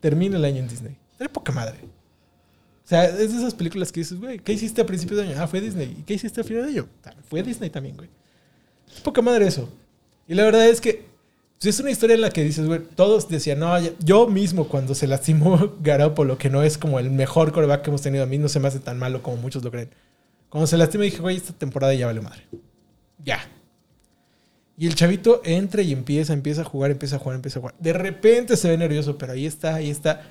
termina 0.00 0.36
el 0.36 0.44
año 0.44 0.58
en 0.58 0.68
Disney. 0.68 0.96
Era 1.18 1.32
poca 1.32 1.52
madre. 1.52 1.78
O 2.84 2.88
sea, 2.88 3.04
es 3.04 3.32
de 3.32 3.38
esas 3.38 3.54
películas 3.54 3.92
que 3.92 4.00
dices, 4.00 4.18
güey, 4.18 4.38
¿qué 4.38 4.52
hiciste 4.52 4.80
a 4.80 4.86
principios 4.86 5.20
de 5.20 5.26
año? 5.28 5.36
Ah, 5.38 5.46
fue 5.46 5.60
Disney. 5.60 5.96
¿Y 5.98 6.02
qué 6.04 6.14
hiciste 6.14 6.40
a 6.40 6.44
final 6.44 6.64
de 6.64 6.70
año? 6.70 6.88
Ah, 7.04 7.12
Fue 7.28 7.42
Disney 7.42 7.68
también, 7.68 7.96
güey. 7.96 8.08
Es 8.90 9.00
poca 9.00 9.20
madre 9.20 9.46
eso. 9.46 9.68
Y 10.26 10.34
la 10.34 10.44
verdad 10.44 10.66
es 10.66 10.80
que 10.80 11.04
pues, 11.58 11.74
es 11.74 11.80
una 11.80 11.90
historia 11.90 12.14
en 12.14 12.22
la 12.22 12.30
que 12.30 12.42
dices, 12.42 12.66
güey, 12.66 12.80
todos 12.94 13.28
decían, 13.28 13.58
no, 13.58 13.76
yo 13.98 14.26
mismo 14.26 14.68
cuando 14.68 14.94
se 14.94 15.06
lastimó 15.06 15.74
Garoppolo, 15.82 16.38
que 16.38 16.48
no 16.50 16.62
es 16.62 16.78
como 16.78 16.98
el 16.98 17.10
mejor 17.10 17.52
coreback 17.52 17.82
que 17.82 17.90
hemos 17.90 18.02
tenido, 18.02 18.24
a 18.24 18.26
mí 18.26 18.38
no 18.38 18.48
se 18.48 18.60
me 18.60 18.68
hace 18.68 18.80
tan 18.80 18.98
malo 18.98 19.22
como 19.22 19.36
muchos 19.36 19.62
lo 19.62 19.70
creen. 19.70 19.90
Cuando 20.48 20.66
se 20.66 20.78
lastimó 20.78 21.04
dije, 21.04 21.18
güey, 21.18 21.36
esta 21.36 21.52
temporada 21.52 21.92
ya 21.92 22.06
vale 22.06 22.20
madre. 22.20 22.44
Ya. 23.22 23.40
Y 24.78 24.86
el 24.86 24.94
chavito 24.94 25.42
entra 25.44 25.82
y 25.82 25.92
empieza, 25.92 26.32
empieza 26.32 26.60
a 26.62 26.64
jugar, 26.64 26.92
empieza 26.92 27.16
a 27.16 27.18
jugar, 27.18 27.34
empieza 27.34 27.58
a 27.58 27.62
jugar. 27.62 27.74
De 27.80 27.92
repente 27.92 28.56
se 28.56 28.68
ve 28.68 28.78
nervioso, 28.78 29.18
pero 29.18 29.32
ahí 29.32 29.44
está, 29.44 29.74
ahí 29.74 29.90
está. 29.90 30.22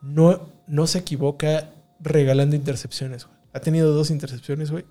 No, 0.00 0.48
no 0.66 0.86
se 0.86 1.00
equivoca 1.00 1.70
regalando 2.00 2.56
intercepciones, 2.56 3.26
güey. 3.26 3.36
Ha 3.52 3.60
tenido 3.60 3.92
dos 3.92 4.10
intercepciones, 4.10 4.70
güey. 4.70 4.86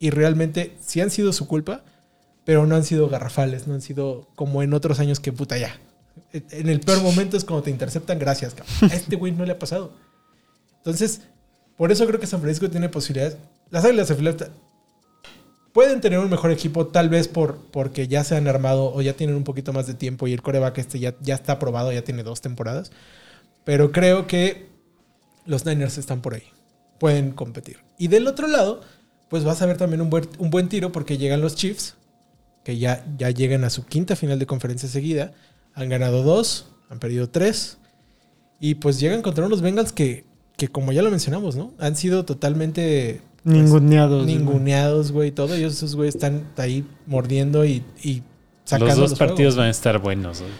Y 0.00 0.10
realmente 0.10 0.76
sí 0.80 1.00
han 1.00 1.10
sido 1.10 1.32
su 1.32 1.46
culpa, 1.46 1.84
pero 2.44 2.66
no 2.66 2.74
han 2.74 2.82
sido 2.82 3.08
garrafales, 3.08 3.68
no 3.68 3.74
han 3.74 3.80
sido 3.80 4.28
como 4.34 4.60
en 4.64 4.74
otros 4.74 4.98
años 4.98 5.20
que 5.20 5.32
puta 5.32 5.56
ya. 5.56 5.78
En 6.32 6.68
el 6.68 6.80
peor 6.80 7.02
momento 7.02 7.36
es 7.36 7.44
cuando 7.44 7.62
te 7.62 7.70
interceptan, 7.70 8.18
gracias, 8.18 8.54
cabrón. 8.54 8.90
A 8.90 8.94
este 8.94 9.14
güey 9.14 9.32
no 9.32 9.44
le 9.44 9.52
ha 9.52 9.58
pasado. 9.60 9.92
Entonces, 10.78 11.20
por 11.76 11.92
eso 11.92 12.04
creo 12.06 12.18
que 12.18 12.26
San 12.26 12.40
Francisco 12.40 12.68
tiene 12.68 12.88
posibilidades. 12.88 13.36
Las 13.70 13.84
Águilas 13.84 14.08
de 14.08 14.16
Filadelfia 14.16 14.50
pueden 15.76 16.00
tener 16.00 16.20
un 16.20 16.30
mejor 16.30 16.50
equipo, 16.52 16.86
tal 16.86 17.10
vez 17.10 17.28
por, 17.28 17.58
porque 17.70 18.08
ya 18.08 18.24
se 18.24 18.34
han 18.34 18.48
armado 18.48 18.94
o 18.94 19.02
ya 19.02 19.12
tienen 19.12 19.36
un 19.36 19.44
poquito 19.44 19.74
más 19.74 19.86
de 19.86 19.92
tiempo 19.92 20.26
y 20.26 20.32
el 20.32 20.40
coreback 20.40 20.78
este 20.78 20.98
ya, 20.98 21.14
ya 21.20 21.34
está 21.34 21.52
aprobado, 21.52 21.92
ya 21.92 22.02
tiene 22.02 22.22
dos 22.22 22.40
temporadas. 22.40 22.92
Pero 23.62 23.92
creo 23.92 24.26
que 24.26 24.70
los 25.44 25.66
Niners 25.66 25.98
están 25.98 26.22
por 26.22 26.32
ahí. 26.32 26.44
Pueden 26.98 27.32
competir. 27.32 27.76
Y 27.98 28.08
del 28.08 28.26
otro 28.26 28.46
lado, 28.46 28.80
pues 29.28 29.44
vas 29.44 29.60
a 29.60 29.66
ver 29.66 29.76
también 29.76 30.00
un 30.00 30.08
buen, 30.08 30.26
un 30.38 30.48
buen 30.48 30.70
tiro 30.70 30.92
porque 30.92 31.18
llegan 31.18 31.42
los 31.42 31.56
Chiefs, 31.56 31.96
que 32.64 32.78
ya, 32.78 33.04
ya 33.18 33.28
llegan 33.28 33.62
a 33.62 33.68
su 33.68 33.84
quinta 33.84 34.16
final 34.16 34.38
de 34.38 34.46
conferencia 34.46 34.88
seguida. 34.88 35.34
Han 35.74 35.90
ganado 35.90 36.22
dos, 36.22 36.68
han 36.88 37.00
perdido 37.00 37.28
tres. 37.28 37.76
Y 38.60 38.76
pues 38.76 38.98
llegan 38.98 39.20
contra 39.20 39.44
unos 39.44 39.60
Bengals 39.60 39.92
que, 39.92 40.24
que 40.56 40.68
como 40.68 40.92
ya 40.92 41.02
lo 41.02 41.10
mencionamos, 41.10 41.54
¿no? 41.54 41.74
Han 41.78 41.96
sido 41.96 42.24
totalmente 42.24 43.20
pues, 43.46 43.62
Ninguneados. 43.62 44.24
güey. 44.24 44.36
ninguneados, 44.36 45.12
güey, 45.12 45.30
todo. 45.30 45.54
Ellos, 45.54 45.74
esos 45.74 45.94
güeyes 45.96 46.14
están 46.16 46.44
ahí 46.56 46.84
mordiendo 47.06 47.64
y, 47.64 47.82
y 48.02 48.22
sacando 48.64 48.86
Los 48.86 48.96
dos 48.98 49.10
los 49.10 49.18
partidos 49.18 49.54
juegos. 49.54 49.56
van 49.56 49.66
a 49.68 49.70
estar 49.70 49.98
buenos. 49.98 50.40
güey. 50.40 50.52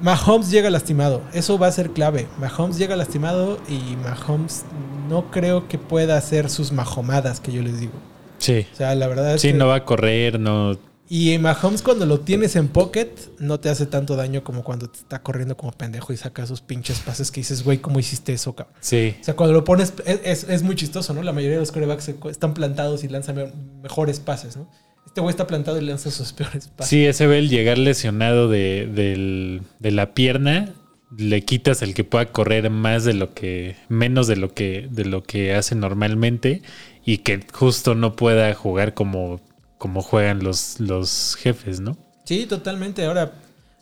Mahomes 0.00 0.50
llega 0.52 0.70
lastimado. 0.70 1.22
Eso 1.32 1.58
va 1.58 1.66
a 1.66 1.72
ser 1.72 1.90
clave. 1.90 2.28
Mahomes 2.40 2.78
llega 2.78 2.94
lastimado 2.94 3.58
y 3.68 3.96
Mahomes 3.96 4.64
no 5.08 5.30
creo 5.32 5.66
que 5.66 5.76
pueda 5.78 6.16
hacer 6.16 6.48
sus 6.50 6.70
mahomadas 6.70 7.40
que 7.40 7.50
yo 7.50 7.62
les 7.62 7.80
digo. 7.80 7.94
Sí. 8.38 8.64
O 8.72 8.76
sea, 8.76 8.94
la 8.94 9.08
verdad 9.08 9.34
es 9.34 9.40
Sí, 9.42 9.48
que... 9.50 9.54
no 9.58 9.66
va 9.66 9.74
a 9.76 9.84
correr, 9.84 10.38
no. 10.38 10.78
Y 11.10 11.38
Mahomes 11.38 11.80
cuando 11.82 12.04
lo 12.04 12.20
tienes 12.20 12.54
en 12.56 12.68
pocket 12.68 13.08
no 13.38 13.58
te 13.60 13.70
hace 13.70 13.86
tanto 13.86 14.14
daño 14.14 14.44
como 14.44 14.62
cuando 14.62 14.90
te 14.90 14.98
está 14.98 15.22
corriendo 15.22 15.56
como 15.56 15.72
pendejo 15.72 16.12
y 16.12 16.18
saca 16.18 16.42
esos 16.42 16.60
pinches 16.60 16.98
pases 17.00 17.30
que 17.30 17.40
dices, 17.40 17.64
güey, 17.64 17.78
¿cómo 17.78 17.98
hiciste 17.98 18.34
eso, 18.34 18.54
cabrón? 18.54 18.76
Sí. 18.80 19.14
O 19.20 19.24
sea, 19.24 19.34
cuando 19.34 19.54
lo 19.54 19.64
pones, 19.64 19.94
es, 20.04 20.20
es- 20.24 20.44
es 20.50 20.62
muy 20.62 20.76
chistoso, 20.76 21.14
¿no? 21.14 21.22
La 21.22 21.32
mayoría 21.32 21.56
de 21.56 21.60
los 21.62 21.72
corebacks 21.72 22.08
están 22.30 22.52
plantados 22.52 23.04
y 23.04 23.08
lanzan 23.08 23.36
me- 23.36 23.52
mejores 23.82 24.20
pases, 24.20 24.56
¿no? 24.58 24.68
Este 25.06 25.22
güey 25.22 25.30
está 25.30 25.46
plantado 25.46 25.78
y 25.80 25.84
lanza 25.86 26.10
sus 26.10 26.32
peores 26.34 26.68
pases. 26.68 26.90
Sí, 26.90 27.06
ese 27.06 27.26
ve 27.26 27.38
el 27.38 27.48
llegar 27.48 27.78
lesionado 27.78 28.48
de, 28.50 28.86
del- 28.94 29.62
de 29.78 29.90
la 29.90 30.12
pierna, 30.12 30.74
le 31.16 31.42
quitas 31.42 31.80
el 31.80 31.94
que 31.94 32.04
pueda 32.04 32.26
correr 32.26 32.68
más 32.68 33.04
de 33.04 33.14
lo 33.14 33.32
que, 33.32 33.76
menos 33.88 34.26
de 34.26 34.36
lo 34.36 34.52
que, 34.52 34.88
de 34.90 35.06
lo 35.06 35.22
que 35.22 35.54
hace 35.54 35.74
normalmente 35.74 36.60
y 37.02 37.18
que 37.18 37.40
justo 37.50 37.94
no 37.94 38.14
pueda 38.14 38.52
jugar 38.52 38.92
como, 38.92 39.40
como 39.78 40.02
juegan 40.02 40.42
los, 40.42 40.80
los 40.80 41.36
jefes, 41.36 41.80
¿no? 41.80 41.96
Sí, 42.24 42.46
totalmente. 42.46 43.04
Ahora, 43.06 43.32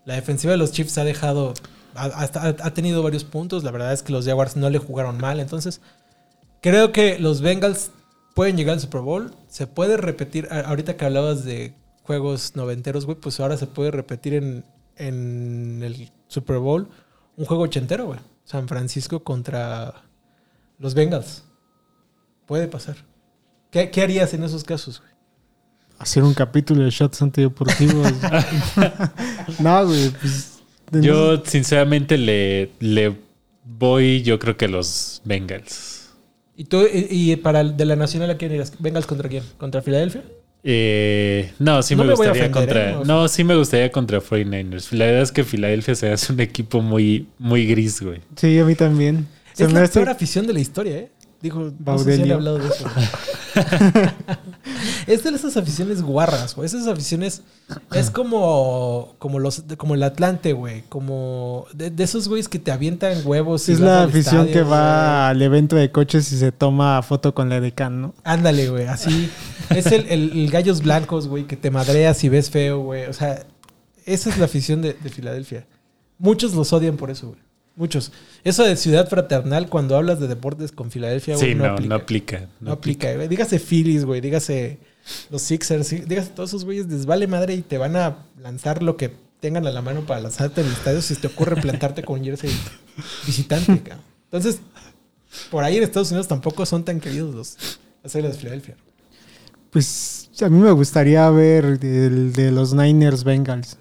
la 0.05 0.15
defensiva 0.15 0.53
de 0.53 0.59
los 0.59 0.71
Chiefs 0.73 0.99
ha 0.99 1.05
dejado, 1.05 1.55
ha, 1.95 2.05
ha- 2.05 2.75
tenido 2.75 3.03
varios 3.03 3.25
puntos. 3.25 3.65
La 3.65 3.71
verdad 3.71 3.93
es 3.93 4.03
que 4.03 4.13
los 4.13 4.25
Jaguars 4.27 4.57
no 4.57 4.71
le 4.71 4.79
jugaron 4.79 5.19
mal. 5.19 5.41
Entonces, 5.41 5.81
creo 6.61 6.93
que 6.93 7.19
los 7.19 7.41
Bengals 7.41 7.91
pueden 8.35 8.57
llegar 8.57 8.75
al 8.75 8.81
Super 8.81 9.01
Bowl. 9.01 9.35
Se 9.49 9.67
puede 9.67 9.97
repetir, 9.97 10.49
ahorita 10.51 10.97
que 10.97 11.05
hablabas 11.07 11.45
de 11.45 11.75
juegos 12.03 12.55
noventeros, 12.55 13.05
güey, 13.07 13.19
pues 13.19 13.41
ahora 13.41 13.57
se 13.57 13.67
puede 13.67 13.91
repetir 13.91 14.35
en, 14.35 14.65
en 14.97 15.83
el 15.83 16.13
Super 16.29 16.59
Bowl 16.59 16.89
un 17.37 17.47
juego 17.47 17.65
ochentero, 17.65 18.07
güey. 18.07 18.21
San 18.45 18.69
Francisco 18.69 19.25
contra 19.25 20.05
los 20.79 20.95
Bengals. 20.95 21.43
Puede 22.47 22.69
pasar. 22.69 22.97
¿Qué, 23.73 23.91
qué 23.91 24.03
harías 24.03 24.33
en 24.35 24.45
esos 24.45 24.63
casos, 24.63 25.01
güey? 25.01 25.11
Hacer 25.99 26.23
un 26.23 26.35
capítulo 26.35 26.85
de 26.85 26.91
shots 26.91 27.23
antideportivos. 27.23 28.13
no, 29.59 29.87
güey, 29.87 30.11
pues. 30.11 30.59
de- 30.91 31.03
Yo 31.03 31.43
sinceramente 31.45 32.19
le, 32.19 32.71
le 32.81 33.15
voy, 33.65 34.23
yo 34.23 34.39
creo 34.39 34.57
que 34.57 34.67
a 34.67 34.69
los 34.69 35.21
Bengals. 35.25 36.11
¿Y 36.57 36.65
tú, 36.65 36.83
y, 36.92 37.33
y 37.33 37.37
para 37.37 37.61
el 37.61 37.77
de 37.77 37.85
la 37.85 37.97
Nacional 37.97 38.31
a 38.31 38.37
quién 38.37 38.53
irás? 38.53 38.73
¿Bengals 38.79 39.07
contra 39.07 39.29
quién? 39.29 39.42
¿Contra 39.59 39.83
Filadelfia? 39.83 40.23
Eh, 40.69 41.53
no, 41.59 41.83
sí 41.83 41.94
No 41.94 42.05
me 42.05 42.11
gustaría 42.11 42.33
ofender, 42.33 42.51
contra. 42.51 42.90
¿eh? 42.90 42.97
O 42.97 43.05
No, 43.05 43.29
sí 43.29 43.44
me 43.44 43.55
gustaría 43.57 43.92
contra 43.92 44.21
49ers. 44.21 44.90
La 44.92 45.07
verdad 45.07 45.23
es 45.23 45.33
que 45.33 45.44
Filadelfia 45.44 45.94
se 45.94 46.11
hace 46.11 46.33
un 46.33 46.40
equipo 46.40 46.81
muy, 46.83 47.27
muy 47.38 47.67
gris, 47.67 48.01
güey. 48.03 48.21
Sí, 48.37 48.59
a 48.59 48.65
mí 48.65 48.75
también. 48.75 49.27
Es 49.57 49.73
la 49.73 49.83
hace- 49.83 49.94
peor 50.01 50.09
afición 50.11 50.47
de 50.47 50.53
la 50.55 50.61
historia, 50.61 50.97
¿eh? 50.99 51.11
Dijo, 51.47 51.61
no 51.61 51.69
sé 51.71 51.75
si 51.75 51.79
han 51.79 51.85
Baudelio. 51.85 52.35
hablado 52.35 52.59
de 52.59 52.67
eso. 52.69 52.85
es 55.07 55.23
de 55.25 55.31
esas 55.31 55.57
aficiones 55.57 56.03
guarras, 56.03 56.55
güey. 56.55 56.67
Esas 56.67 56.87
aficiones 56.87 57.42
es 57.92 58.11
como 58.11 59.15
como 59.19 59.38
los 59.38 59.63
como 59.77 59.94
el 59.94 60.03
Atlante, 60.03 60.53
güey. 60.53 60.83
Como 60.88 61.67
de, 61.73 61.90
de 61.90 62.05
esos 62.05 62.29
güeyes 62.29 62.49
que 62.49 62.59
te 62.59 62.71
avientan 62.73 63.19
huevos. 63.25 63.69
y 63.69 63.73
Es 63.73 63.81
la 63.81 64.05
afición 64.05 64.47
estadio, 64.47 64.53
que 64.53 64.61
güey. 64.63 64.71
va 64.73 65.29
al 65.29 65.40
evento 65.42 65.77
de 65.77 65.90
coches 65.90 66.31
y 66.33 66.38
se 66.38 66.53
toma 66.53 67.03
foto 67.03 67.35
con 67.35 67.49
la 67.49 67.61
decán, 67.61 68.01
¿no? 68.03 68.15
Ándale, 68.25 68.69
güey, 68.69 68.87
así. 68.87 69.31
es 69.71 69.87
el, 69.87 70.07
el- 70.09 70.33
el 70.33 70.51
gallos 70.51 70.83
blancos, 70.83 71.29
güey, 71.29 71.44
que 71.47 71.57
te 71.57 71.71
madreas 71.71 72.23
y 72.25 72.29
ves 72.29 72.51
feo, 72.51 72.81
güey. 72.81 73.07
O 73.07 73.13
sea, 73.13 73.47
esa 74.05 74.31
es 74.31 74.38
la 74.38 74.44
afición 74.47 74.83
de, 74.83 74.94
de 74.94 75.09
Filadelfia. 75.11 75.67
Muchos 76.19 76.55
los 76.55 76.73
odian 76.73 76.97
por 76.97 77.11
eso, 77.11 77.29
güey. 77.29 77.40
Muchos. 77.77 78.11
Eso 78.47 78.63
de 78.65 78.77
ciudad 78.77 79.09
fraternal, 79.09 79.69
cuando 79.69 79.97
hablas 79.97 80.21
de 80.21 80.29
deportes 80.29 80.71
con 80.71 80.90
Filadelfia, 80.92 81.37
güey, 81.37 81.49
Sí, 81.49 81.55
no, 81.57 81.65
no, 81.67 81.73
aplica. 81.73 81.88
no 81.88 81.94
aplica. 81.97 82.49
No 82.61 82.73
aplica, 82.73 83.13
güey. 83.15 83.27
Dígase 83.29 83.59
Phillies, 83.59 84.05
güey. 84.05 84.21
Dígase 84.21 84.79
los 85.31 85.42
Sixers. 85.42 85.87
sí, 85.87 86.03
Dígase 86.07 86.31
todos 86.31 86.51
esos 86.51 86.65
güeyes. 86.65 86.87
Les 86.87 87.07
vale 87.07 87.27
madre 87.27 87.55
y 87.55 87.63
te 87.63 87.77
van 87.77 87.97
a 87.97 88.19
lanzar 88.40 88.83
lo 88.85 88.97
que 88.97 89.11
tengan 89.40 89.67
a 89.67 89.71
la 89.73 89.83
mano 89.83 90.03
para 90.07 90.21
lanzarte 90.21 90.61
en 90.61 90.69
el 90.69 90.73
estadio 90.73 91.03
si 91.03 91.17
te 91.17 91.27
ocurre 91.27 91.61
plantarte 91.61 92.03
con 92.05 92.21
un 92.21 92.25
jersey 92.25 92.51
visitante, 93.27 93.81
cabrón. 93.85 94.05
Entonces, 94.31 94.61
por 95.51 95.65
ahí 95.65 95.77
en 95.77 95.83
Estados 95.83 96.11
Unidos 96.11 96.29
tampoco 96.29 96.65
son 96.67 96.85
tan 96.85 97.01
queridos 97.01 97.35
los 97.35 97.57
las 98.03 98.13
de 98.13 98.33
Filadelfia. 98.33 98.77
Pues 99.71 100.31
a 100.40 100.49
mí 100.49 100.59
me 100.61 100.71
gustaría 100.71 101.29
ver 101.31 101.65
el 101.65 102.33
de 102.33 102.53
los 102.53 102.73
Niners 102.75 103.25
Bengals. 103.25 103.77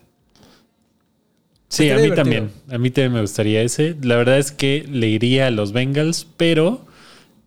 Sí, 1.68 1.90
a 1.90 1.96
mí 1.96 2.04
divertido. 2.04 2.16
también. 2.24 2.52
A 2.70 2.78
mí 2.78 2.90
también 2.92 3.14
me 3.14 3.22
gustaría 3.22 3.62
ese. 3.62 3.96
La 4.02 4.16
verdad 4.16 4.38
es 4.38 4.52
que 4.52 4.86
le 4.90 5.08
iría 5.08 5.48
a 5.48 5.52
los 5.52 5.74
Bengals, 5.74 6.28
pero 6.38 6.86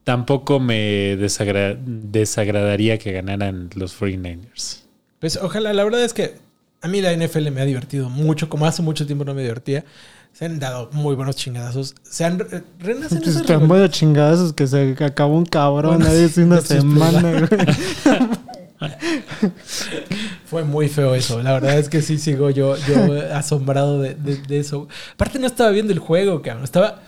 tampoco 0.05 0.59
me 0.61 1.17
desagra- 1.17 1.79
desagradaría 1.85 2.99
que 2.99 3.13
ganaran 3.13 3.71
los 3.75 3.99
49ers. 3.99 4.81
Pues 5.21 5.37
ojalá, 5.37 5.73
la 5.73 5.85
verdad 5.85 6.03
es 6.05 6.13
que 6.15 6.35
a 6.81 6.89
mí 6.89 7.01
la 7.01 7.13
NFL 7.13 7.51
me 7.51 7.61
ha 7.61 7.65
divertido 7.65 8.09
mucho, 8.09 8.49
como 8.49 8.67
hace 8.67 8.83
mucho 8.83 9.07
tiempo 9.07 9.25
no 9.25 9.35
me 9.35 9.43
divertía. 9.43 9.85
Se 10.33 10.45
han 10.45 10.59
dado 10.61 10.91
muy 10.93 11.15
buenos 11.17 11.35
chingadazos. 11.37 11.95
Se 12.03 12.25
han 12.25 12.39
re- 12.39 12.63
renacen 12.79 13.19
Pues 13.19 13.31
esas 13.31 13.47
tan 13.47 13.67
buenos 13.67 13.91
chingadazos 13.91 14.53
que 14.53 14.67
se 14.67 14.95
acabó 15.01 15.37
un 15.37 15.47
cabrón 15.47 15.97
Bueno, 15.97 16.11
ahí 16.11 16.25
hace 16.25 16.45
una 16.45 16.61
semana, 16.61 17.23
güey. 17.49 17.49
Fue 20.47 20.65
muy 20.65 20.89
feo 20.89 21.15
eso. 21.15 21.43
La 21.43 21.53
verdad 21.55 21.79
es 21.79 21.89
que 21.89 22.03
sí 22.03 22.19
sigo 22.19 22.51
yo, 22.51 22.77
yo 22.77 23.35
asombrado 23.35 24.01
de, 24.01 24.15
de- 24.15 24.37
de 24.37 24.59
eso. 24.59 24.89
Aparte 25.15 25.39
no 25.39 25.47
estaba 25.47 25.71
viendo 25.71 25.93
el 25.93 25.99
juego, 25.99 26.43
cabrón. 26.43 26.65
Estaba... 26.65 27.03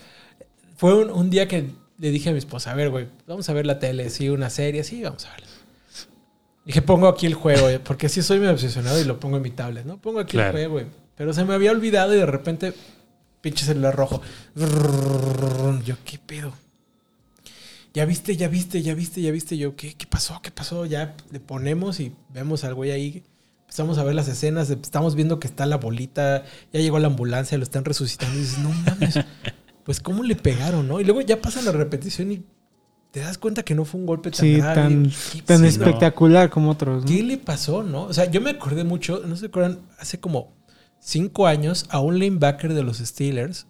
Fue 0.76 0.94
un, 0.94 1.10
un 1.10 1.30
día 1.30 1.46
que 1.46 1.70
le 1.98 2.10
dije 2.10 2.30
a 2.30 2.32
mi 2.32 2.38
esposa, 2.38 2.70
a 2.70 2.74
ver, 2.74 2.88
güey, 2.90 3.06
vamos 3.26 3.48
a 3.50 3.52
ver 3.52 3.66
la 3.66 3.78
tele, 3.78 4.08
sí, 4.08 4.30
una 4.30 4.48
serie, 4.48 4.82
sí, 4.84 5.02
vamos 5.02 5.26
a 5.26 5.30
verla. 5.32 5.46
Dije, 6.64 6.80
pongo 6.82 7.06
aquí 7.08 7.26
el 7.26 7.34
juego, 7.34 7.68
eh, 7.68 7.78
porque 7.78 8.08
sí 8.08 8.22
soy 8.22 8.38
muy 8.38 8.48
obsesionado 8.48 8.98
y 9.00 9.04
lo 9.04 9.20
pongo 9.20 9.36
en 9.36 9.42
mi 9.42 9.50
tablet, 9.50 9.84
¿no? 9.84 9.98
Pongo 9.98 10.20
aquí 10.20 10.32
Claro. 10.32 10.48
el 10.48 10.52
juego, 10.68 10.72
güey. 10.74 10.86
Pero 11.16 11.34
se 11.34 11.44
me 11.44 11.52
había 11.52 11.70
olvidado 11.72 12.14
y 12.14 12.16
de 12.18 12.24
repente, 12.26 12.72
pinche 13.42 13.64
celular 13.66 13.94
rojo. 13.94 14.22
Yo, 15.84 15.96
¿qué 16.04 16.18
pedo? 16.24 16.52
Ya 17.94 18.04
viste, 18.04 18.36
ya 18.36 18.48
viste, 18.48 18.82
ya 18.82 18.94
viste, 18.94 19.20
ya 19.20 19.32
viste. 19.32 19.56
Yo, 19.58 19.74
¿qué, 19.76 19.94
qué 19.94 20.06
pasó? 20.06 20.40
¿Qué 20.42 20.50
pasó? 20.50 20.86
Ya 20.86 21.16
le 21.32 21.40
ponemos 21.40 21.98
y 22.00 22.12
vemos 22.32 22.64
al 22.64 22.74
güey 22.74 22.90
ahí. 22.92 23.24
Empezamos 23.62 23.98
a 23.98 24.04
ver 24.04 24.14
las 24.14 24.28
escenas. 24.28 24.70
Estamos 24.70 25.14
viendo 25.14 25.40
que 25.40 25.48
está 25.48 25.66
la 25.66 25.76
bolita. 25.76 26.44
Ya 26.72 26.80
llegó 26.80 26.98
la 26.98 27.08
ambulancia, 27.08 27.58
lo 27.58 27.64
están 27.64 27.84
resucitando. 27.84 28.36
Y 28.36 28.40
dices, 28.40 28.58
no 28.58 28.70
mames. 28.70 29.18
Pues, 29.82 29.98
¿cómo 29.98 30.22
le 30.22 30.36
pegaron, 30.36 30.86
no? 30.86 31.00
Y 31.00 31.04
luego 31.04 31.20
ya 31.22 31.40
pasa 31.40 31.62
la 31.62 31.72
repetición 31.72 32.30
y 32.30 32.44
te 33.10 33.20
das 33.20 33.38
cuenta 33.38 33.64
que 33.64 33.74
no 33.74 33.84
fue 33.84 33.98
un 33.98 34.06
golpe 34.06 34.30
tan 34.30 34.38
Sí, 34.40 34.56
grave. 34.58 34.74
tan, 34.74 35.10
¿Qué 35.32 35.42
tan 35.42 35.60
sí, 35.62 35.66
espectacular 35.66 36.48
como 36.50 36.70
otros. 36.70 37.02
¿no? 37.02 37.08
¿Qué 37.10 37.22
le 37.24 37.38
pasó, 37.38 37.82
no? 37.82 38.02
O 38.04 38.12
sea, 38.12 38.30
yo 38.30 38.40
me 38.40 38.50
acordé 38.50 38.84
mucho, 38.84 39.22
no 39.26 39.34
se 39.36 39.46
acuerdan, 39.46 39.80
hace 39.98 40.20
como 40.20 40.52
cinco 41.00 41.46
años 41.48 41.86
a 41.88 41.98
un 41.98 42.20
linebacker 42.20 42.72
de 42.74 42.84
los 42.84 42.98
Steelers 42.98 43.66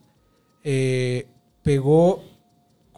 eh, 0.62 1.28
pegó 1.62 2.22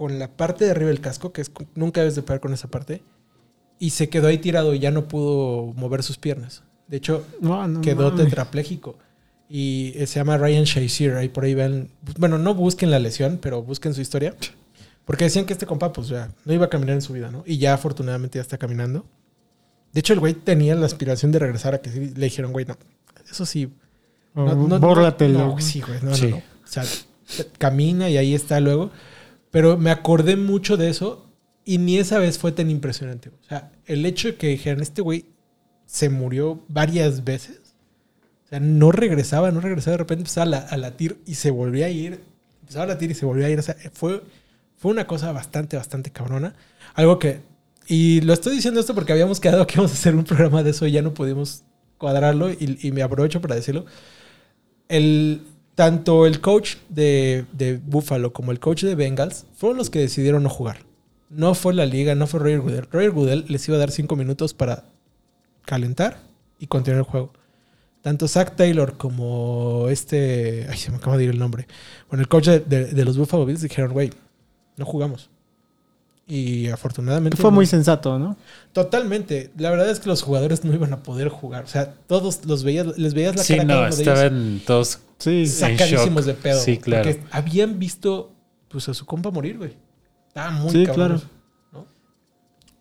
con 0.03 0.19
la 0.19 0.27
parte 0.27 0.65
de 0.65 0.73
arriba 0.73 0.89
del 0.89 1.01
casco, 1.01 1.33
que 1.33 1.43
es 1.43 1.53
nunca 1.77 2.01
debes 2.01 2.17
de 2.17 2.23
pegar 2.23 2.41
con 2.41 2.53
esa 2.53 2.67
parte, 2.69 3.03
y 3.79 3.91
se 3.91 4.09
quedó 4.09 4.27
ahí 4.27 4.39
tirado 4.39 4.75
y 4.75 4.81
ya 4.81 4.91
no 4.91 5.07
pudo 5.07 5.73
mover 5.77 6.03
sus 6.03 6.19
piernas. 6.19 6.65
De 6.89 6.97
hecho, 6.97 7.25
No, 7.41 7.69
no 7.69 7.81
quedó 7.83 8.11
mames. 8.11 8.25
tetrapléjico. 8.25 8.99
Y 9.49 9.93
eh, 9.95 10.09
se 10.09 10.19
llama 10.19 10.39
Ryan 10.39 10.65
Shazier. 10.65 11.15
Ahí 11.17 11.29
por 11.29 11.45
ahí 11.45 11.55
ven. 11.55 11.89
Bueno, 12.19 12.37
no 12.37 12.53
busquen 12.53 12.91
la 12.91 12.99
lesión, 12.99 13.39
pero 13.41 13.63
busquen 13.63 13.95
su 13.95 14.01
historia. 14.01 14.35
Porque 15.05 15.23
decían 15.23 15.45
que 15.45 15.53
este 15.53 15.67
compa, 15.67 15.93
pues 15.93 16.09
ya 16.09 16.33
no 16.45 16.53
iba 16.53 16.67
a 16.67 16.69
caminar 16.69 16.95
en 16.97 17.03
su 17.03 17.13
vida, 17.13 17.31
¿no? 17.31 17.45
Y 17.47 17.59
ya 17.59 17.75
afortunadamente 17.75 18.39
ya 18.39 18.43
está 18.43 18.59
caminando. 18.59 19.07
De 19.93 20.01
hecho, 20.01 20.15
el 20.15 20.19
güey 20.21 20.35
tenía 20.35 20.75
la 20.75 20.87
aspiración 20.87 21.31
de 21.31 21.39
regresar 21.39 21.75
a 21.75 21.81
que 21.81 21.91
sí, 21.93 22.13
le 22.17 22.25
dijeron, 22.25 22.51
güey, 22.53 22.65
no, 22.67 22.77
eso 23.31 23.47
sí. 23.47 23.73
No, 24.35 24.53
no, 24.55 24.81
bórratelo. 24.81 25.39
No, 25.39 25.61
sí, 25.61 25.81
güey, 25.81 25.99
no, 26.03 26.13
Sí. 26.17 26.27
no, 26.27 26.31
no. 26.31 26.37
O 26.39 26.67
sea, 26.67 26.85
camina 27.59 28.11
y 28.11 28.17
ahí 28.17 28.35
está 28.35 28.59
luego. 28.59 28.91
Pero 29.53 29.79
me 29.79 29.93
acordé 29.93 30.37
mucho 30.37 30.77
de 30.79 30.91
eso 30.91 31.31
y 31.65 31.79
ni 31.79 31.99
esa 31.99 32.19
vez 32.19 32.39
fue 32.39 32.53
tan 32.53 32.71
impresionante. 32.71 33.31
O 33.31 33.45
sea, 33.49 33.73
el 33.87 34.05
hecho 34.07 34.29
de 34.31 34.37
que 34.37 34.49
dijeran, 34.49 34.83
este 34.83 35.03
güey 35.03 35.27
se 35.87 36.11
murió 36.11 36.65
varias 36.69 37.25
veces. 37.25 37.61
O 38.47 38.49
sea, 38.49 38.61
no 38.61 38.93
regresaba, 38.93 39.53
no 39.53 39.61
regresaba. 39.61 39.93
De 39.93 39.99
repente 39.99 40.23
empezaba 40.23 40.45
a, 40.45 40.51
la- 40.51 40.59
a 40.59 40.77
latir 40.79 41.21
y 41.27 41.37
se 41.37 41.53
volvía 41.53 41.87
a 41.87 41.91
ir. 41.91 42.21
Empezaba 42.63 42.85
a 42.87 42.89
latir 42.89 43.13
y 43.13 43.15
se 43.15 43.27
volvía 43.27 43.47
a 43.47 43.51
ir. 43.51 43.61
O 43.61 43.63
sea, 43.63 43.77
fue, 43.93 44.23
fue 44.77 44.91
una 44.91 45.07
cosa 45.07 45.33
bastante, 45.33 45.77
bastante 45.77 46.11
cabrona. 46.11 46.57
Algo 46.95 47.19
que... 47.21 47.41
Y 47.89 48.21
lo 48.23 48.33
estoy 48.33 48.55
diciendo 48.57 48.81
esto 48.81 48.95
porque 48.95 49.13
habíamos 49.13 49.41
quedado 49.41 49.67
que 49.67 49.75
íbamos 49.75 49.93
a 49.93 49.95
hacer 49.95 50.15
un 50.17 50.25
programa 50.25 50.63
de 50.65 50.71
eso 50.71 50.87
y 50.87 50.93
ya 50.93 51.03
no 51.03 51.15
pudimos 51.15 51.65
cuadrarlo 51.99 52.51
y, 52.51 52.79
y 52.83 52.93
me 52.93 53.03
aprovecho 53.03 53.41
para 53.41 53.57
decirlo. 53.57 53.87
El, 54.89 55.43
tanto 55.75 56.27
el 56.27 56.41
coach 56.41 56.77
de, 56.89 57.45
de 57.53 57.79
Buffalo 57.79 58.33
como 58.33 58.53
el 58.53 58.61
coach 58.61 58.83
de 58.85 58.95
Bengals 58.95 59.47
fueron 59.55 59.79
los 59.79 59.91
que 59.91 59.99
decidieron 60.01 60.43
no 60.43 60.49
jugar. 60.49 60.85
No 61.31 61.55
fue 61.55 61.73
la 61.75 61.87
liga, 61.87 62.15
no 62.15 62.27
fue 62.27 62.41
Roger 62.41 62.61
Goodell. 62.61 62.89
Roger 62.93 63.11
Goodell 63.11 63.45
les 63.49 63.67
iba 63.69 63.77
a 63.77 63.81
dar 63.81 63.91
cinco 63.91 64.17
minutos 64.17 64.53
para 64.53 64.85
calentar 65.65 66.19
y 66.59 66.67
continuar 66.67 66.99
el 66.99 67.05
juego. 67.11 67.33
Tanto 68.03 68.27
Zach 68.29 68.57
Taylor 68.57 68.97
como 68.97 69.87
este. 69.89 70.67
Ay, 70.69 70.77
se 70.77 70.91
me 70.91 70.97
acaba 70.99 71.17
de 71.17 71.25
ir 71.25 71.31
el 71.31 71.39
nombre. 71.39 71.69
Bueno, 72.09 72.21
el 72.23 72.29
coach 72.29 72.47
de, 72.49 72.61
de- 72.61 72.87
de 72.93 73.05
los 73.05 73.17
Buffalo 73.17 73.47
Bills 73.47 73.63
dijeron, 73.63 73.93
güey, 73.93 74.11
no 74.77 74.85
jugamos. 74.85 75.31
Y 76.27 76.69
afortunadamente. 76.69 77.37
Fue 77.37 77.51
no. 77.51 77.57
muy 77.57 77.67
sensato, 77.67 78.19
¿no? 78.19 78.37
Totalmente. 78.73 79.51
La 79.59 79.71
verdad 79.71 79.91
es 79.91 80.01
que 80.01 80.09
los 80.09 80.23
jugadores 80.23 80.65
no 80.65 80.73
iban 80.73 80.93
a 80.93 81.03
poder 81.03 81.29
jugar. 81.29 81.65
O 81.65 81.67
sea, 81.69 81.95
todos 82.07 82.45
los 82.47 82.63
veías, 82.65 82.97
les 82.97 83.13
veías 83.13 83.37
la 83.37 83.43
Sí, 83.43 83.57
cara 83.57 83.65
no, 83.75 83.87
ellos 83.87 83.99
estaban 83.99 84.61
todos 84.67 85.01
Sí. 85.19 85.47
sacadísimos 85.47 86.25
shock. 86.25 86.35
de 86.37 86.43
pedo. 86.43 86.61
Sí, 86.61 86.79
claro. 86.79 87.11
Porque 87.11 87.23
habían 87.33 87.79
visto 87.79 88.33
pues 88.69 88.89
a 88.89 88.95
su 88.95 89.05
compa 89.05 89.31
morir, 89.31 89.59
güey. 89.59 89.73
Estaba 90.29 90.51
muy 90.53 90.71
Sí, 90.71 90.87
cabrón. 90.87 91.19
claro. 91.19 91.23
¿no? 91.73 91.87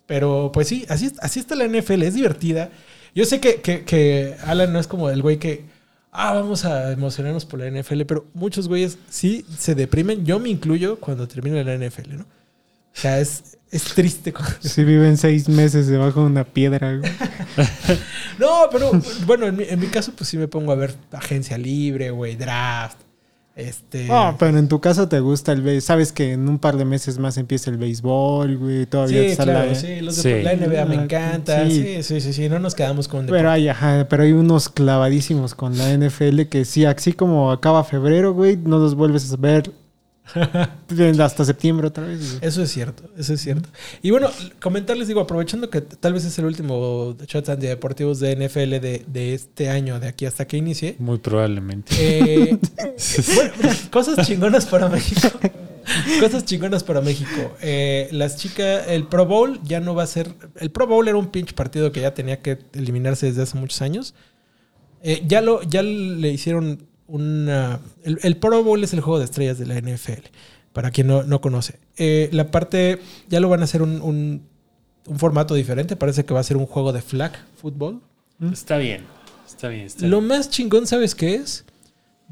Pero 0.05 0.51
pues 0.53 0.67
sí, 0.67 0.85
así, 0.87 1.11
así 1.19 1.39
está 1.39 1.55
la 1.55 1.65
NFL, 1.65 2.03
es 2.03 2.13
divertida. 2.13 2.69
Yo 3.13 3.25
sé 3.25 3.39
que, 3.41 3.55
que, 3.61 3.83
que 3.83 4.35
Alan 4.45 4.71
no 4.71 4.79
es 4.79 4.87
como 4.87 5.09
el 5.09 5.21
güey 5.21 5.37
que, 5.37 5.65
ah, 6.11 6.33
vamos 6.33 6.63
a 6.65 6.91
emocionarnos 6.93 7.45
por 7.45 7.59
la 7.59 7.67
NFL, 7.69 8.03
pero 8.05 8.25
muchos 8.33 8.67
güeyes 8.67 8.97
sí 9.09 9.45
se 9.57 9.75
deprimen. 9.75 10.25
Yo 10.25 10.39
me 10.39 10.49
incluyo 10.49 10.97
cuando 10.99 11.27
termina 11.27 11.61
la 11.63 11.73
NFL, 11.75 12.17
¿no? 12.17 12.25
O 12.95 12.99
sea, 12.99 13.19
es, 13.19 13.57
es 13.71 13.83
triste. 13.85 14.33
cuando- 14.33 14.53
Sí 14.61 14.83
viven 14.83 15.17
seis 15.17 15.47
meses 15.49 15.87
debajo 15.87 16.21
de 16.21 16.25
una 16.27 16.43
piedra. 16.43 16.97
güey. 16.97 17.11
No, 18.39 18.63
pero 18.71 18.91
bueno, 19.25 19.45
en 19.47 19.55
mi, 19.55 19.63
en 19.65 19.79
mi 19.79 19.87
caso 19.87 20.13
pues 20.17 20.29
sí 20.29 20.37
me 20.37 20.47
pongo 20.47 20.71
a 20.71 20.75
ver 20.75 20.95
agencia 21.11 21.57
libre, 21.57 22.09
güey, 22.11 22.35
draft. 22.35 22.97
Este... 23.55 24.07
Ah, 24.09 24.35
pero 24.39 24.57
en 24.57 24.67
tu 24.69 24.79
caso 24.79 25.07
te 25.09 25.19
gusta 25.19 25.51
el 25.51 25.61
béisbol. 25.61 25.81
Sabes 25.81 26.11
que 26.13 26.31
en 26.31 26.47
un 26.47 26.57
par 26.57 26.77
de 26.77 26.85
meses 26.85 27.19
más 27.19 27.37
empieza 27.37 27.69
el 27.69 27.77
béisbol, 27.77 28.57
güey. 28.57 28.85
Todavía 28.85 29.21
Sí, 29.23 29.27
está 29.27 29.43
claro, 29.43 29.67
la... 29.67 29.75
sí, 29.75 29.99
los 30.01 30.15
Sí. 30.15 30.29
de 30.29 30.43
la 30.43 30.53
NBA 30.55 30.85
me 30.85 30.97
Ah, 30.97 31.03
encanta. 31.03 31.67
sí. 31.67 31.83
Sí, 31.83 32.03
sí, 32.03 32.21
sí, 32.21 32.33
sí, 32.33 32.49
no 32.49 32.59
nos 32.59 32.73
quedamos 32.75 33.07
con 33.09 33.25
Pero 33.27 33.51
hay, 33.51 33.67
ajá, 33.67 34.07
pero 34.09 34.23
hay 34.23 34.31
unos 34.31 34.69
clavadísimos 34.69 35.53
con 35.53 35.77
la 35.77 35.91
NFL 35.95 36.43
que 36.49 36.63
sí, 36.65 36.85
así 36.85 37.11
como 37.13 37.51
acaba 37.51 37.83
febrero, 37.83 38.33
güey, 38.33 38.55
no 38.57 38.79
los 38.79 38.95
vuelves 38.95 39.31
a 39.31 39.35
ver 39.35 39.71
hasta 41.19 41.45
septiembre 41.45 41.87
otra 41.87 42.05
vez. 42.05 42.39
Eso 42.41 42.61
es 42.63 42.71
cierto, 42.71 43.03
eso 43.17 43.33
es 43.33 43.41
cierto. 43.41 43.69
Y 44.01 44.11
bueno, 44.11 44.29
comentarles, 44.61 45.07
digo, 45.07 45.21
aprovechando 45.21 45.69
que 45.69 45.81
tal 45.81 46.13
vez 46.13 46.25
es 46.25 46.37
el 46.39 46.45
último 46.45 47.15
Shots 47.27 47.49
Antideportivos 47.49 48.19
de 48.19 48.35
NFL 48.35 48.79
de, 48.79 49.05
de 49.07 49.33
este 49.33 49.69
año, 49.69 49.99
de 49.99 50.07
aquí 50.07 50.25
hasta 50.25 50.45
que 50.45 50.57
inicie. 50.57 50.95
muy 50.99 51.17
probablemente. 51.19 51.93
Eh, 51.99 52.57
bueno, 53.35 53.51
cosas 53.91 54.27
chingonas 54.27 54.65
para 54.65 54.89
México. 54.89 55.29
Cosas 56.19 56.45
chingonas 56.45 56.83
para 56.83 57.01
México. 57.01 57.55
Eh, 57.61 58.07
las 58.11 58.37
chicas, 58.37 58.87
el 58.87 59.07
Pro 59.07 59.25
Bowl 59.25 59.59
ya 59.63 59.79
no 59.79 59.95
va 59.95 60.03
a 60.03 60.07
ser. 60.07 60.33
El 60.59 60.71
Pro 60.71 60.87
Bowl 60.87 61.07
era 61.07 61.17
un 61.17 61.27
pinche 61.27 61.53
partido 61.53 61.91
que 61.91 62.01
ya 62.01 62.13
tenía 62.13 62.39
que 62.41 62.59
eliminarse 62.73 63.27
desde 63.27 63.43
hace 63.43 63.57
muchos 63.57 63.81
años. 63.81 64.13
Eh, 65.03 65.23
ya, 65.25 65.41
lo, 65.41 65.63
ya 65.63 65.81
le 65.81 66.29
hicieron 66.29 66.85
una. 67.11 67.79
El, 68.03 68.19
el 68.23 68.37
Pro 68.37 68.63
Bowl 68.63 68.83
es 68.83 68.93
el 68.93 69.01
juego 69.01 69.19
de 69.19 69.25
estrellas 69.25 69.57
de 69.59 69.65
la 69.65 69.75
NFL. 69.79 70.27
Para 70.73 70.89
quien 70.91 71.07
no, 71.07 71.23
no 71.23 71.41
conoce. 71.41 71.79
Eh, 71.97 72.29
la 72.31 72.49
parte. 72.49 72.99
Ya 73.29 73.39
lo 73.39 73.49
van 73.49 73.61
a 73.61 73.65
hacer 73.65 73.81
un, 73.81 74.01
un, 74.01 74.41
un 75.05 75.19
formato 75.19 75.53
diferente. 75.53 75.95
Parece 75.95 76.23
que 76.25 76.33
va 76.33 76.39
a 76.39 76.43
ser 76.43 76.57
un 76.57 76.65
juego 76.65 76.93
de 76.93 77.01
flag 77.01 77.33
fútbol. 77.61 78.01
Está 78.51 78.77
bien. 78.77 79.03
Está 79.47 79.67
bien. 79.67 79.85
Está 79.85 80.07
Lo 80.07 80.17
bien. 80.19 80.27
más 80.29 80.49
chingón, 80.49 80.87
¿sabes 80.87 81.13
qué 81.13 81.35
es? 81.35 81.65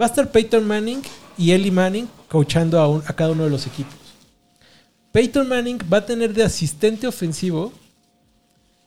Va 0.02 0.06
a 0.06 0.10
estar 0.10 0.32
Peyton 0.32 0.66
Manning 0.66 1.02
y 1.38 1.52
Eli 1.52 1.70
Manning 1.72 2.08
coachando 2.30 2.80
a, 2.80 2.88
un- 2.88 3.04
a 3.06 3.14
cada 3.14 3.32
uno 3.32 3.44
de 3.44 3.50
los 3.50 3.68
equipos. 3.68 3.94
Peyton 5.12 5.48
Manning 5.50 5.80
va 5.92 5.98
a 5.98 6.06
tener 6.06 6.34
de 6.34 6.44
asistente 6.44 7.08
ofensivo 7.08 7.74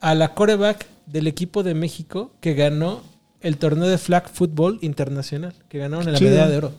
a 0.01 0.15
la 0.15 0.35
coreback 0.35 0.87
del 1.07 1.27
equipo 1.27 1.63
de 1.63 1.75
México 1.75 2.33
que 2.41 2.55
ganó 2.55 3.03
el 3.43 3.57
torneo 3.59 3.89
de 3.89 3.99
flag 3.99 4.29
football 4.29 4.79
internacional, 4.83 5.55
que 5.69 5.79
ganaron 5.79 6.07
en 6.07 6.15
la 6.15 6.21
medalla 6.21 6.49
de 6.49 6.57
oro. 6.57 6.73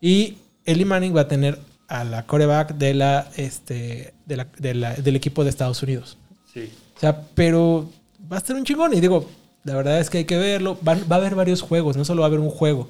Y 0.00 0.36
Eli 0.64 0.84
Manning 0.84 1.14
va 1.16 1.22
a 1.22 1.28
tener 1.28 1.58
a 1.88 2.04
la 2.04 2.26
coreback 2.26 2.74
de 2.76 2.94
la, 2.94 3.28
este, 3.36 4.12
de 4.26 4.36
la- 4.36 4.48
de 4.58 4.74
la- 4.74 4.94
del 4.94 5.16
equipo 5.16 5.44
de 5.44 5.50
Estados 5.50 5.82
Unidos. 5.82 6.18
Sí. 6.52 6.70
O 6.96 7.00
sea, 7.00 7.20
pero 7.34 7.88
va 8.30 8.36
a 8.36 8.38
estar 8.38 8.56
un 8.56 8.64
chingón. 8.64 8.92
Y 8.94 9.00
digo, 9.00 9.28
la 9.64 9.76
verdad 9.76 10.00
es 10.00 10.10
que 10.10 10.18
hay 10.18 10.24
que 10.24 10.36
verlo. 10.36 10.78
Va, 10.86 10.94
va 11.10 11.16
a 11.16 11.18
haber 11.18 11.34
varios 11.34 11.62
juegos, 11.62 11.96
no 11.96 12.04
solo 12.04 12.20
va 12.22 12.26
a 12.26 12.28
haber 12.28 12.40
un 12.40 12.50
juego. 12.50 12.88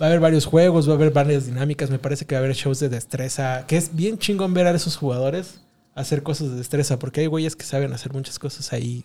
Va 0.00 0.06
a 0.06 0.08
haber 0.10 0.20
varios 0.20 0.44
juegos, 0.44 0.86
va 0.88 0.92
a 0.92 0.96
haber 0.96 1.10
varias 1.12 1.46
dinámicas. 1.46 1.88
Me 1.90 1.98
parece 1.98 2.26
que 2.26 2.34
va 2.34 2.40
a 2.40 2.44
haber 2.44 2.54
shows 2.54 2.78
de 2.80 2.90
destreza. 2.90 3.64
Que 3.66 3.78
es 3.78 3.96
bien 3.96 4.18
chingón 4.18 4.52
ver 4.52 4.66
a 4.66 4.70
esos 4.72 4.96
jugadores 4.96 5.60
hacer 5.94 6.22
cosas 6.22 6.50
de 6.50 6.56
destreza. 6.56 6.98
Porque 6.98 7.22
hay 7.22 7.26
güeyes 7.28 7.56
que 7.56 7.64
saben 7.64 7.92
hacer 7.94 8.12
muchas 8.12 8.38
cosas 8.38 8.72
ahí. 8.74 9.04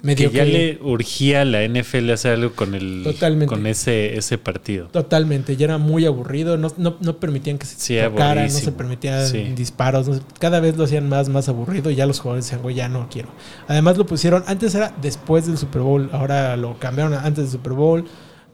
Que 0.00 0.06
Medio 0.06 0.30
ya 0.30 0.44
que- 0.44 0.52
le 0.52 0.78
urgía 0.80 1.40
a 1.42 1.44
la 1.44 1.62
NFL 1.64 2.10
hacer 2.12 2.34
algo 2.34 2.52
con 2.54 2.74
el 2.76 3.00
Totalmente. 3.02 3.52
con 3.52 3.66
ese, 3.66 4.16
ese 4.16 4.38
partido. 4.38 4.86
Totalmente, 4.88 5.56
ya 5.56 5.64
era 5.64 5.78
muy 5.78 6.06
aburrido, 6.06 6.56
no, 6.56 6.72
no, 6.76 6.96
no 7.00 7.16
permitían 7.18 7.58
que 7.58 7.66
se 7.66 7.74
Sí, 7.74 7.96
no 8.14 8.48
se 8.48 8.70
permitían 8.70 9.26
Sí. 9.26 9.52
disparos, 9.56 10.06
no 10.08 10.20
cada 10.38 10.60
vez 10.60 10.76
lo 10.76 10.84
hacían 10.84 11.08
más, 11.08 11.28
más 11.28 11.48
aburrido 11.48 11.90
y 11.90 11.96
ya 11.96 12.06
los 12.06 12.20
jugadores 12.20 12.44
decían, 12.44 12.62
güey, 12.62 12.76
ya 12.76 12.88
no 12.88 13.08
quiero. 13.10 13.28
Además 13.66 13.98
lo 13.98 14.06
pusieron, 14.06 14.44
antes 14.46 14.72
era 14.76 14.94
después 15.02 15.46
del 15.48 15.58
Super 15.58 15.82
Bowl, 15.82 16.08
ahora 16.12 16.56
lo 16.56 16.78
cambiaron 16.78 17.14
a 17.14 17.22
antes 17.22 17.44
del 17.44 17.52
Super 17.52 17.72
Bowl, 17.72 18.04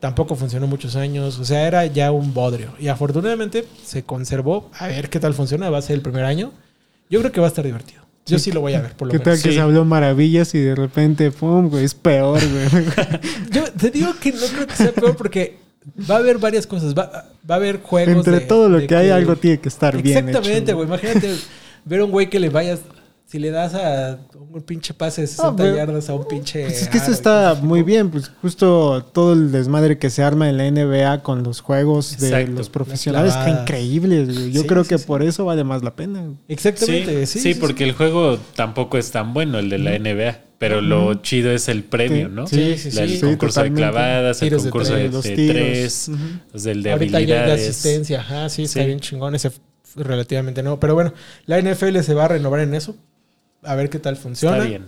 tampoco 0.00 0.36
funcionó 0.36 0.66
muchos 0.66 0.96
años, 0.96 1.38
o 1.38 1.44
sea, 1.44 1.66
era 1.66 1.84
ya 1.84 2.10
un 2.10 2.32
bodrio. 2.32 2.70
Y 2.80 2.88
afortunadamente 2.88 3.66
se 3.84 4.02
conservó, 4.02 4.70
a 4.78 4.86
ver 4.86 5.10
qué 5.10 5.20
tal 5.20 5.34
funciona, 5.34 5.68
va 5.68 5.76
a 5.76 5.82
ser 5.82 5.96
el 5.96 6.00
primer 6.02 6.24
año. 6.24 6.52
Yo 7.10 7.20
creo 7.20 7.32
que 7.32 7.40
va 7.40 7.46
a 7.46 7.48
estar 7.48 7.64
divertido. 7.66 8.03
Yo 8.26 8.38
sí, 8.38 8.52
lo 8.52 8.60
voy 8.62 8.72
a 8.74 8.80
ver, 8.80 8.92
por 8.92 9.08
lo 9.08 9.12
¿Qué 9.12 9.18
tal 9.18 9.32
menos. 9.32 9.42
que 9.42 9.48
Sí. 9.50 9.54
se 9.56 9.60
habló 9.60 9.84
maravillas 9.84 10.54
y 10.54 10.60
de 10.60 10.74
repente, 10.74 11.30
pum, 11.30 11.68
güey, 11.68 11.84
es 11.84 11.94
peor, 11.94 12.40
güey? 12.40 12.84
Yo 13.50 13.64
te 13.72 13.90
digo 13.90 14.14
que 14.20 14.32
no 14.32 14.46
creo 14.54 14.66
que 14.66 14.74
sea 14.76 14.92
peor 14.92 15.14
porque 15.16 15.58
va 16.10 16.14
a 16.16 16.18
haber 16.18 16.38
varias 16.38 16.66
cosas, 16.66 16.94
va, 16.94 17.28
va 17.48 17.54
a 17.54 17.58
haber 17.58 17.82
juegos 17.82 18.14
Entre 18.16 18.40
de- 18.40 18.46
todo 18.46 18.68
lo 18.70 18.78
de 18.78 18.86
que 18.86 18.96
hay, 18.96 19.10
algo 19.10 19.36
tiene 19.36 19.60
que 19.60 19.68
estar 19.68 20.00
bien 20.00 20.16
Exactamente, 20.26 20.72
güey. 20.72 20.86
Imagínate 20.86 21.34
ver 21.84 22.00
a 22.00 22.04
un 22.06 22.10
güey 22.10 22.30
que 22.30 22.40
le 22.40 22.48
vayas. 22.48 22.80
Si 23.26 23.38
le 23.40 23.50
das 23.50 23.74
a 23.74 24.18
un 24.52 24.62
pinche 24.62 24.94
pase 24.94 25.22
de 25.22 25.26
60 25.26 25.56
pero- 25.56 25.76
yardas 25.76 26.08
a 26.08 26.14
un 26.14 26.28
pinche. 26.28 26.64
Pues 26.66 26.82
es 26.82 26.88
que 26.88 26.98
y 26.98 27.00
está 27.00 27.48
cosas 27.50 27.62
muy 27.64 27.82
bien, 27.82 28.10
pues 28.10 28.30
justo 28.42 29.02
todo 29.12 29.32
el 29.32 29.50
desmadre 29.50 29.98
que 29.98 30.10
se 30.10 30.22
arma 30.22 30.48
en 30.48 30.56
la 30.58 30.66
NBA 30.70 31.22
con 31.22 31.42
los 31.42 31.60
juegos 31.60 32.18
de 32.18 32.46
los 32.48 32.68
profesionales 32.68 33.34
está 33.34 33.50
increíble. 33.62 34.26
Yo 34.52 34.60
Sí, 34.60 34.66
creo 34.68 34.84
sí, 34.84 34.90
que 34.90 34.98
sí. 34.98 35.04
por 35.06 35.22
eso 35.22 35.44
vale 35.46 35.64
más 35.64 35.82
la 35.82 35.96
pena. 35.96 36.32
Exactamente, 36.48 37.26
sí. 37.26 37.40
sí, 37.40 37.54
porque 37.54 37.82
el 37.84 37.92
juego 37.92 38.38
tampoco 38.54 38.98
es 38.98 39.10
tan 39.10 39.32
bueno, 39.34 39.58
el 39.58 39.68
de 39.70 39.78
la 39.78 39.98
NBA. 39.98 40.40
Pero 40.58 40.80
lo 40.80 41.14
chido 41.14 41.50
es 41.50 41.68
el 41.68 41.82
premio, 41.82 42.28
Sí. 42.28 42.32
¿no? 42.32 42.46
Sí, 42.46 42.78
sí, 42.78 42.90
La- 42.92 43.02
El 43.02 43.10
sí. 43.10 43.20
concurso 43.20 43.62
de 43.64 43.72
clavadas, 43.72 44.40
el 44.40 44.48
Tiros 44.48 44.64
de 44.64 44.70
concurso 44.70 44.92
tres, 44.94 45.12
de, 45.12 45.14
los 46.52 46.62
de 46.62 46.92
Ahorita 46.92 47.20
ya 47.20 47.26
de 47.26 47.40
habilidades. 47.40 47.68
asistencia, 47.70 48.20
ajá, 48.20 48.48
sí, 48.48 48.62
está 48.62 48.80
Sí. 48.80 48.86
bien 48.86 49.00
chingón. 49.00 49.34
Ese 49.34 49.50
relativamente 49.96 50.62
no. 50.62 50.78
Pero 50.78 50.94
bueno, 50.94 51.12
la 51.46 51.58
NFL 51.58 52.00
se 52.02 52.14
va 52.14 52.26
a 52.26 52.28
renovar 52.28 52.60
en 52.60 52.74
eso. 52.74 52.96
A 53.64 53.74
ver 53.74 53.90
qué 53.90 53.98
tal 53.98 54.16
funciona. 54.16 54.56
Está 54.58 54.68
bien. 54.68 54.84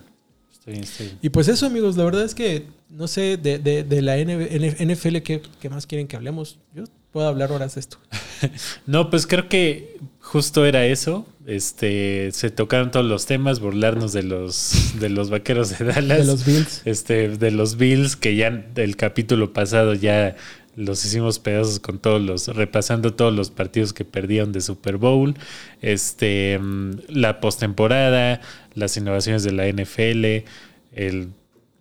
Está 0.52 0.70
bien, 0.70 0.82
está 0.82 1.04
bien. 1.04 1.18
Y 1.22 1.28
pues 1.30 1.48
eso, 1.48 1.66
amigos, 1.66 1.96
la 1.96 2.04
verdad 2.04 2.24
es 2.24 2.34
que 2.34 2.66
no 2.90 3.08
sé 3.08 3.36
de, 3.36 3.58
de, 3.58 3.82
de 3.84 4.02
la 4.02 4.16
NFL 4.18 5.18
¿qué, 5.18 5.42
qué 5.60 5.68
más 5.70 5.86
quieren 5.86 6.06
que 6.08 6.16
hablemos. 6.16 6.58
Yo 6.74 6.84
puedo 7.12 7.26
hablar 7.28 7.52
horas 7.52 7.74
de 7.74 7.80
esto. 7.80 7.98
No, 8.86 9.08
pues 9.08 9.26
creo 9.26 9.48
que 9.48 9.96
justo 10.20 10.66
era 10.66 10.84
eso. 10.84 11.26
Este, 11.46 12.30
se 12.32 12.50
tocaron 12.50 12.90
todos 12.90 13.06
los 13.06 13.24
temas, 13.24 13.60
burlarnos 13.60 14.12
de 14.12 14.22
los 14.24 14.92
de 15.00 15.08
los 15.08 15.30
vaqueros 15.30 15.78
de 15.78 15.86
Dallas, 15.86 16.18
De 16.18 16.24
los 16.24 16.44
Bills. 16.44 16.82
este, 16.84 17.28
de 17.30 17.50
los 17.50 17.76
Bills 17.78 18.16
que 18.16 18.36
ya 18.36 18.50
del 18.50 18.96
capítulo 18.96 19.54
pasado 19.54 19.94
ya 19.94 20.36
los 20.76 21.04
hicimos 21.04 21.38
pedazos 21.38 21.80
con 21.80 21.98
todos 21.98 22.20
los 22.20 22.48
repasando 22.48 23.14
todos 23.14 23.34
los 23.34 23.50
partidos 23.50 23.92
que 23.92 24.04
perdieron 24.04 24.52
de 24.52 24.60
Super 24.60 24.98
Bowl, 24.98 25.34
este, 25.82 26.58
mm, 26.58 26.90
la 27.08 27.40
postemporada, 27.40 28.40
las 28.74 28.96
innovaciones 28.96 29.42
de 29.42 29.52
la 29.52 29.66
NFL, 29.66 30.44
el 30.92 31.28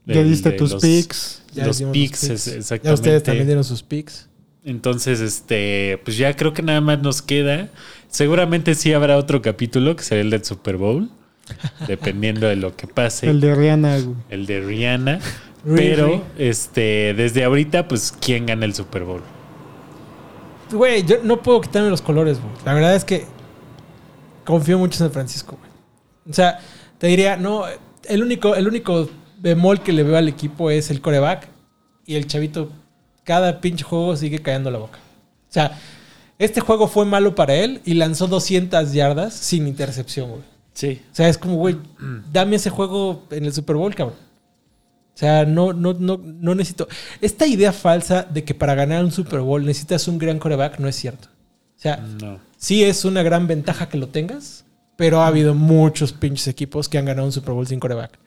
Ya 0.06 0.22
el 0.22 0.30
diste 0.30 0.52
de 0.52 0.58
tus 0.58 0.72
los- 0.72 0.82
picks. 0.82 1.41
Ya 1.54 1.66
los 1.68 1.82
picks, 1.82 2.24
los 2.24 2.32
es- 2.32 2.46
Ya 2.46 2.58
exactamente. 2.58 2.93
ustedes 3.02 3.24
también 3.24 3.48
dieron 3.48 3.64
sus 3.64 3.84
picks. 3.84 4.30
Entonces, 4.64 5.20
este, 5.20 6.00
pues 6.04 6.18
ya 6.18 6.36
creo 6.36 6.54
que 6.54 6.62
nada 6.64 6.82
más 6.82 7.00
nos 7.02 7.22
queda. 7.22 7.70
Seguramente 8.10 8.76
sí 8.76 8.93
habrá 8.93 9.18
otro 9.18 9.41
capítulo 9.41 9.96
que 9.96 10.04
será 10.04 10.22
el 10.22 10.30
del 10.32 10.43
Super 10.46 10.78
Bowl, 10.78 11.10
dependiendo 11.88 12.48
de 12.48 12.56
lo 12.56 12.76
que 12.76 12.88
pase. 12.88 13.30
El 13.30 13.41
de 13.41 13.54
Rihanna, 13.56 14.00
güey. 14.00 14.16
el 14.30 14.46
de 14.46 14.62
Rihanna. 14.62 15.20
Pero, 15.66 16.24
este, 16.38 17.13
desde 17.16 17.43
ahorita, 17.43 17.88
pues, 17.88 18.13
¿quién 18.20 18.45
gana 18.45 18.66
el 18.66 18.76
Super 18.76 19.03
Bowl? 19.03 19.22
Güey, 20.72 21.03
yo 21.03 21.18
no 21.24 21.41
puedo 21.41 21.61
quitarme 21.61 21.89
los 21.89 22.01
colores, 22.01 22.39
güey. 22.39 22.53
La 22.66 22.74
verdad 22.74 22.95
es 22.95 23.05
que 23.05 23.26
confío 24.43 24.78
mucho 24.78 24.95
en 24.95 24.99
San 24.99 25.11
Francisco, 25.11 25.57
güey. 25.57 25.72
O 26.30 26.34
sea, 26.34 26.59
te 26.97 27.07
diría, 27.07 27.36
no, 27.38 27.63
el 28.03 28.24
único, 28.24 28.55
el 28.55 28.68
único 28.68 29.09
bemol 29.39 29.82
que 29.82 29.93
le 29.93 30.03
veo 30.03 30.18
al 30.18 30.28
equipo 30.28 30.70
es 30.70 30.89
el 30.89 31.01
coreback 31.01 31.47
y 32.05 32.16
el 32.16 32.28
chavito, 32.28 32.72
cada 33.24 33.61
pinche 33.61 33.84
juego 33.84 34.16
sigue 34.16 34.39
callando 34.39 34.72
la 34.72 34.80
boca. 34.80 34.99
O 35.49 35.53
sea, 35.53 35.80
este 36.38 36.61
juego 36.61 36.88
fue 36.88 37.05
malo 37.05 37.34
para 37.36 37.55
él 37.55 37.82
y 37.86 37.93
lanzó 37.93 38.28
200 38.28 38.91
yardas 38.93 39.34
sin 39.34 39.68
intercepción, 39.68 40.30
güey. 40.30 40.41
Sí. 40.74 41.01
O 41.11 41.16
sea, 41.16 41.30
es 41.30 41.38
como, 41.38 41.55
güey, 41.55 41.78
dame 42.32 42.57
ese 42.57 42.70
juego 42.70 43.24
en 43.32 43.45
el 43.45 43.53
Super 43.53 43.76
Bowl, 43.78 43.95
cabrón. 43.95 44.25
O 45.16 45.18
sea, 45.18 45.45
no, 45.45 45.72
no, 45.72 45.93
no, 45.93 46.18
no 46.24 46.55
necesito. 46.55 46.89
Esta 47.22 47.47
idea 47.47 47.72
falsa 47.72 48.24
de 48.24 48.43
que 48.43 48.53
para 48.53 48.76
ganar 48.76 49.03
un 49.03 49.11
Super 49.13 49.39
Bowl 49.39 49.66
necesitas 49.66 50.07
un 50.09 50.18
gran 50.18 50.39
coreback 50.39 50.78
no 50.80 50.89
es 50.89 50.95
cierto. 50.97 51.30
O 51.78 51.80
sea, 51.80 51.97
No. 51.97 52.39
sí 52.57 52.84
es 52.84 53.05
una 53.05 53.24
gran 53.24 53.47
ventaja 53.47 53.88
que 53.88 53.97
lo 53.97 54.07
tengas, 54.09 54.66
pero 54.97 55.22
ha 55.22 55.28
habido 55.28 55.53
muchos 55.55 56.11
pinches 56.11 56.47
equipos 56.49 56.89
que 56.89 56.97
han 56.97 57.05
ganado 57.05 57.26
un 57.28 57.32
Super 57.32 57.53
Bowl 57.53 57.66
sin 57.66 57.80
coreback. 57.80 58.20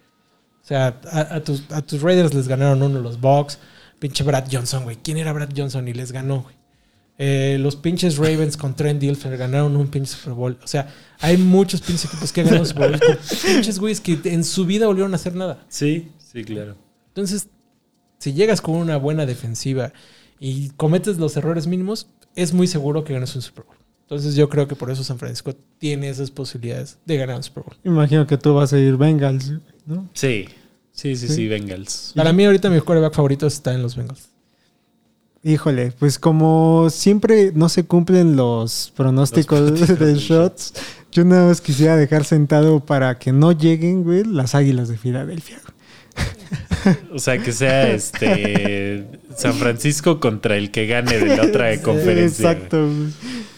O 0.62 0.66
sea, 0.66 0.98
a, 1.12 1.36
a 1.36 1.40
tus, 1.44 1.64
a 1.70 1.82
tus 1.82 2.00
Raiders 2.00 2.32
les 2.34 2.48
ganaron 2.48 2.82
uno 2.82 3.00
los 3.00 3.20
Bucks. 3.20 3.58
Pinche 3.98 4.22
Brad 4.24 4.44
Johnson, 4.50 4.84
güey. 4.84 4.96
¿Quién 5.02 5.18
era 5.18 5.32
Brad 5.32 5.50
Johnson? 5.56 5.86
Y 5.88 5.92
les 5.92 6.12
ganó, 6.12 6.42
güey. 6.42 6.54
Eh, 7.20 7.56
los 7.60 7.74
pinches 7.74 8.16
Ravens 8.16 8.56
con 8.56 8.76
Trent 8.76 9.00
Dilfer 9.00 9.36
ganaron 9.36 9.76
un 9.76 9.88
pinche 9.88 10.12
Super 10.14 10.34
Bowl. 10.34 10.58
O 10.62 10.66
sea, 10.68 10.88
hay 11.20 11.36
muchos 11.36 11.80
pinches 11.80 12.04
equipos 12.06 12.32
que 12.32 12.42
han 12.42 12.46
ganado 12.46 12.64
Super 12.64 12.90
Bowl 12.90 13.00
con 13.00 13.16
pinches 13.44 13.78
güeyes 13.78 14.00
que 14.00 14.18
en 14.24 14.44
su 14.44 14.64
vida 14.66 14.86
volvieron 14.86 15.12
a 15.12 15.16
hacer 15.16 15.34
nada. 15.34 15.58
Sí, 15.68 16.12
sí, 16.46 16.52
claro. 16.54 16.76
Entonces, 17.08 17.48
si 18.18 18.32
llegas 18.32 18.60
con 18.60 18.76
una 18.76 18.96
buena 18.96 19.26
defensiva 19.26 19.92
y 20.38 20.70
cometes 20.70 21.18
los 21.18 21.36
errores 21.36 21.66
mínimos, 21.66 22.08
es 22.34 22.52
muy 22.52 22.66
seguro 22.66 23.04
que 23.04 23.12
ganes 23.12 23.34
un 23.34 23.42
Super 23.42 23.64
Bowl. 23.64 23.76
Entonces, 24.02 24.34
yo 24.36 24.48
creo 24.48 24.66
que 24.66 24.74
por 24.74 24.90
eso 24.90 25.04
San 25.04 25.18
Francisco 25.18 25.54
tiene 25.78 26.08
esas 26.08 26.30
posibilidades 26.30 26.98
de 27.04 27.16
ganar 27.16 27.36
un 27.36 27.42
Super 27.42 27.64
Bowl. 27.64 27.76
Imagino 27.84 28.26
que 28.26 28.38
tú 28.38 28.54
vas 28.54 28.72
a 28.72 28.78
ir 28.78 28.96
Bengals, 28.96 29.52
¿no? 29.86 30.08
Sí. 30.14 30.48
Sí, 30.92 31.14
sí, 31.14 31.28
sí, 31.28 31.34
Sí. 31.34 31.48
Bengals. 31.48 32.12
Para 32.16 32.32
mí, 32.32 32.44
ahorita 32.44 32.70
mi 32.70 32.80
quarterback 32.80 33.14
favorito 33.14 33.46
está 33.46 33.72
en 33.72 33.82
los 33.82 33.96
Bengals. 33.96 34.30
Híjole, 35.44 35.92
pues 35.92 36.18
como 36.18 36.90
siempre 36.90 37.52
no 37.54 37.68
se 37.68 37.84
cumplen 37.84 38.34
los 38.34 38.92
pronósticos 38.96 39.60
Los 39.60 39.70
pronósticos 39.70 39.98
de 40.00 40.14
de 40.14 40.18
shots, 40.18 40.74
yo 41.12 41.24
nada 41.24 41.46
más 41.46 41.60
quisiera 41.60 41.96
dejar 41.96 42.24
sentado 42.24 42.80
para 42.80 43.18
que 43.18 43.30
no 43.30 43.52
lleguen, 43.52 44.02
güey, 44.02 44.24
las 44.24 44.56
águilas 44.56 44.88
de 44.88 44.98
Filadelfia. 44.98 45.60
O 47.12 47.18
sea, 47.18 47.38
que 47.38 47.52
sea 47.52 47.90
este 47.90 49.06
San 49.36 49.54
Francisco 49.54 50.20
contra 50.20 50.56
el 50.56 50.70
que 50.70 50.86
gane 50.86 51.18
de 51.18 51.36
la 51.36 51.42
otra 51.44 51.80
conferencia. 51.82 52.52
Exacto. 52.52 52.86
güey. 52.86 53.08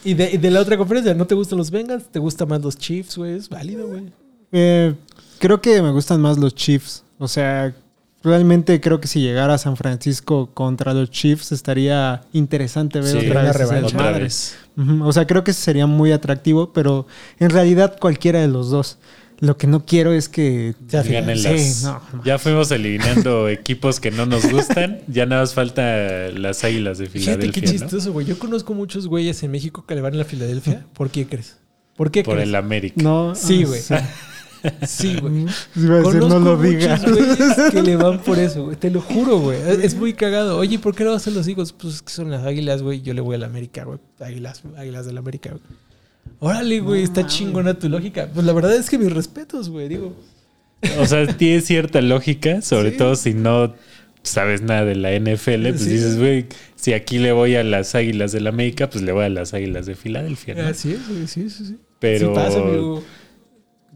Y 0.05 0.15
de, 0.15 0.31
y 0.33 0.37
de 0.39 0.51
la 0.51 0.61
otra 0.61 0.77
conferencia, 0.77 1.15
¿no 1.15 1.27
te 1.27 1.35
gustan 1.35 1.59
los 1.59 1.71
Bengals? 1.71 2.05
¿Te 2.11 2.19
gustan 2.19 2.49
más 2.49 2.63
los 2.63 2.77
Chiefs, 2.79 3.17
güey? 3.19 3.35
Es 3.37 3.49
válido, 3.49 3.87
güey. 3.87 4.05
Eh, 4.53 4.95
creo 5.39 5.61
que 5.61 5.81
me 5.83 5.91
gustan 5.93 6.21
más 6.21 6.39
los 6.39 6.55
Chiefs. 6.55 7.05
O 7.19 7.29
sea, 7.29 7.75
realmente 8.23 8.81
creo 8.81 9.01
que 9.01 9.09
si 9.09 9.21
llegara 9.21 9.55
a 9.55 9.59
San 9.59 9.77
Francisco 9.77 10.51
contra 10.55 10.95
los 10.95 11.11
Chiefs 11.11 11.53
estaría 11.53 12.23
interesante 12.33 13.01
ver 13.01 13.21
Sí, 13.21 13.27
otra 13.29 13.43
vez 13.43 13.55
esas 13.55 13.69
revancha. 13.69 13.97
Otra 13.97 14.11
madres. 14.11 14.57
vez. 14.77 15.01
O 15.03 15.13
sea, 15.13 15.27
creo 15.27 15.45
que 15.45 15.53
sería 15.53 15.87
muy 15.87 16.11
atractivo, 16.13 16.73
pero 16.73 17.07
en 17.39 17.51
realidad 17.51 17.97
cualquiera 18.01 18.41
de 18.41 18.49
los 18.49 18.71
dos. 18.71 18.99
Lo 19.41 19.57
que 19.57 19.67
no 19.67 19.87
quiero 19.87 20.13
es 20.13 20.29
que 20.29 20.75
ganen 20.91 21.37
Sí, 21.37 21.43
las- 21.45 21.83
no, 21.85 22.03
no. 22.13 22.25
Ya 22.25 22.39
fuimos 22.39 22.71
eliminando 22.71 23.49
equipos 23.49 23.99
que 23.99 24.11
no 24.11 24.27
nos 24.27 24.51
gustan. 24.51 25.01
Ya 25.09 25.25
nada 25.27 25.43
más 25.43 25.55
falta 25.55 26.29
las 26.29 26.63
águilas 26.63 26.99
de 26.99 27.07
Fíjate 27.07 27.47
qué 27.47 27.53
Filadelfia. 27.53 27.63
¿no? 27.63 27.79
chistoso, 27.91 28.13
güey. 28.13 28.27
Yo 28.27 28.39
conozco 28.39 28.75
muchos 28.75 29.07
güeyes 29.07 29.43
en 29.43 29.51
México 29.51 29.87
que 29.87 29.95
le 29.95 30.03
van 30.03 30.13
a 30.15 30.19
la 30.19 30.25
Filadelfia. 30.25 30.85
¿Por 30.93 31.11
qué 31.11 31.27
crees? 31.27 31.57
¿Por 31.97 32.11
qué 32.11 32.23
Por 32.23 32.35
crees? 32.35 32.49
el 32.49 32.55
América. 32.55 33.03
no. 33.03 33.35
Sí, 33.35 33.63
ah, 33.65 33.69
güey. 33.69 33.81
Sí, 34.87 35.17
güey. 35.21 35.47
Iba 35.77 35.95
a 35.95 35.99
decir, 36.01 36.21
Conozco 36.21 36.29
no 36.29 36.39
lo 36.39 36.57
muchos 36.59 36.63
digas. 36.71 37.03
güeyes 37.03 37.71
que 37.73 37.83
le 37.83 37.97
van 37.97 38.19
por 38.23 38.39
eso, 38.39 38.65
güey. 38.65 38.77
Te 38.77 38.91
lo 38.91 39.01
juro, 39.01 39.39
güey. 39.39 39.59
Es 39.83 39.95
muy 39.95 40.13
cagado. 40.13 40.59
Oye, 40.59 40.79
¿por 40.79 40.95
qué 40.95 41.05
no 41.05 41.13
vas 41.13 41.27
a 41.27 41.31
los 41.31 41.49
hijos? 41.49 41.73
Pues 41.73 41.95
es 41.95 42.03
que 42.03 42.13
son 42.13 42.31
las 42.31 42.45
águilas, 42.45 42.83
güey. 42.83 43.01
Yo 43.01 43.15
le 43.15 43.23
voy 43.23 43.37
a 43.37 43.39
la 43.39 43.47
América, 43.47 43.85
güey. 43.85 43.99
Águilas, 44.21 44.63
águilas 44.77 45.07
de 45.07 45.13
la 45.15 45.21
América, 45.21 45.51
güey. 45.51 45.63
Órale, 46.41 46.81
güey. 46.81 47.03
está 47.03 47.27
chingona 47.27 47.79
tu 47.79 47.89
lógica. 47.89 48.29
Pues 48.33 48.45
la 48.47 48.53
verdad 48.53 48.75
es 48.75 48.91
que 48.91 48.99
mis 48.99 49.13
respetos, 49.13 49.69
güey. 49.69 49.89
Digo. 49.89 50.17
O 50.99 51.07
sea, 51.07 51.27
tiene 51.37 51.61
cierta 51.61 52.01
lógica, 52.01 52.63
sobre 52.63 52.93
Sí. 52.93 52.97
todo 52.97 53.15
si 53.15 53.35
no 53.35 53.75
sabes 54.23 54.63
nada 54.63 54.85
de 54.85 54.95
la 54.97 55.13
NFL, 55.13 55.69
pues 55.71 55.83
Sí. 55.83 55.91
dices, 55.91 56.19
güey, 56.19 56.47
si 56.77 56.93
aquí 56.95 57.19
le 57.19 57.33
voy 57.33 57.55
a 57.57 57.63
las 57.65 57.95
Águilas 57.95 58.33
del 58.33 58.47
América, 58.47 58.89
pues 58.91 59.03
le 59.05 59.13
voy 59.13 59.25
a 59.25 59.29
las 59.29 59.53
Águilas 59.55 59.87
de 59.87 59.95
Filadelfia, 59.95 60.55
¿no? 60.55 60.63
Así 60.67 60.93
es, 60.93 61.07
güey, 61.09 61.27
sí, 61.27 61.49
sí, 61.51 61.67
sí. 61.67 61.77
Pero 61.99 62.29
Sí 62.31 62.35
pasa, 62.35 62.59
amigo. 62.61 63.05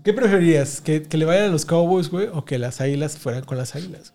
¿Qué 0.03 0.13
preferirías? 0.13 0.83
¿Que, 0.83 1.03
que 1.03 1.17
le 1.17 1.25
vayan 1.25 1.45
a 1.45 1.49
los 1.49 1.65
Cowboys, 1.65 2.11
güey? 2.11 2.29
¿O 2.33 2.45
que 2.45 2.59
las 2.59 2.81
águilas 2.83 3.17
fueran 3.19 3.45
con 3.45 3.57
las 3.57 3.75
águilas? 3.75 4.13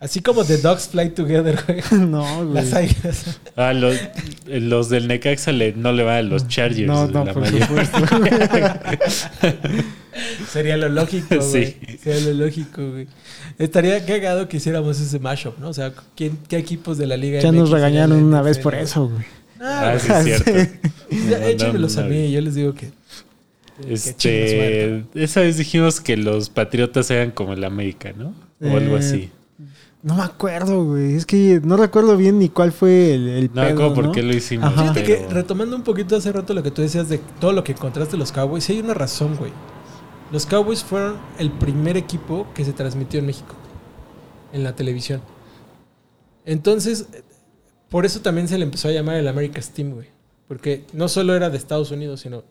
Así 0.00 0.20
como 0.22 0.44
The 0.44 0.56
Dogs 0.58 0.88
Fly 0.88 1.10
Together, 1.10 1.58
güey. 1.66 1.82
No, 2.08 2.44
güey. 2.46 2.54
Las 2.54 2.72
águilas. 2.72 3.38
ah, 3.56 3.74
los, 3.74 3.96
los 4.46 4.88
del 4.88 5.06
Necaxa 5.08 5.52
le- 5.52 5.74
no 5.74 5.92
le 5.92 6.02
van 6.04 6.16
a 6.16 6.22
los 6.22 6.48
Chargers. 6.48 6.86
No, 6.86 7.06
no, 7.06 7.24
la 7.24 7.32
por 7.34 7.42
mayoría. 7.42 7.66
supuesto. 7.66 7.98
Sería 10.50 10.76
lo 10.76 10.88
lógico, 10.88 11.36
güey. 11.36 11.66
Sí. 11.66 11.76
Sería 12.02 12.32
lo 12.32 12.44
lógico, 12.46 12.90
güey. 12.90 13.06
Estaría 13.58 14.04
cagado 14.04 14.48
que 14.48 14.56
hiciéramos 14.56 14.98
ese 15.00 15.18
mashup, 15.18 15.58
¿no? 15.58 15.68
O 15.68 15.74
sea, 15.74 15.92
¿quién, 16.16 16.38
¿qué 16.48 16.56
equipos 16.56 16.98
de 16.98 17.06
la 17.06 17.16
liga 17.16 17.40
ya 17.40 17.50
MX 17.52 17.58
nos 17.58 17.70
regañaron 17.70 18.22
una 18.22 18.42
vez 18.42 18.58
por 18.58 18.74
eso, 18.74 19.08
güey. 19.08 19.24
Ah, 19.60 19.92
Ah, 19.94 19.98
sí, 19.98 20.10
es 20.30 20.42
cierto. 20.42 20.72
No, 21.10 21.36
échenmelos 21.36 21.96
no, 21.96 22.02
a 22.02 22.04
mí, 22.06 22.30
yo 22.32 22.40
les 22.40 22.54
digo 22.54 22.72
que... 22.74 22.90
Este, 23.88 25.04
esa 25.14 25.40
vez 25.40 25.56
dijimos 25.56 26.00
que 26.00 26.16
los 26.16 26.50
Patriotas 26.50 27.10
eran 27.10 27.30
como 27.30 27.52
el 27.54 27.64
América, 27.64 28.12
¿no? 28.16 28.34
O 28.62 28.76
algo 28.76 28.96
Eh, 28.96 29.00
así. 29.00 29.30
No 30.02 30.14
me 30.16 30.22
acuerdo, 30.22 30.84
güey. 30.84 31.14
Es 31.14 31.26
que 31.26 31.60
no 31.62 31.76
recuerdo 31.76 32.16
bien 32.16 32.38
ni 32.38 32.48
cuál 32.48 32.72
fue 32.72 33.14
el, 33.14 33.28
el 33.28 33.50
No, 33.54 33.62
pedo, 33.62 33.76
como 33.76 33.94
por 33.94 34.04
¿no? 34.06 34.12
qué 34.12 34.22
lo 34.22 34.34
hicimos. 34.34 34.66
Ajá. 34.66 34.82
Fíjate 34.94 35.02
pero- 35.04 35.28
que 35.28 35.34
retomando 35.34 35.76
un 35.76 35.82
poquito 35.82 36.16
hace 36.16 36.32
rato 36.32 36.54
lo 36.54 36.62
que 36.62 36.70
tú 36.70 36.80
decías 36.82 37.08
de 37.10 37.18
todo 37.38 37.52
lo 37.52 37.62
que 37.64 37.72
encontraste 37.72 38.12
de 38.12 38.18
los 38.18 38.32
Cowboys, 38.32 38.64
sí 38.64 38.72
hay 38.74 38.80
una 38.80 38.94
razón, 38.94 39.36
güey. 39.36 39.52
Los 40.32 40.46
Cowboys 40.46 40.82
fueron 40.84 41.18
el 41.38 41.50
primer 41.50 41.96
equipo 41.98 42.46
que 42.54 42.64
se 42.64 42.72
transmitió 42.72 43.20
en 43.20 43.26
México, 43.26 43.54
en 44.52 44.64
la 44.64 44.74
televisión. 44.74 45.20
Entonces, 46.44 47.06
por 47.88 48.06
eso 48.06 48.20
también 48.20 48.48
se 48.48 48.56
le 48.56 48.64
empezó 48.64 48.88
a 48.88 48.92
llamar 48.92 49.16
el 49.16 49.28
America's 49.28 49.70
Team, 49.70 49.90
güey. 49.92 50.06
Porque 50.48 50.84
no 50.92 51.08
solo 51.08 51.34
era 51.34 51.50
de 51.50 51.56
Estados 51.56 51.90
Unidos, 51.90 52.20
sino... 52.20 52.38
O 52.38 52.44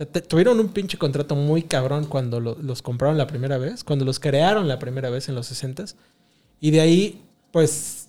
sea, 0.00 0.06
te- 0.06 0.20
tuvieron 0.20 0.60
un 0.60 0.68
pinche 0.68 0.98
contrato 0.98 1.34
muy 1.34 1.62
cabrón 1.62 2.04
cuando 2.04 2.40
lo- 2.40 2.56
los 2.60 2.82
compraron 2.82 3.18
la 3.18 3.26
primera 3.26 3.58
vez, 3.58 3.82
cuando 3.84 4.04
los 4.04 4.20
crearon 4.20 4.68
la 4.68 4.78
primera 4.78 5.10
vez 5.10 5.28
en 5.28 5.34
los 5.34 5.50
60s. 5.50 5.94
Y 6.60 6.70
de 6.70 6.80
ahí, 6.80 7.22
pues, 7.52 8.00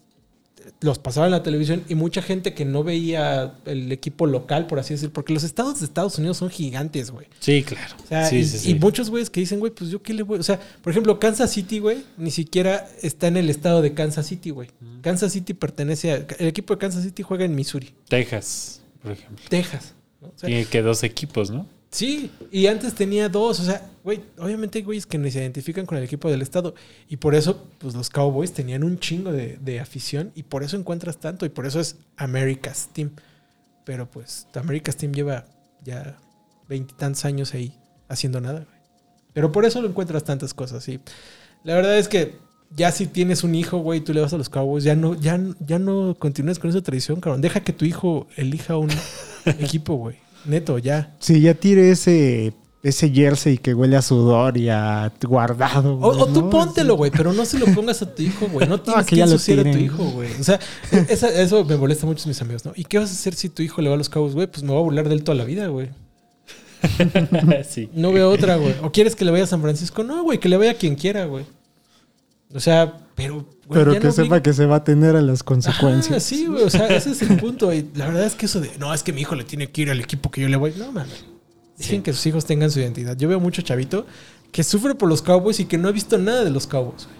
los 0.81 0.99
pasaban 0.99 1.27
en 1.27 1.31
la 1.31 1.43
televisión 1.43 1.83
y 1.87 1.95
mucha 1.95 2.21
gente 2.21 2.53
que 2.53 2.65
no 2.65 2.83
veía 2.83 3.55
el 3.65 3.91
equipo 3.91 4.25
local, 4.25 4.67
por 4.67 4.79
así 4.79 4.93
decir, 4.93 5.11
porque 5.11 5.33
los 5.33 5.43
estados 5.43 5.79
de 5.79 5.85
Estados 5.85 6.17
Unidos 6.17 6.37
son 6.37 6.49
gigantes, 6.49 7.11
güey. 7.11 7.27
Sí, 7.39 7.63
claro. 7.63 7.95
O 8.03 8.07
sea, 8.07 8.27
sí, 8.27 8.37
y, 8.37 8.45
sí, 8.45 8.57
sí. 8.59 8.71
y 8.71 8.75
muchos 8.75 9.09
güeyes 9.09 9.29
que 9.29 9.39
dicen, 9.39 9.59
güey, 9.59 9.71
pues 9.71 9.89
yo 9.89 10.01
qué 10.01 10.13
le 10.13 10.23
voy. 10.23 10.39
O 10.39 10.43
sea, 10.43 10.59
por 10.81 10.91
ejemplo, 10.91 11.19
Kansas 11.19 11.51
City, 11.51 11.79
güey, 11.79 12.03
ni 12.17 12.31
siquiera 12.31 12.89
está 13.01 13.27
en 13.27 13.37
el 13.37 13.49
estado 13.49 13.81
de 13.81 13.93
Kansas 13.93 14.27
City, 14.27 14.49
güey. 14.49 14.69
Kansas 15.01 15.33
City 15.33 15.53
pertenece 15.53 16.11
a. 16.11 16.15
El 16.39 16.47
equipo 16.47 16.73
de 16.73 16.79
Kansas 16.79 17.03
City 17.03 17.23
juega 17.23 17.45
en 17.45 17.55
Missouri, 17.55 17.93
Texas, 18.07 18.81
por 19.01 19.11
ejemplo. 19.11 19.45
Texas. 19.49 19.93
¿no? 20.21 20.27
O 20.27 20.33
sea, 20.35 20.47
Tiene 20.47 20.65
que 20.65 20.81
dos 20.81 21.03
equipos, 21.03 21.51
¿no? 21.51 21.67
Sí, 21.91 22.31
y 22.51 22.67
antes 22.67 22.95
tenía 22.95 23.27
dos, 23.27 23.59
o 23.59 23.63
sea, 23.65 23.85
güey, 24.01 24.21
obviamente 24.37 24.79
hay 24.79 24.83
güeyes 24.85 25.05
que 25.05 25.17
ni 25.17 25.29
se 25.29 25.39
identifican 25.39 25.85
con 25.85 25.97
el 25.97 26.05
equipo 26.05 26.31
del 26.31 26.41
estado 26.41 26.73
y 27.09 27.17
por 27.17 27.35
eso, 27.35 27.67
pues 27.79 27.93
los 27.93 28.09
Cowboys 28.09 28.53
tenían 28.53 28.85
un 28.85 28.97
chingo 28.97 29.33
de, 29.33 29.57
de 29.57 29.81
afición 29.81 30.31
y 30.33 30.43
por 30.43 30.63
eso 30.63 30.77
encuentras 30.77 31.17
tanto 31.17 31.45
y 31.45 31.49
por 31.49 31.65
eso 31.65 31.81
es 31.81 31.97
America's 32.15 32.89
Team. 32.93 33.11
Pero 33.83 34.09
pues 34.09 34.47
America's 34.55 34.95
Team 34.95 35.11
lleva 35.11 35.45
ya 35.83 36.17
veintitantos 36.69 37.25
años 37.25 37.53
ahí 37.53 37.73
haciendo 38.07 38.39
nada, 38.39 38.61
güey. 38.61 38.81
Pero 39.33 39.51
por 39.51 39.65
eso 39.65 39.81
lo 39.81 39.89
encuentras 39.89 40.23
tantas 40.23 40.53
cosas, 40.53 40.83
sí. 40.83 40.99
La 41.63 41.75
verdad 41.75 41.97
es 41.97 42.07
que 42.07 42.37
ya 42.75 42.91
si 42.91 43.05
tienes 43.05 43.43
un 43.43 43.53
hijo, 43.53 43.79
güey, 43.79 43.99
tú 43.99 44.13
le 44.13 44.21
vas 44.21 44.33
a 44.33 44.37
los 44.37 44.49
Cowboys, 44.49 44.85
ya 44.85 44.95
no, 44.95 45.13
ya, 45.13 45.39
ya 45.59 45.77
no 45.77 46.15
continúes 46.17 46.59
con 46.59 46.69
esa 46.69 46.81
tradición, 46.81 47.19
cabrón. 47.19 47.41
Deja 47.41 47.61
que 47.61 47.73
tu 47.73 47.83
hijo 47.83 48.27
elija 48.37 48.77
un 48.77 48.89
equipo, 49.45 49.95
güey. 49.95 50.17
Neto, 50.45 50.77
ya. 50.77 51.15
Sí, 51.19 51.41
ya 51.41 51.53
tire 51.53 51.91
ese, 51.91 52.53
ese 52.83 53.09
jersey 53.09 53.57
que 53.57 53.73
huele 53.73 53.95
a 53.95 54.01
sudor 54.01 54.57
y 54.57 54.69
a 54.69 55.11
guardado. 55.23 55.93
O, 55.95 55.97
güey, 55.97 56.21
o 56.21 56.25
tú 56.27 56.41
¿no? 56.41 56.49
póntelo, 56.49 56.95
güey, 56.95 57.11
pero 57.11 57.31
no 57.33 57.45
se 57.45 57.59
lo 57.59 57.65
pongas 57.67 58.01
a 58.01 58.13
tu 58.13 58.23
hijo, 58.23 58.47
güey. 58.47 58.67
No 58.67 58.79
tienes 58.81 59.05
que 59.05 59.09
que 59.11 59.15
ya 59.17 59.25
lo 59.25 59.33
ensuciar 59.33 59.59
a 59.67 59.71
tu 59.71 59.77
hijo, 59.77 60.03
güey. 60.11 60.29
O 60.39 60.43
sea, 60.43 60.59
esa- 61.09 61.29
eso 61.41 61.63
me 61.65 61.77
molesta 61.77 62.05
mucho 62.05 62.23
a 62.25 62.27
mis 62.27 62.41
amigos, 62.41 62.65
¿no? 62.65 62.73
¿Y 62.75 62.83
qué 62.85 62.97
vas 62.97 63.09
a 63.09 63.13
hacer 63.13 63.33
si 63.35 63.49
tu 63.49 63.61
hijo 63.63 63.81
le 63.81 63.89
va 63.89 63.95
a 63.95 63.97
los 63.97 64.09
cabos, 64.09 64.33
güey? 64.33 64.47
Pues 64.47 64.63
me 64.63 64.69
voy 64.71 64.79
a 64.79 64.83
burlar 64.83 65.07
de 65.09 65.15
él 65.15 65.23
toda 65.23 65.37
la 65.37 65.43
vida, 65.45 65.67
güey. 65.67 65.89
sí. 67.69 67.89
No 67.93 68.11
veo 68.11 68.29
otra, 68.31 68.55
güey. 68.55 68.73
¿O 68.81 68.91
quieres 68.91 69.15
que 69.15 69.25
le 69.25 69.31
vaya 69.31 69.43
a 69.43 69.47
San 69.47 69.61
Francisco? 69.61 70.03
No, 70.03 70.23
güey, 70.23 70.39
que 70.39 70.49
le 70.49 70.57
vaya 70.57 70.71
a 70.71 70.75
quien 70.75 70.95
quiera, 70.95 71.25
güey. 71.25 71.45
O 72.53 72.59
sea, 72.59 73.00
pero... 73.21 73.35
güey, 73.35 73.47
Pero 73.69 73.93
ya 73.93 73.99
que 73.99 74.07
no 74.07 74.11
sepa 74.13 74.41
que 74.43 74.53
se 74.53 74.65
va 74.65 74.77
a 74.77 74.83
tener 74.83 75.15
a 75.15 75.21
las 75.21 75.43
consecuencias. 75.43 76.23
sí, 76.23 76.45
güey. 76.47 76.63
O 76.63 76.69
sea, 76.69 76.87
ese 76.87 77.11
es 77.11 77.21
el 77.21 77.37
punto. 77.39 77.73
Y 77.73 77.89
la 77.95 78.07
verdad 78.07 78.25
es 78.25 78.35
que 78.35 78.45
eso 78.45 78.59
de, 78.59 78.71
no, 78.79 78.93
es 78.93 79.03
que 79.03 79.13
mi 79.13 79.21
hijo 79.21 79.35
le 79.35 79.43
tiene 79.43 79.69
que 79.71 79.81
ir 79.83 79.91
al 79.91 79.99
equipo 79.99 80.29
que 80.31 80.41
yo 80.41 80.47
le 80.49 80.57
voy. 80.57 80.73
No, 80.77 80.91
mames. 80.91 81.25
Dejen 81.77 82.03
que 82.03 82.13
sus 82.13 82.25
hijos 82.27 82.45
tengan 82.45 82.69
su 82.69 82.79
identidad. 82.79 83.17
Yo 83.17 83.27
veo 83.27 83.39
mucho 83.39 83.61
chavito 83.61 84.05
que 84.51 84.63
sufre 84.63 84.93
por 84.95 85.09
los 85.09 85.21
Cowboys 85.21 85.59
y 85.59 85.65
que 85.65 85.77
no 85.77 85.87
ha 85.87 85.91
visto 85.91 86.17
nada 86.17 86.43
de 86.43 86.49
los 86.51 86.67
Cowboys, 86.67 87.05
güey. 87.05 87.17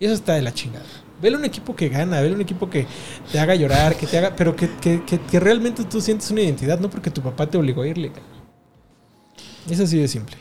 Y 0.00 0.04
eso 0.06 0.14
está 0.14 0.34
de 0.34 0.42
la 0.42 0.52
chingada. 0.52 0.84
Vele 1.22 1.36
un 1.36 1.44
equipo 1.44 1.74
que 1.74 1.88
gana, 1.88 2.20
vele 2.20 2.34
un 2.34 2.40
equipo 2.40 2.68
que 2.68 2.86
te 3.32 3.38
haga 3.40 3.54
llorar, 3.54 3.96
que 3.96 4.06
te 4.06 4.18
haga. 4.18 4.36
Pero 4.36 4.54
que, 4.54 4.68
que- 4.80 5.02
que- 5.04 5.20
que 5.20 5.40
realmente 5.40 5.84
tú 5.84 6.00
sientes 6.00 6.30
una 6.30 6.42
identidad, 6.42 6.78
no 6.78 6.90
porque 6.90 7.10
tu 7.10 7.22
papá 7.22 7.48
te 7.48 7.56
obligó 7.56 7.82
a 7.82 7.88
irle. 7.88 8.12
Es 9.70 9.80
así 9.80 9.98
de 9.98 10.08
simple. 10.08 10.36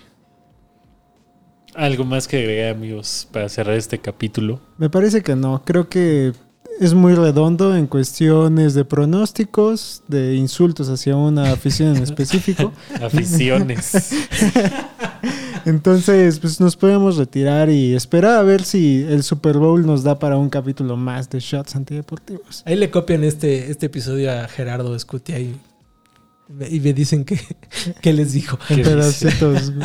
Algo 1.75 2.05
más 2.05 2.27
que 2.27 2.37
agregar, 2.37 2.75
amigos, 2.75 3.27
para 3.31 3.49
cerrar 3.49 3.75
este 3.75 3.99
capítulo. 3.99 4.59
Me 4.77 4.89
parece 4.89 5.21
que 5.21 5.35
no. 5.35 5.63
Creo 5.65 5.89
que 5.89 6.33
es 6.79 6.93
muy 6.93 7.13
redondo 7.15 7.75
en 7.75 7.87
cuestiones 7.87 8.73
de 8.73 8.85
pronósticos, 8.85 10.03
de 10.07 10.35
insultos 10.35 10.89
hacia 10.89 11.15
una 11.15 11.51
afición 11.51 11.95
en 11.95 12.03
específico. 12.03 12.73
Aficiones. 13.01 14.13
Entonces, 15.65 16.39
pues 16.39 16.59
nos 16.59 16.75
podemos 16.75 17.15
retirar 17.15 17.69
y 17.69 17.93
esperar 17.95 18.37
a 18.37 18.43
ver 18.43 18.63
si 18.63 19.05
el 19.07 19.23
Super 19.23 19.57
Bowl 19.57 19.85
nos 19.85 20.03
da 20.03 20.19
para 20.19 20.37
un 20.37 20.49
capítulo 20.49 20.97
más 20.97 21.29
de 21.29 21.39
Shots 21.39 21.75
Antideportivos. 21.75 22.63
Ahí 22.65 22.75
le 22.75 22.89
copian 22.89 23.23
este, 23.23 23.71
este 23.71 23.85
episodio 23.85 24.31
a 24.31 24.47
Gerardo 24.49 24.93
Escutia 24.95 25.39
y, 25.39 25.55
y 26.69 26.79
me 26.79 26.93
dicen 26.93 27.25
que, 27.25 27.39
que 28.01 28.13
les 28.13 28.33
dijo. 28.33 28.57
Pedacitos. 28.67 29.73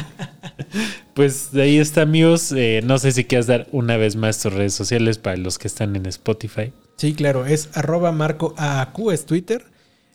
Pues 1.14 1.50
de 1.52 1.62
ahí 1.62 1.78
está, 1.78 2.02
amigos. 2.02 2.52
Eh, 2.52 2.80
no 2.84 2.98
sé 2.98 3.12
si 3.12 3.24
quieres 3.24 3.46
dar 3.46 3.66
una 3.72 3.96
vez 3.96 4.14
más 4.16 4.40
tus 4.40 4.52
redes 4.52 4.74
sociales 4.74 5.18
para 5.18 5.36
los 5.36 5.58
que 5.58 5.66
están 5.66 5.96
en 5.96 6.06
Spotify. 6.06 6.72
Sí, 6.96 7.14
claro, 7.14 7.46
es 7.46 7.70
arroba 7.74 8.12
marco 8.12 8.54
AAQ, 8.56 9.10
es 9.12 9.26
Twitter. 9.26 9.64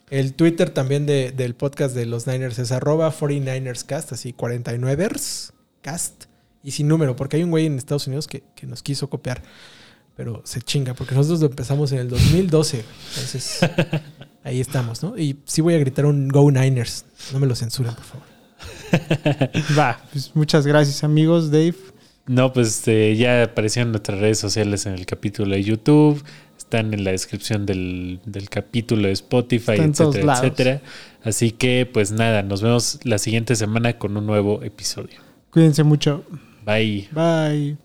El 0.10 0.34
Twitter 0.34 0.70
también 0.70 1.06
de- 1.06 1.32
del 1.32 1.56
podcast 1.56 1.96
de 1.96 2.06
los 2.06 2.28
Niners 2.28 2.60
es 2.60 2.72
arroba 2.72 3.12
49erscast, 3.12 4.12
así 4.14 4.34
49ers 4.34 5.52
cast. 5.82 6.26
Y 6.64 6.72
sin 6.72 6.88
número, 6.88 7.16
porque 7.16 7.38
hay 7.38 7.44
un 7.44 7.52
güey 7.52 7.66
en 7.66 7.78
Estados 7.78 8.08
Unidos 8.08 8.28
que, 8.28 8.44
que 8.56 8.66
nos 8.68 8.82
quiso 8.82 9.10
copiar, 9.10 9.44
pero 10.16 10.42
se 10.46 10.62
chinga, 10.62 10.94
porque 10.94 11.16
nosotros 11.16 11.42
lo 11.42 11.48
empezamos 11.48 11.92
en 11.92 12.00
el 12.00 12.10
2012. 12.10 12.84
Entonces, 13.16 13.60
ahí 14.44 14.60
estamos, 14.60 15.04
¿no? 15.04 15.18
Y 15.18 15.38
sí 15.46 15.62
voy 15.62 15.74
a 15.76 15.78
gritar 15.78 16.06
un 16.06 16.28
Go 16.28 16.52
Niners. 16.52 17.06
No 17.32 17.40
me 17.40 17.48
lo 17.48 17.56
censuren, 17.56 17.94
por 17.96 18.04
favor. 18.04 18.28
Va, 19.78 20.00
pues 20.12 20.32
muchas 20.36 20.68
gracias 20.68 21.04
amigos, 21.04 21.52
Dave. 21.52 21.76
No, 22.26 22.54
pues 22.54 22.88
eh, 22.88 23.16
ya 23.18 23.44
aparecieron 23.44 23.92
nuestras 23.92 24.20
redes 24.20 24.40
sociales 24.40 24.86
en 24.86 24.94
el 24.94 25.06
capítulo 25.06 25.56
de 25.56 25.64
YouTube. 25.64 26.24
Están 26.58 26.94
en 26.94 27.04
la 27.04 27.12
descripción 27.12 27.66
del, 27.66 28.20
del 28.26 28.50
capítulo 28.50 29.08
de 29.08 29.14
Spotify, 29.14 29.74
etcétera, 29.74 30.34
etcétera. 30.34 30.82
Así 31.24 31.52
que, 31.52 31.90
pues 31.92 32.12
nada, 32.12 32.42
nos 32.44 32.62
vemos 32.62 33.00
la 33.04 33.18
siguiente 33.18 33.56
semana 33.56 33.98
con 33.98 34.16
un 34.16 34.26
nuevo 34.26 34.64
episodio. 34.64 35.20
Cuídense 35.52 35.84
mucho. 35.84 36.24
Bye. 36.66 37.10
Bye. 37.12 37.83